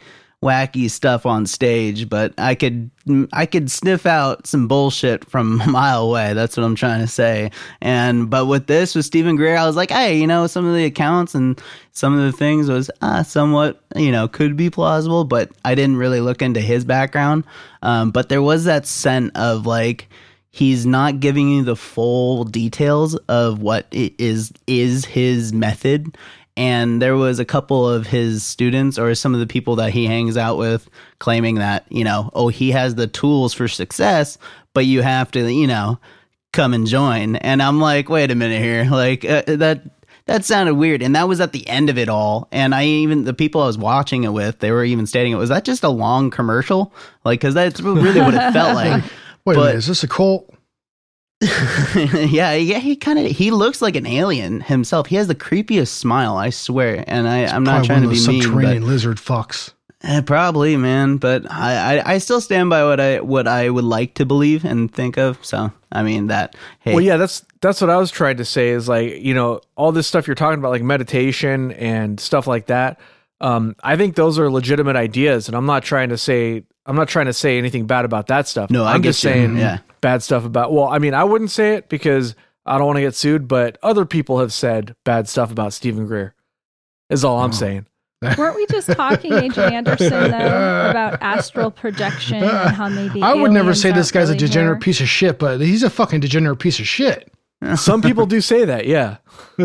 wacky 0.47 0.89
stuff 0.89 1.25
on 1.25 1.45
stage 1.45 2.09
but 2.09 2.33
i 2.37 2.55
could 2.55 2.89
i 3.33 3.45
could 3.45 3.69
sniff 3.69 4.05
out 4.05 4.47
some 4.47 4.67
bullshit 4.67 5.29
from 5.29 5.61
a 5.67 5.67
mile 5.67 6.03
away. 6.03 6.33
That's 6.33 6.55
what 6.55 6.63
i'm 6.63 6.75
trying 6.75 7.01
to 7.01 7.07
say. 7.07 7.51
And 7.81 8.29
but 8.29 8.45
with 8.45 8.67
this 8.67 8.95
with 8.95 9.05
stephen 9.05 9.35
greer 9.35 9.57
i 9.57 9.65
was 9.65 9.75
like 9.75 9.91
hey 9.91 10.19
you 10.19 10.27
know 10.27 10.47
some 10.47 10.65
of 10.65 10.73
the 10.73 10.85
accounts 10.85 11.35
and 11.35 11.61
some 11.91 12.17
of 12.17 12.19
the 12.19 12.31
things 12.31 12.69
was 12.69 12.89
uh, 13.01 13.23
somewhat 13.23 13.81
you 13.95 14.11
know 14.11 14.27
could 14.27 14.55
be 14.55 14.69
plausible 14.69 15.23
but 15.23 15.51
i 15.65 15.75
didn't 15.75 15.97
really 15.97 16.21
look 16.21 16.41
into 16.41 16.61
his 16.61 16.85
background. 16.85 17.43
Um, 17.81 18.11
but 18.11 18.29
there 18.29 18.41
was 18.41 18.65
that 18.65 18.85
scent 18.85 19.35
of 19.35 19.65
like 19.65 20.09
he's 20.57 20.85
not 20.85 21.19
giving 21.19 21.49
you 21.49 21.63
the 21.63 21.75
full 21.75 22.43
details 22.43 23.15
of 23.27 23.61
what 23.61 23.87
is 23.91 24.51
is 24.65 25.05
his 25.05 25.53
method 25.53 26.17
and 26.57 27.01
there 27.01 27.15
was 27.15 27.39
a 27.39 27.45
couple 27.45 27.87
of 27.87 28.07
his 28.07 28.43
students 28.43 28.97
or 28.97 29.13
some 29.15 29.33
of 29.33 29.39
the 29.39 29.47
people 29.47 29.75
that 29.75 29.91
he 29.91 30.07
hangs 30.07 30.35
out 30.35 30.57
with 30.57 30.89
claiming 31.19 31.55
that 31.55 31.85
you 31.89 32.03
know 32.03 32.31
oh 32.33 32.49
he 32.49 32.71
has 32.71 32.95
the 32.95 33.07
tools 33.07 33.53
for 33.53 33.67
success 33.67 34.37
but 34.73 34.85
you 34.85 35.01
have 35.01 35.31
to 35.31 35.49
you 35.51 35.67
know 35.67 35.97
come 36.51 36.73
and 36.73 36.87
join. 36.87 37.35
And 37.37 37.61
i'm 37.61 37.79
like 37.79 38.09
wait 38.09 38.31
a 38.31 38.35
minute 38.35 38.61
here. 38.61 38.85
Like 38.89 39.23
uh, 39.23 39.43
that 39.45 39.83
that 40.25 40.43
sounded 40.43 40.73
weird. 40.73 41.01
And 41.01 41.15
that 41.15 41.27
was 41.27 41.39
at 41.39 41.53
the 41.53 41.65
end 41.69 41.89
of 41.89 41.97
it 41.97 42.09
all. 42.09 42.47
And 42.51 42.73
i 42.73 42.85
even 42.85 43.23
the 43.23 43.33
people 43.33 43.61
i 43.61 43.67
was 43.67 43.77
watching 43.77 44.23
it 44.23 44.33
with 44.33 44.59
they 44.59 44.71
were 44.71 44.83
even 44.83 45.05
stating 45.05 45.31
it 45.31 45.35
was 45.35 45.49
that 45.49 45.63
just 45.63 45.83
a 45.83 45.89
long 45.89 46.31
commercial? 46.31 46.93
Like 47.23 47.39
because 47.39 47.53
that's 47.53 47.79
really 47.79 48.19
what 48.19 48.33
it 48.33 48.51
felt 48.51 48.75
like. 48.83 49.03
Wait 49.45 49.55
a 49.55 49.59
minute, 49.59 49.75
is 49.75 49.87
this 49.87 50.03
a 50.03 50.07
cult? 50.07 50.53
yeah, 51.95 52.53
yeah, 52.53 52.79
he 52.79 52.95
kind 52.95 53.19
of 53.19 53.25
he 53.27 53.51
looks 53.51 53.81
like 53.81 53.95
an 53.95 54.07
alien 54.07 54.61
himself. 54.61 55.07
He 55.07 55.15
has 55.17 55.27
the 55.27 55.35
creepiest 55.35 55.89
smile, 55.89 56.35
I 56.35 56.49
swear. 56.49 57.03
And 57.07 57.27
I, 57.27 57.45
I'm 57.45 57.63
not 57.63 57.85
trying 57.85 58.01
to 58.01 58.07
one 58.07 58.09
of 58.09 58.09
be 58.11 58.15
those 58.17 58.27
mean, 58.27 58.41
subterranean 58.41 58.81
but 58.81 58.87
lizard 58.87 59.17
fucks. 59.17 59.73
eh, 60.03 60.21
probably, 60.21 60.77
man. 60.77 61.17
But 61.17 61.49
I, 61.51 61.99
I, 61.99 62.13
I 62.13 62.17
still 62.17 62.41
stand 62.41 62.71
by 62.71 62.83
what 62.85 62.99
I 62.99 63.19
what 63.21 63.47
I 63.47 63.69
would 63.69 63.83
like 63.83 64.15
to 64.15 64.25
believe 64.25 64.65
and 64.65 64.91
think 64.91 65.17
of. 65.17 65.43
So 65.45 65.71
I 65.91 66.01
mean 66.01 66.27
that. 66.27 66.55
Hey, 66.79 66.93
Well, 66.95 67.03
yeah, 67.03 67.17
that's 67.17 67.45
that's 67.61 67.81
what 67.81 67.91
I 67.91 67.97
was 67.97 68.09
trying 68.09 68.37
to 68.37 68.45
say 68.45 68.69
is 68.69 68.89
like, 68.89 69.19
you 69.21 69.35
know, 69.35 69.61
all 69.75 69.91
this 69.91 70.07
stuff 70.07 70.25
you're 70.27 70.35
talking 70.35 70.57
about 70.57 70.71
like 70.71 70.83
meditation 70.83 71.71
and 71.73 72.19
stuff 72.19 72.47
like 72.47 72.65
that. 72.67 72.99
Um, 73.41 73.75
I 73.83 73.95
think 73.95 74.15
those 74.15 74.39
are 74.39 74.49
legitimate 74.49 74.95
ideas 74.95 75.47
and 75.47 75.55
I'm 75.55 75.67
not 75.67 75.83
trying 75.83 76.09
to 76.09 76.17
say 76.17 76.63
I'm 76.87 76.95
not 76.95 77.07
trying 77.09 77.27
to 77.27 77.33
say 77.33 77.59
anything 77.59 77.85
bad 77.85 78.05
about 78.05 78.25
that 78.27 78.47
stuff. 78.47 78.71
No, 78.71 78.83
I 78.83 78.93
I'm 78.93 79.01
get 79.01 79.09
just 79.09 79.23
you. 79.23 79.29
saying 79.29 79.57
Yeah. 79.57 79.79
Bad 80.01 80.23
stuff 80.23 80.45
about 80.45 80.71
Well, 80.73 80.85
I 80.85 80.99
mean, 80.99 81.13
I 81.13 81.23
wouldn't 81.23 81.51
say 81.51 81.75
it 81.75 81.89
because 81.89 82.35
I 82.65 82.77
don't 82.77 82.87
want 82.87 82.97
to 82.97 83.01
get 83.01 83.15
sued, 83.15 83.47
but 83.47 83.77
other 83.83 84.05
people 84.05 84.39
have 84.39 84.51
said 84.53 84.95
bad 85.05 85.27
stuff 85.29 85.51
about 85.51 85.73
Stephen 85.73 86.05
Greer. 86.05 86.33
Is 87.09 87.23
all 87.23 87.39
I'm 87.39 87.49
Oh. 87.51 87.53
saying. 87.53 87.85
Weren't 88.37 88.55
we 88.55 88.65
just 88.65 88.89
talking, 88.91 89.31
Agent 89.31 89.57
Anderson, 89.73 90.09
though, 90.31 90.89
about 90.89 91.21
astral 91.21 91.69
projection 91.69 92.37
and 92.43 92.75
how 92.75 92.89
maybe 92.89 93.21
I 93.21 93.33
would 93.35 93.51
never 93.51 93.75
say 93.75 93.91
this 93.91 94.07
aren't 94.07 94.13
guy's 94.27 94.29
a 94.31 94.35
degenerate 94.35 94.77
here? 94.77 94.81
piece 94.81 95.01
of 95.01 95.07
shit, 95.07 95.37
but 95.37 95.61
he's 95.61 95.83
a 95.83 95.89
fucking 95.89 96.21
degenerate 96.21 96.57
piece 96.57 96.79
of 96.79 96.87
shit. 96.87 97.31
Some 97.75 98.01
people 98.01 98.25
do 98.25 98.41
say 98.41 98.65
that, 98.65 98.87
yeah. 98.87 99.17
I 99.59 99.63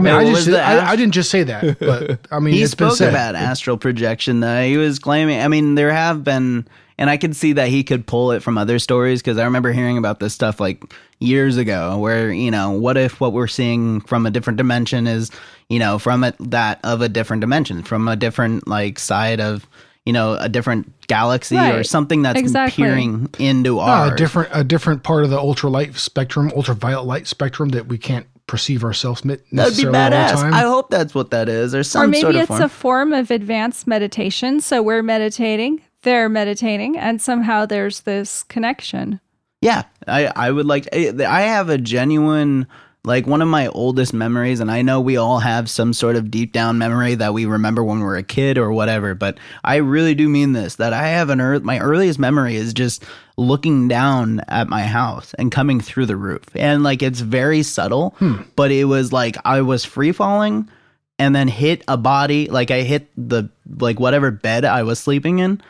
mean, 0.00 0.12
I 0.14 0.24
just 0.24 0.48
was 0.48 0.54
I, 0.56 0.90
I 0.90 0.96
didn't 0.96 1.14
just 1.14 1.30
say 1.30 1.44
that, 1.44 1.78
but 1.78 2.26
I 2.32 2.40
mean, 2.40 2.54
he 2.54 2.62
it's 2.62 2.74
been 2.74 2.88
spoke 2.90 2.98
said. 2.98 3.10
about 3.10 3.36
astral 3.36 3.76
projection 3.76 4.40
though 4.40 4.62
he 4.64 4.76
was 4.76 4.98
claiming 4.98 5.40
i 5.40 5.46
mean 5.48 5.74
there 5.76 5.92
have 5.92 6.22
been 6.24 6.66
and 6.98 7.10
i 7.10 7.16
could 7.16 7.34
see 7.36 7.52
that 7.54 7.68
he 7.68 7.82
could 7.84 8.06
pull 8.06 8.30
it 8.32 8.42
from 8.42 8.56
other 8.58 8.78
stories 8.78 9.20
because 9.22 9.38
i 9.38 9.44
remember 9.44 9.72
hearing 9.72 9.98
about 9.98 10.20
this 10.20 10.32
stuff 10.34 10.60
like 10.60 10.82
years 11.20 11.56
ago 11.56 11.96
where 11.98 12.30
you 12.32 12.50
know 12.50 12.70
what 12.70 12.96
if 12.96 13.20
what 13.20 13.32
we're 13.32 13.46
seeing 13.46 14.00
from 14.02 14.26
a 14.26 14.30
different 14.30 14.56
dimension 14.56 15.06
is 15.06 15.30
you 15.68 15.78
know 15.78 15.98
from 15.98 16.22
it 16.24 16.34
that 16.40 16.78
of 16.84 17.00
a 17.00 17.08
different 17.08 17.40
dimension 17.40 17.82
from 17.82 18.06
a 18.08 18.16
different 18.16 18.66
like 18.68 18.98
side 18.98 19.40
of 19.40 19.66
you 20.04 20.12
know 20.12 20.34
a 20.38 20.48
different 20.48 20.92
galaxy 21.06 21.56
or 21.58 21.82
something 21.84 22.20
that's 22.22 22.38
Exactly. 22.38 22.84
peering 22.84 23.28
into 23.38 23.76
No, 23.76 23.80
ours 23.80 24.12
a 24.12 24.16
different 24.16 24.50
a 24.52 24.62
different 24.64 25.02
part 25.02 25.24
of 25.24 25.30
the 25.30 25.38
ultralight 25.38 25.96
spectrum, 25.96 26.50
ultraviolet 26.54 27.06
light 27.06 27.26
spectrum 27.26 27.70
that 27.70 27.86
we 27.86 27.96
can't 27.96 28.26
perceive 28.46 28.84
ourselves 28.84 29.24
mi- 29.24 29.36
that'd 29.52 29.76
be 29.78 29.84
necessarily 29.84 29.96
all 29.98 30.10
the 30.10 30.16
badass 30.16 30.32
time. 30.34 30.52
i 30.54 30.60
hope 30.60 30.90
that's 30.90 31.14
what 31.14 31.30
that 31.30 31.48
is 31.48 31.74
or 31.74 31.82
some 31.82 32.02
Or 32.02 32.06
maybe 32.08 32.20
sort 32.20 32.34
of 32.34 32.40
it's 32.42 32.48
form. 32.48 32.62
a 32.62 32.68
form 32.68 33.12
of 33.14 33.30
advanced 33.30 33.86
meditation. 33.86 34.60
So 34.60 34.82
we're 34.82 35.02
meditating, 35.02 35.80
they're 36.04 36.28
meditating, 36.28 36.96
and 36.96 37.20
somehow 37.20 37.66
there's 37.66 38.00
this 38.00 38.42
connection. 38.44 39.20
Yeah, 39.60 39.82
I 40.06 40.26
I 40.26 40.50
would 40.50 40.66
like. 40.66 40.88
Eh, 40.92 41.12
I 41.18 41.24
I 41.24 41.40
have 41.42 41.68
a 41.68 41.78
genuine 41.78 42.66
like 43.04 43.26
one 43.26 43.42
of 43.42 43.48
my 43.48 43.68
oldest 43.68 44.14
memories, 44.14 44.60
and 44.60 44.70
I 44.70 44.82
know 44.82 45.00
we 45.00 45.16
all 45.16 45.38
have 45.38 45.68
some 45.68 45.92
sort 45.92 46.16
of 46.16 46.30
deep 46.30 46.52
down 46.52 46.78
memory 46.78 47.14
that 47.14 47.34
we 47.34 47.44
remember 47.44 47.84
when 47.84 47.98
we 47.98 48.04
were 48.04 48.16
a 48.16 48.22
kid 48.22 48.56
or 48.56 48.72
whatever. 48.72 49.14
But 49.14 49.38
I 49.62 49.76
really 49.76 50.14
do 50.14 50.28
mean 50.28 50.52
this. 50.52 50.76
That 50.76 50.92
I 50.92 51.08
have 51.08 51.28
an 51.28 51.40
ear 51.40 51.60
my 51.60 51.78
earliest 51.78 52.18
memory 52.18 52.56
is 52.56 52.72
just 52.72 53.04
looking 53.36 53.88
down 53.88 54.40
at 54.48 54.68
my 54.68 54.82
house 54.82 55.34
and 55.34 55.52
coming 55.52 55.80
through 55.80 56.06
the 56.06 56.16
roof, 56.16 56.44
and 56.54 56.82
like 56.82 57.02
it's 57.02 57.20
very 57.20 57.62
subtle, 57.62 58.14
hmm. 58.18 58.42
but 58.56 58.70
it 58.70 58.84
was 58.84 59.12
like 59.12 59.36
I 59.44 59.60
was 59.60 59.84
free 59.84 60.12
falling. 60.12 60.68
And 61.16 61.32
then 61.32 61.46
hit 61.46 61.84
a 61.86 61.96
body, 61.96 62.48
like 62.48 62.72
I 62.72 62.80
hit 62.80 63.08
the 63.16 63.48
like 63.78 64.00
whatever 64.00 64.32
bed 64.32 64.64
I 64.64 64.82
was 64.82 64.98
sleeping 64.98 65.38
in, 65.38 65.62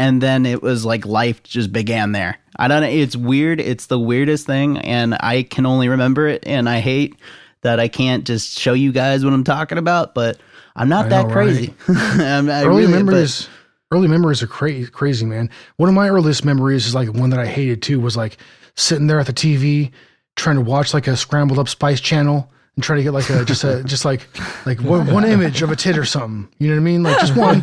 and 0.00 0.22
then 0.22 0.46
it 0.46 0.62
was 0.62 0.84
like 0.84 1.04
life 1.04 1.42
just 1.42 1.72
began 1.72 2.12
there. 2.12 2.38
I 2.56 2.68
don't 2.68 2.80
know. 2.80 2.88
It's 2.88 3.14
weird. 3.14 3.60
It's 3.60 3.86
the 3.86 3.98
weirdest 3.98 4.46
thing, 4.46 4.78
and 4.78 5.14
I 5.20 5.42
can 5.42 5.66
only 5.66 5.88
remember 5.88 6.26
it. 6.26 6.42
And 6.46 6.68
I 6.68 6.80
hate 6.80 7.16
that 7.60 7.78
I 7.78 7.88
can't 7.88 8.24
just 8.24 8.58
show 8.58 8.72
you 8.72 8.92
guys 8.92 9.24
what 9.24 9.34
I'm 9.34 9.44
talking 9.44 9.76
about, 9.76 10.14
but 10.14 10.40
I'm 10.74 10.88
not 10.88 11.06
I 11.06 11.08
that 11.10 11.26
know, 11.26 11.32
crazy. 11.32 11.74
I'm, 11.88 12.48
I 12.48 12.64
early 12.64 12.86
really- 12.86 12.92
memories 12.92 13.48
early 13.92 14.06
memories 14.06 14.40
are 14.40 14.46
crazy 14.46 14.88
crazy 14.88 15.26
man 15.26 15.50
one 15.76 15.88
of 15.88 15.94
my 15.96 16.08
earliest 16.08 16.44
memories 16.44 16.86
is 16.86 16.94
like 16.94 17.12
one 17.12 17.30
that 17.30 17.40
i 17.40 17.44
hated 17.46 17.82
too 17.82 17.98
was 17.98 18.16
like 18.16 18.36
sitting 18.76 19.08
there 19.08 19.18
at 19.18 19.26
the 19.26 19.32
tv 19.32 19.90
trying 20.36 20.54
to 20.54 20.62
watch 20.62 20.94
like 20.94 21.08
a 21.08 21.16
scrambled 21.16 21.58
up 21.58 21.68
spice 21.68 22.00
channel 22.00 22.52
and 22.76 22.84
trying 22.84 22.98
to 22.98 23.02
get 23.02 23.12
like 23.12 23.28
a 23.30 23.44
just 23.44 23.64
a 23.64 23.82
just 23.84 24.04
like 24.04 24.26
like 24.64 24.80
one, 24.80 25.06
one 25.12 25.24
image 25.24 25.60
of 25.62 25.70
a 25.70 25.76
tit 25.76 25.98
or 25.98 26.04
something 26.04 26.48
you 26.58 26.68
know 26.68 26.74
what 26.74 26.80
i 26.80 26.84
mean 26.84 27.02
like 27.02 27.18
just 27.20 27.36
one 27.36 27.56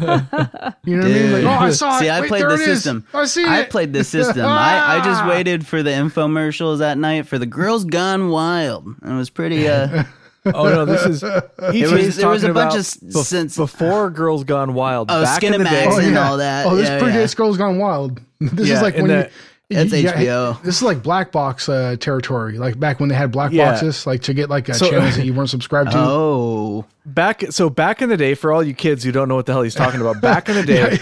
you 0.83 0.95
know 0.97 1.03
what 1.03 1.11
i 1.11 1.13
mean 1.13 1.31
like 1.31 1.43
oh 1.43 1.49
i 1.65 1.69
saw 1.71 1.97
See, 1.99 2.07
it 2.07 2.09
I 2.11 2.21
Wait, 2.21 2.27
played 2.27 2.41
there 2.43 2.49
the 2.49 2.63
it 2.63 2.69
is. 2.69 2.83
system. 2.83 3.05
i 3.13 3.25
see 3.25 3.45
I 3.45 3.61
it 3.61 3.69
played 3.69 3.93
the 3.93 4.03
system. 4.17 4.45
I, 4.45 4.97
I 4.99 5.03
just 5.03 5.25
waited 5.25 5.65
for 5.65 5.81
the 5.81 5.91
infomercials 5.91 6.79
that 6.79 6.97
night 6.97 7.25
for 7.27 7.37
the 7.39 7.45
Girls 7.45 7.85
Gone 7.85 8.29
Wild. 8.29 8.85
And 9.01 9.13
it 9.13 9.15
was 9.15 9.29
pretty. 9.29 9.67
uh 9.67 10.03
Oh 10.45 10.69
no, 10.69 10.85
this 10.85 11.03
is 11.05 11.23
It 11.73 11.91
was- 11.91 12.15
there 12.17 12.29
was 12.29 12.43
a 12.43 12.53
bunch 12.53 12.73
of 12.73 12.79
s- 12.79 12.97
bef- 12.97 13.23
sense- 13.25 13.57
before 13.57 14.09
Girls 14.09 14.43
Gone 14.43 14.73
Wild. 14.73 15.09
Oh, 15.11 15.23
back 15.23 15.43
in 15.43 15.51
the 15.53 15.57
day. 15.59 15.87
Skinemax 15.89 16.07
and 16.07 16.17
all 16.17 16.37
that. 16.37 16.65
oh 16.67 16.75
this 16.75 16.87
Yeah, 16.89 16.99
predates 16.99 17.33
yeah. 17.33 17.37
girls 17.37 17.57
gone 17.57 17.77
wild 17.79 18.21
this 18.39 18.67
Yeah, 18.69 18.75
is 18.75 18.81
like 18.81 18.93
and 18.95 19.03
when 19.07 19.11
that- 19.11 19.27
you 19.27 19.33
That's 19.69 19.91
yeah, 19.91 20.13
HBO. 20.13 20.61
This 20.61 20.77
is 20.77 20.81
like 20.83 21.03
black 21.03 21.33
box 21.33 21.67
uh, 21.67 21.97
territory, 21.99 22.57
like 22.57 22.79
back 22.79 23.01
when 23.01 23.09
they 23.09 23.15
had 23.15 23.33
black 23.33 23.51
Yeah. 23.51 23.71
boxes, 23.71 24.07
like 24.07 24.21
to 24.23 24.33
get 24.33 24.49
like 24.49 24.69
uh, 24.69 24.73
So- 24.73 24.89
channels 24.89 25.17
that 25.17 25.25
you 25.25 25.33
weren't 25.33 25.49
subscribed 25.49 25.91
to. 25.91 25.97
Oh. 25.99 26.85
back 27.05 27.43
so 27.51 27.69
back 27.69 28.01
in 28.01 28.07
the 28.09 28.15
day 28.17 28.33
for 28.33 28.53
all 28.53 28.63
you 28.63 28.73
kids 28.73 29.03
who 29.03 29.11
don't 29.11 29.27
know 29.27 29.35
what 29.35 29.45
the 29.45 29.51
hell 29.53 29.61
he's 29.63 29.75
talking 29.75 29.99
about 30.01 30.21
back 30.21 30.47
in 30.49 30.55
the 30.55 30.63
day 30.63 30.97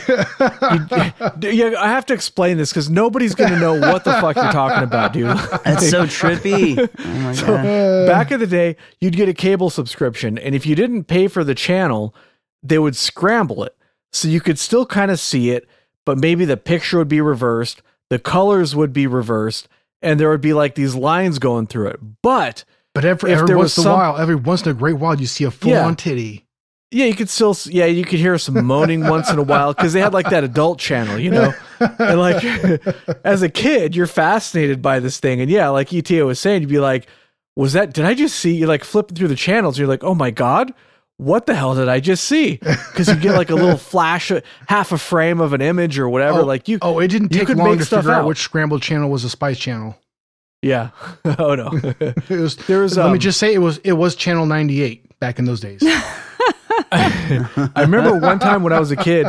you- 1.42 1.50
yeah 1.50 1.80
i 1.82 1.88
have 1.88 2.06
to 2.06 2.14
explain 2.14 2.58
this 2.58 2.70
because 2.72 2.90
nobody's 2.92 3.34
gonna 3.34 3.60
know 3.60 3.74
what 3.74 4.04
the 4.04 4.12
fuck 4.14 4.36
you're 4.36 4.52
talking 4.52 4.84
about 4.84 5.14
dude 5.14 5.26
That's 5.64 5.90
so 5.90 6.06
trippy. 6.06 6.78
Oh 7.00 7.20
my 7.22 7.34
god. 7.36 8.08
back 8.08 8.32
in 8.32 8.40
the 8.40 8.46
day 8.48 8.76
you'd 9.02 9.16
get 9.16 9.28
a 9.30 9.34
cable 9.34 9.70
subscription 9.72 10.38
and 10.38 10.54
if 10.54 10.66
you 10.68 10.76
didn't 10.76 11.06
pay 11.06 11.28
for 11.28 11.44
the 11.44 11.56
channel 11.56 12.14
they 12.62 12.78
would 12.78 12.96
scramble 12.96 13.64
it 13.64 13.76
so 14.12 14.28
you 14.28 14.42
could 14.42 14.60
still 14.60 14.86
kind 14.86 15.10
of 15.12 15.20
see 15.20 15.50
it 15.52 15.68
but 16.06 16.20
maybe 16.20 16.46
the 16.46 16.58
picture 16.58 17.00
would 17.00 17.08
be 17.10 17.22
reversed 17.22 17.82
the 18.10 18.20
colors 18.20 18.76
would 18.76 18.94
be 18.94 19.08
reversed 19.08 19.68
and 20.02 20.20
there 20.20 20.30
would 20.30 20.42
be 20.42 20.54
like 20.54 20.76
these 20.76 20.96
lines 20.96 21.40
going 21.40 21.68
through 21.68 21.88
it 21.88 22.00
but 22.22 22.64
But 22.94 23.06
every, 23.06 23.32
If 23.32 23.40
every 23.40 23.56
once 23.56 23.78
in 23.78 23.86
a 23.88 23.94
while, 23.94 24.18
every 24.18 24.36
once 24.36 24.64
in 24.64 24.70
a 24.72 24.74
great 24.74 24.96
while, 24.98 25.20
you 25.20 25.26
see 25.28 25.44
a 25.44 25.52
full 25.52 25.72
Yeah. 25.72 25.86
on 25.86 25.96
titty. 25.96 26.46
Yeah, 26.92 27.06
you 27.06 27.16
could 27.16 27.30
still, 27.30 27.58
yeah, 27.66 27.88
you 27.88 28.06
could 28.06 28.20
hear 28.20 28.38
some 28.38 28.64
moaning 28.66 29.02
once 29.10 29.30
in 29.30 29.38
a 29.38 29.44
while 29.44 29.74
because 29.74 29.92
they 29.92 30.00
had 30.00 30.14
like 30.14 30.30
that 30.30 30.44
adult 30.46 30.80
channel, 30.80 31.20
you 31.20 31.30
know? 31.32 31.54
And 32.00 32.20
like, 32.20 32.42
as 33.26 33.42
a 33.42 33.50
kid, 33.50 33.96
you're 33.98 34.08
fascinated 34.08 34.82
by 34.82 35.02
this 35.02 35.20
thing. 35.20 35.42
And 35.42 35.52
yeah, 35.52 35.68
like 35.70 35.92
ETA 35.92 36.26
was 36.26 36.40
saying, 36.40 36.62
you'd 36.62 36.70
be 36.70 36.80
like, 36.80 37.08
was 37.58 37.74
that, 37.74 37.92
did 37.94 38.06
I 38.06 38.14
just 38.14 38.38
see, 38.38 38.56
you're 38.56 38.70
like 38.70 38.86
flipping 38.86 39.18
through 39.18 39.28
the 39.28 39.36
channels, 39.36 39.78
you're 39.78 39.90
like, 39.90 40.04
oh 40.06 40.16
my 40.16 40.32
God, 40.32 40.74
what 41.18 41.46
the 41.46 41.56
hell 41.56 41.76
did 41.76 41.88
I 41.90 42.00
just 42.00 42.24
see? 42.26 42.60
Because 42.96 43.08
you 43.10 43.16
get 43.16 43.36
like 43.36 43.50
a 43.50 43.56
little 43.56 43.78
flash, 43.78 44.32
half 44.68 44.92
a 44.94 44.98
frame 44.98 45.42
of 45.42 45.52
an 45.54 45.62
image 45.62 46.00
or 46.00 46.08
whatever. 46.10 46.40
Oh, 46.40 46.46
like 46.46 46.68
you, 46.70 46.78
Oh, 46.82 47.00
it 47.00 47.10
didn't 47.10 47.32
you 47.34 47.40
take 47.40 47.48
could 47.48 47.58
long 47.58 47.72
make 47.72 47.80
to 47.80 47.86
stuff 47.86 48.02
figure 48.04 48.14
out. 48.14 48.22
out. 48.22 48.28
which 48.28 48.40
scrambled 48.40 48.82
channel 48.82 49.10
was 49.10 49.24
a 49.26 49.30
spice 49.30 49.58
channel. 49.60 49.98
yeah. 50.62 50.90
oh 51.40 51.56
no. 51.56 51.72
It 52.30 52.30
was. 52.30 52.56
There 52.56 52.80
was, 52.82 52.98
let 52.98 53.08
me 53.08 53.12
um, 53.14 53.20
just 53.20 53.38
say, 53.40 53.54
it 53.54 53.60
was 53.60 53.78
it 53.80 53.94
was 53.94 54.16
channel 54.16 54.46
ninety 54.46 54.82
eight 54.82 55.18
back 55.20 55.40
in 55.40 55.46
those 55.46 55.60
days. 55.60 55.82
I 56.92 57.72
remember 57.82 58.18
one 58.18 58.40
time 58.40 58.64
when 58.64 58.74
I 58.74 58.80
was 58.80 58.92
a 58.92 58.96
kid, 58.96 59.28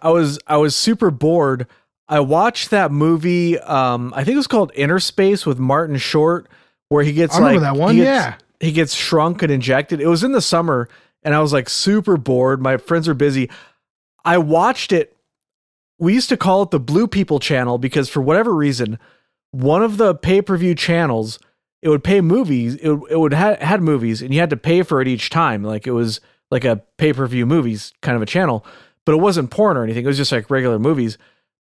I 0.00 0.10
was 0.10 0.38
I 0.46 0.56
was 0.56 0.74
super 0.74 1.10
bored. 1.10 1.66
I 2.08 2.20
watched 2.20 2.70
that 2.70 2.90
movie. 2.90 3.58
Um, 3.58 4.12
I 4.14 4.24
think 4.24 4.34
it 4.34 4.38
was 4.38 4.46
called 4.46 4.72
Inner 4.74 4.98
Space 4.98 5.46
with 5.46 5.58
Martin 5.58 5.96
Short, 5.96 6.48
where 6.88 7.02
he 7.04 7.12
gets 7.12 7.34
I 7.34 7.38
remember 7.38 7.60
like 7.60 7.74
that 7.74 7.80
one, 7.80 7.94
he 7.94 8.00
gets- 8.02 8.06
yeah. 8.06 8.34
he 8.60 8.72
gets 8.72 8.94
shrunk 8.94 9.42
and 9.42 9.50
injected. 9.52 10.00
It 10.00 10.06
was 10.08 10.22
in 10.24 10.32
the 10.32 10.42
summer, 10.42 10.88
and 11.22 11.34
I 11.34 11.40
was 11.40 11.52
like 11.52 11.68
super 11.68 12.16
bored. 12.16 12.60
My 12.60 12.76
friends 12.76 13.08
are 13.08 13.14
busy. 13.14 13.50
I 14.24 14.38
watched 14.38 14.92
it. 14.92 15.16
We 15.98 16.14
used 16.14 16.28
to 16.30 16.36
call 16.36 16.62
it 16.62 16.70
the 16.70 16.80
Blue 16.80 17.06
People 17.06 17.38
Channel 17.38 17.78
because 17.78 18.08
for 18.08 18.20
whatever 18.20 18.54
reason, 18.54 18.98
one 19.50 19.82
of 19.82 19.98
the 19.98 20.14
pay 20.14 20.42
per 20.42 20.56
view 20.56 20.74
channels 20.74 21.38
it 21.82 21.88
would 21.88 22.04
pay 22.04 22.20
movies. 22.20 22.76
It, 22.76 22.92
it 23.10 23.18
would 23.18 23.34
ha- 23.34 23.56
had 23.60 23.82
movies, 23.82 24.22
and 24.22 24.32
you 24.32 24.40
had 24.40 24.50
to 24.50 24.56
pay 24.56 24.82
for 24.82 25.00
it 25.00 25.08
each 25.08 25.30
time. 25.30 25.64
Like 25.64 25.86
it 25.86 25.90
was 25.92 26.20
like 26.50 26.64
a 26.64 26.82
pay 26.96 27.12
per 27.12 27.26
view 27.26 27.44
movies 27.44 27.92
kind 28.02 28.16
of 28.16 28.22
a 28.22 28.26
channel, 28.26 28.64
but 29.04 29.12
it 29.12 29.20
wasn't 29.20 29.50
porn 29.50 29.76
or 29.76 29.82
anything. 29.82 30.04
It 30.04 30.08
was 30.08 30.16
just 30.16 30.32
like 30.32 30.48
regular 30.48 30.78
movies. 30.78 31.18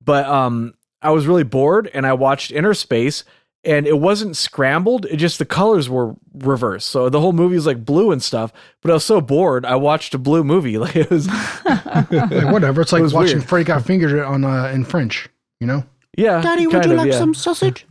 But 0.04 0.26
um, 0.26 0.74
I 1.00 1.10
was 1.10 1.26
really 1.26 1.44
bored, 1.44 1.88
and 1.94 2.06
I 2.06 2.12
watched 2.14 2.50
Inner 2.50 2.74
Space, 2.74 3.24
and 3.68 3.86
it 3.86 3.98
wasn't 4.00 4.36
scrambled. 4.36 5.04
It 5.06 5.16
just 5.16 5.38
the 5.38 5.44
colors 5.44 5.88
were 5.90 6.14
reversed, 6.34 6.88
so 6.90 7.08
the 7.08 7.20
whole 7.20 7.32
movie 7.32 7.54
was 7.56 7.66
like 7.66 7.84
blue 7.84 8.10
and 8.10 8.22
stuff. 8.22 8.52
But 8.80 8.90
I 8.90 8.94
was 8.94 9.04
so 9.04 9.20
bored, 9.20 9.64
I 9.66 9.76
watched 9.76 10.14
a 10.14 10.18
blue 10.18 10.42
movie. 10.42 10.78
Like 10.78 10.96
it 10.96 11.10
was, 11.10 11.28
Like, 11.28 12.52
whatever. 12.52 12.80
It's 12.80 12.92
like 12.96 13.02
was 13.02 13.12
watching 13.14 13.38
weird. 13.38 13.48
Freddy 13.48 13.64
Got 13.64 13.84
Fingered 13.84 14.24
on 14.24 14.44
uh, 14.44 14.70
in 14.74 14.84
French. 14.84 15.28
You 15.60 15.66
know. 15.66 15.84
yeah. 16.16 16.40
Daddy, 16.40 16.66
would 16.66 16.84
you 16.84 16.92
of, 16.92 16.96
like 16.98 17.12
yeah. 17.12 17.18
some 17.18 17.34
sausage? 17.34 17.86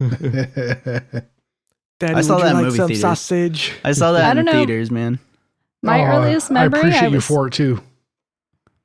Daddy, 0.00 0.14
I 2.14 2.20
saw 2.22 2.36
would 2.36 2.42
you 2.42 2.44
that 2.44 2.54
like 2.54 2.64
movie 2.64 2.76
some 2.76 2.88
theaters. 2.88 3.00
sausage. 3.00 3.72
I 3.84 3.92
saw 3.92 4.12
that 4.12 4.36
I 4.36 4.40
in 4.40 4.46
theaters, 4.46 4.90
man. 4.90 5.18
My 5.82 6.00
Oh, 6.00 6.22
earliest 6.22 6.50
I 6.50 6.54
memory, 6.54 6.80
appreciate 6.80 7.02
I 7.02 7.06
you 7.08 7.14
was, 7.16 7.26
for 7.26 7.46
it 7.46 7.52
too. 7.52 7.80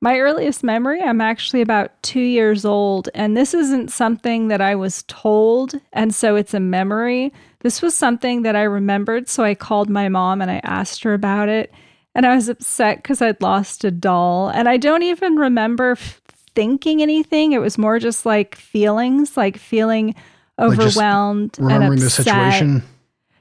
My 0.02 0.18
earliest 0.18 0.64
memory, 0.64 1.02
I'm 1.02 1.20
actually 1.20 1.60
about 1.60 2.02
two 2.02 2.20
years 2.20 2.64
old, 2.64 3.10
and 3.14 3.36
this 3.36 3.52
isn't 3.52 3.90
something 3.92 4.48
that 4.48 4.62
I 4.62 4.74
was 4.74 5.04
told, 5.08 5.74
and 5.92 6.14
so 6.14 6.36
it's 6.36 6.54
a 6.54 6.60
memory. 6.60 7.32
This 7.60 7.82
was 7.82 7.94
something 7.94 8.40
that 8.42 8.56
I 8.56 8.62
remembered, 8.62 9.28
so 9.28 9.44
I 9.44 9.54
called 9.54 9.90
my 9.90 10.08
mom 10.08 10.40
and 10.40 10.50
I 10.50 10.60
asked 10.64 11.02
her 11.02 11.12
about 11.12 11.50
it. 11.50 11.70
And 12.14 12.24
I 12.24 12.34
was 12.34 12.48
upset 12.48 12.96
because 13.02 13.20
I'd 13.20 13.42
lost 13.42 13.84
a 13.84 13.90
doll, 13.90 14.48
and 14.48 14.68
I 14.70 14.78
don't 14.78 15.02
even 15.02 15.36
remember 15.36 15.92
f- 15.92 16.20
thinking 16.54 17.02
anything. 17.02 17.52
It 17.52 17.60
was 17.60 17.76
more 17.76 17.98
just 17.98 18.24
like 18.24 18.54
feelings, 18.56 19.36
like 19.36 19.58
feeling 19.58 20.14
Like 20.56 20.78
overwhelmed 20.78 21.58
and 21.58 21.66
Remembering 21.66 22.02
upset. 22.02 22.24
the 22.24 22.30
situation. 22.30 22.82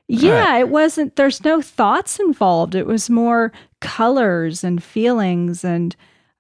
Yeah, 0.10 0.58
it 0.58 0.70
wasn't, 0.70 1.16
there's 1.16 1.44
no 1.46 1.62
thoughts 1.62 2.20
involved. 2.20 2.76
It 2.76 2.86
was 2.86 3.10
more 3.10 3.54
colors 3.80 4.64
and 4.64 4.84
feelings. 4.84 5.64
And, 5.64 5.96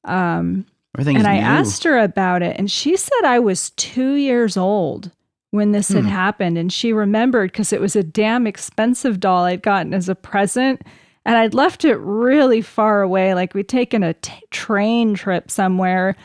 um, 0.05 0.65
Everything 0.95 1.17
and 1.17 1.27
I 1.27 1.35
new. 1.35 1.41
asked 1.41 1.83
her 1.83 1.97
about 1.99 2.41
it, 2.41 2.55
and 2.57 2.69
she 2.69 2.97
said 2.97 3.23
I 3.23 3.39
was 3.39 3.69
two 3.71 4.13
years 4.15 4.57
old 4.57 5.11
when 5.51 5.71
this 5.71 5.89
had 5.89 6.03
Hmm. 6.03 6.09
happened. 6.09 6.57
And 6.57 6.71
she 6.71 6.93
remembered 6.93 7.51
because 7.51 7.71
it 7.73 7.81
was 7.81 7.95
a 7.95 8.03
damn 8.03 8.45
expensive 8.47 9.19
doll 9.19 9.45
I'd 9.45 9.61
gotten 9.61 9.93
as 9.93 10.09
a 10.09 10.15
present. 10.15 10.81
And 11.25 11.37
I'd 11.37 11.53
left 11.53 11.85
it 11.85 11.97
really 11.97 12.61
far 12.61 13.01
away. 13.01 13.33
Like 13.35 13.53
we'd 13.53 13.67
taken 13.69 14.01
a 14.03 14.13
t- 14.15 14.33
train 14.51 15.13
trip 15.15 15.51
somewhere, 15.51 16.15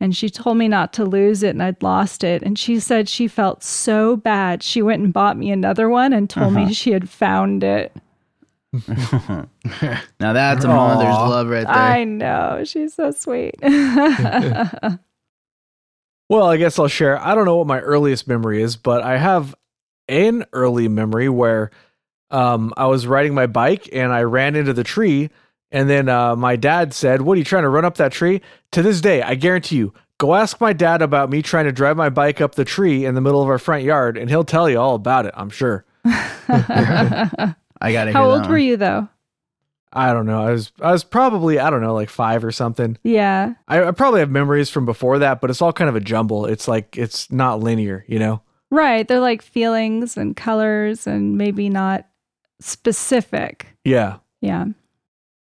and 0.00 0.16
she 0.16 0.30
told 0.30 0.56
me 0.56 0.68
not 0.68 0.92
to 0.94 1.04
lose 1.04 1.42
it, 1.42 1.50
and 1.50 1.62
I'd 1.62 1.82
lost 1.82 2.24
it. 2.24 2.42
And 2.42 2.58
she 2.58 2.78
said 2.80 3.08
she 3.08 3.26
felt 3.28 3.62
so 3.62 4.16
bad. 4.16 4.62
She 4.62 4.80
went 4.80 5.02
and 5.02 5.12
bought 5.12 5.36
me 5.36 5.50
another 5.50 5.88
one 5.90 6.12
and 6.12 6.30
told 6.30 6.56
Uh-huh. 6.56 6.66
me 6.66 6.72
she 6.74 6.92
had 6.92 7.08
found 7.10 7.62
it. 7.64 7.94
now 10.20 10.32
that's 10.32 10.64
a 10.64 10.68
mother's 10.68 11.06
love 11.06 11.48
right 11.48 11.66
there. 11.66 11.74
I 11.74 12.04
know. 12.04 12.62
She's 12.64 12.94
so 12.94 13.10
sweet. 13.10 13.54
Well, 16.28 16.46
I 16.46 16.56
guess 16.56 16.78
I'll 16.78 16.88
share. 16.88 17.18
I 17.20 17.34
don't 17.34 17.44
know 17.44 17.56
what 17.56 17.66
my 17.66 17.80
earliest 17.80 18.26
memory 18.26 18.62
is, 18.62 18.76
but 18.76 19.02
I 19.02 19.18
have 19.18 19.54
an 20.08 20.44
early 20.52 20.88
memory 20.88 21.28
where 21.28 21.70
um, 22.30 22.72
I 22.76 22.86
was 22.86 23.06
riding 23.06 23.34
my 23.34 23.46
bike 23.46 23.88
and 23.92 24.12
I 24.12 24.22
ran 24.22 24.56
into 24.56 24.72
the 24.72 24.84
tree. 24.84 25.30
And 25.70 25.88
then 25.90 26.08
uh, 26.08 26.34
my 26.34 26.56
dad 26.56 26.94
said, 26.94 27.22
What 27.22 27.34
are 27.34 27.38
you 27.38 27.44
trying 27.44 27.64
to 27.64 27.68
run 27.68 27.84
up 27.84 27.98
that 27.98 28.12
tree? 28.12 28.40
To 28.72 28.82
this 28.82 29.00
day, 29.00 29.22
I 29.22 29.34
guarantee 29.34 29.76
you, 29.76 29.92
go 30.18 30.34
ask 30.34 30.60
my 30.60 30.72
dad 30.72 31.02
about 31.02 31.30
me 31.30 31.42
trying 31.42 31.66
to 31.66 31.72
drive 31.72 31.96
my 31.96 32.08
bike 32.08 32.40
up 32.40 32.54
the 32.54 32.64
tree 32.64 33.04
in 33.04 33.14
the 33.14 33.20
middle 33.20 33.42
of 33.42 33.48
our 33.48 33.58
front 33.58 33.84
yard, 33.84 34.16
and 34.16 34.30
he'll 34.30 34.44
tell 34.44 34.70
you 34.70 34.78
all 34.78 34.94
about 34.94 35.26
it, 35.26 35.34
I'm 35.36 35.50
sure. 35.50 35.84
I 37.80 37.92
gotta 37.92 38.12
How 38.12 38.30
old 38.30 38.48
were 38.48 38.58
you 38.58 38.76
though? 38.76 39.08
I 39.92 40.12
don't 40.12 40.26
know. 40.26 40.42
I 40.42 40.50
was 40.50 40.72
I 40.80 40.90
was 40.92 41.04
probably, 41.04 41.58
I 41.58 41.70
don't 41.70 41.80
know, 41.80 41.94
like 41.94 42.08
five 42.10 42.44
or 42.44 42.50
something. 42.50 42.98
Yeah. 43.04 43.54
I, 43.68 43.84
I 43.84 43.90
probably 43.92 44.20
have 44.20 44.30
memories 44.30 44.68
from 44.68 44.86
before 44.86 45.20
that, 45.20 45.40
but 45.40 45.50
it's 45.50 45.62
all 45.62 45.72
kind 45.72 45.88
of 45.88 45.94
a 45.94 46.00
jumble. 46.00 46.46
It's 46.46 46.66
like 46.66 46.98
it's 46.98 47.30
not 47.30 47.60
linear, 47.60 48.04
you 48.08 48.18
know? 48.18 48.42
Right. 48.70 49.06
They're 49.06 49.20
like 49.20 49.40
feelings 49.40 50.16
and 50.16 50.36
colors 50.36 51.06
and 51.06 51.38
maybe 51.38 51.68
not 51.68 52.08
specific. 52.60 53.66
Yeah. 53.84 54.18
Yeah. 54.40 54.66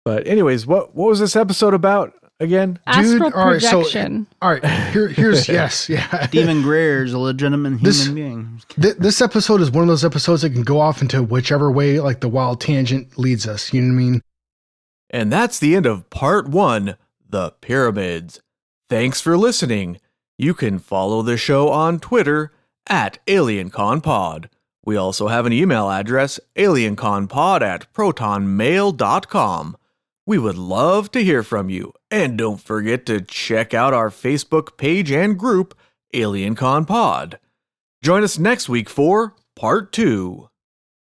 But 0.04 0.26
anyways, 0.26 0.66
what 0.66 0.94
what 0.94 1.08
was 1.08 1.20
this 1.20 1.36
episode 1.36 1.74
about 1.74 2.12
again? 2.42 2.78
Astral 2.86 3.32
all 3.34 3.48
right, 3.48 3.60
so- 3.62 3.78
projection. 3.82 4.26
All 4.42 4.50
right, 4.50 4.64
here, 4.92 5.08
here's 5.08 5.48
yes, 5.60 5.88
yeah. 5.88 6.26
Stephen 6.26 6.62
Greer 6.62 7.04
is 7.04 7.12
a 7.12 7.18
legitimate 7.18 7.70
human 7.70 7.84
This- 7.84 8.08
being. 8.08 8.62
Th- 8.80 8.96
this 8.96 9.20
episode 9.20 9.60
is 9.60 9.70
one 9.70 9.82
of 9.82 9.88
those 9.88 10.04
episodes 10.04 10.42
that 10.42 10.50
can 10.50 10.62
go 10.62 10.80
off 10.80 11.00
into 11.02 11.22
whichever 11.22 11.70
way, 11.70 12.00
like 12.00 12.20
the 12.20 12.28
wild 12.28 12.60
tangent 12.60 13.18
leads 13.18 13.46
us. 13.46 13.72
You 13.72 13.80
know 13.82 13.94
what 13.94 14.00
I 14.00 14.04
mean? 14.04 14.22
And 15.10 15.32
that's 15.32 15.58
the 15.58 15.74
end 15.76 15.86
of 15.86 16.08
part 16.10 16.48
one, 16.48 16.96
The 17.28 17.52
Pyramids. 17.60 18.40
Thanks 18.88 19.20
for 19.20 19.36
listening. 19.38 19.98
You 20.38 20.54
can 20.54 20.78
follow 20.78 21.22
the 21.22 21.36
show 21.36 21.68
on 21.68 22.00
Twitter 22.00 22.52
at 22.88 23.18
AlienConPod. 23.26 24.46
We 24.84 24.96
also 24.96 25.28
have 25.28 25.46
an 25.46 25.52
email 25.52 25.88
address, 25.90 26.40
alienconpod 26.56 27.60
at 27.62 27.92
protonmail.com. 27.92 29.76
We 30.26 30.38
would 30.38 30.56
love 30.56 31.10
to 31.12 31.24
hear 31.24 31.42
from 31.42 31.68
you. 31.68 31.92
And 32.10 32.38
don't 32.38 32.60
forget 32.60 33.06
to 33.06 33.20
check 33.20 33.74
out 33.74 33.92
our 33.92 34.10
Facebook 34.10 34.76
page 34.76 35.10
and 35.10 35.38
group, 35.38 35.76
AlienCon 36.14 36.86
Pod. 36.86 37.40
Join 38.02 38.22
us 38.22 38.38
next 38.38 38.68
week 38.68 38.88
for 38.88 39.34
part 39.56 39.92
two. 39.92 40.48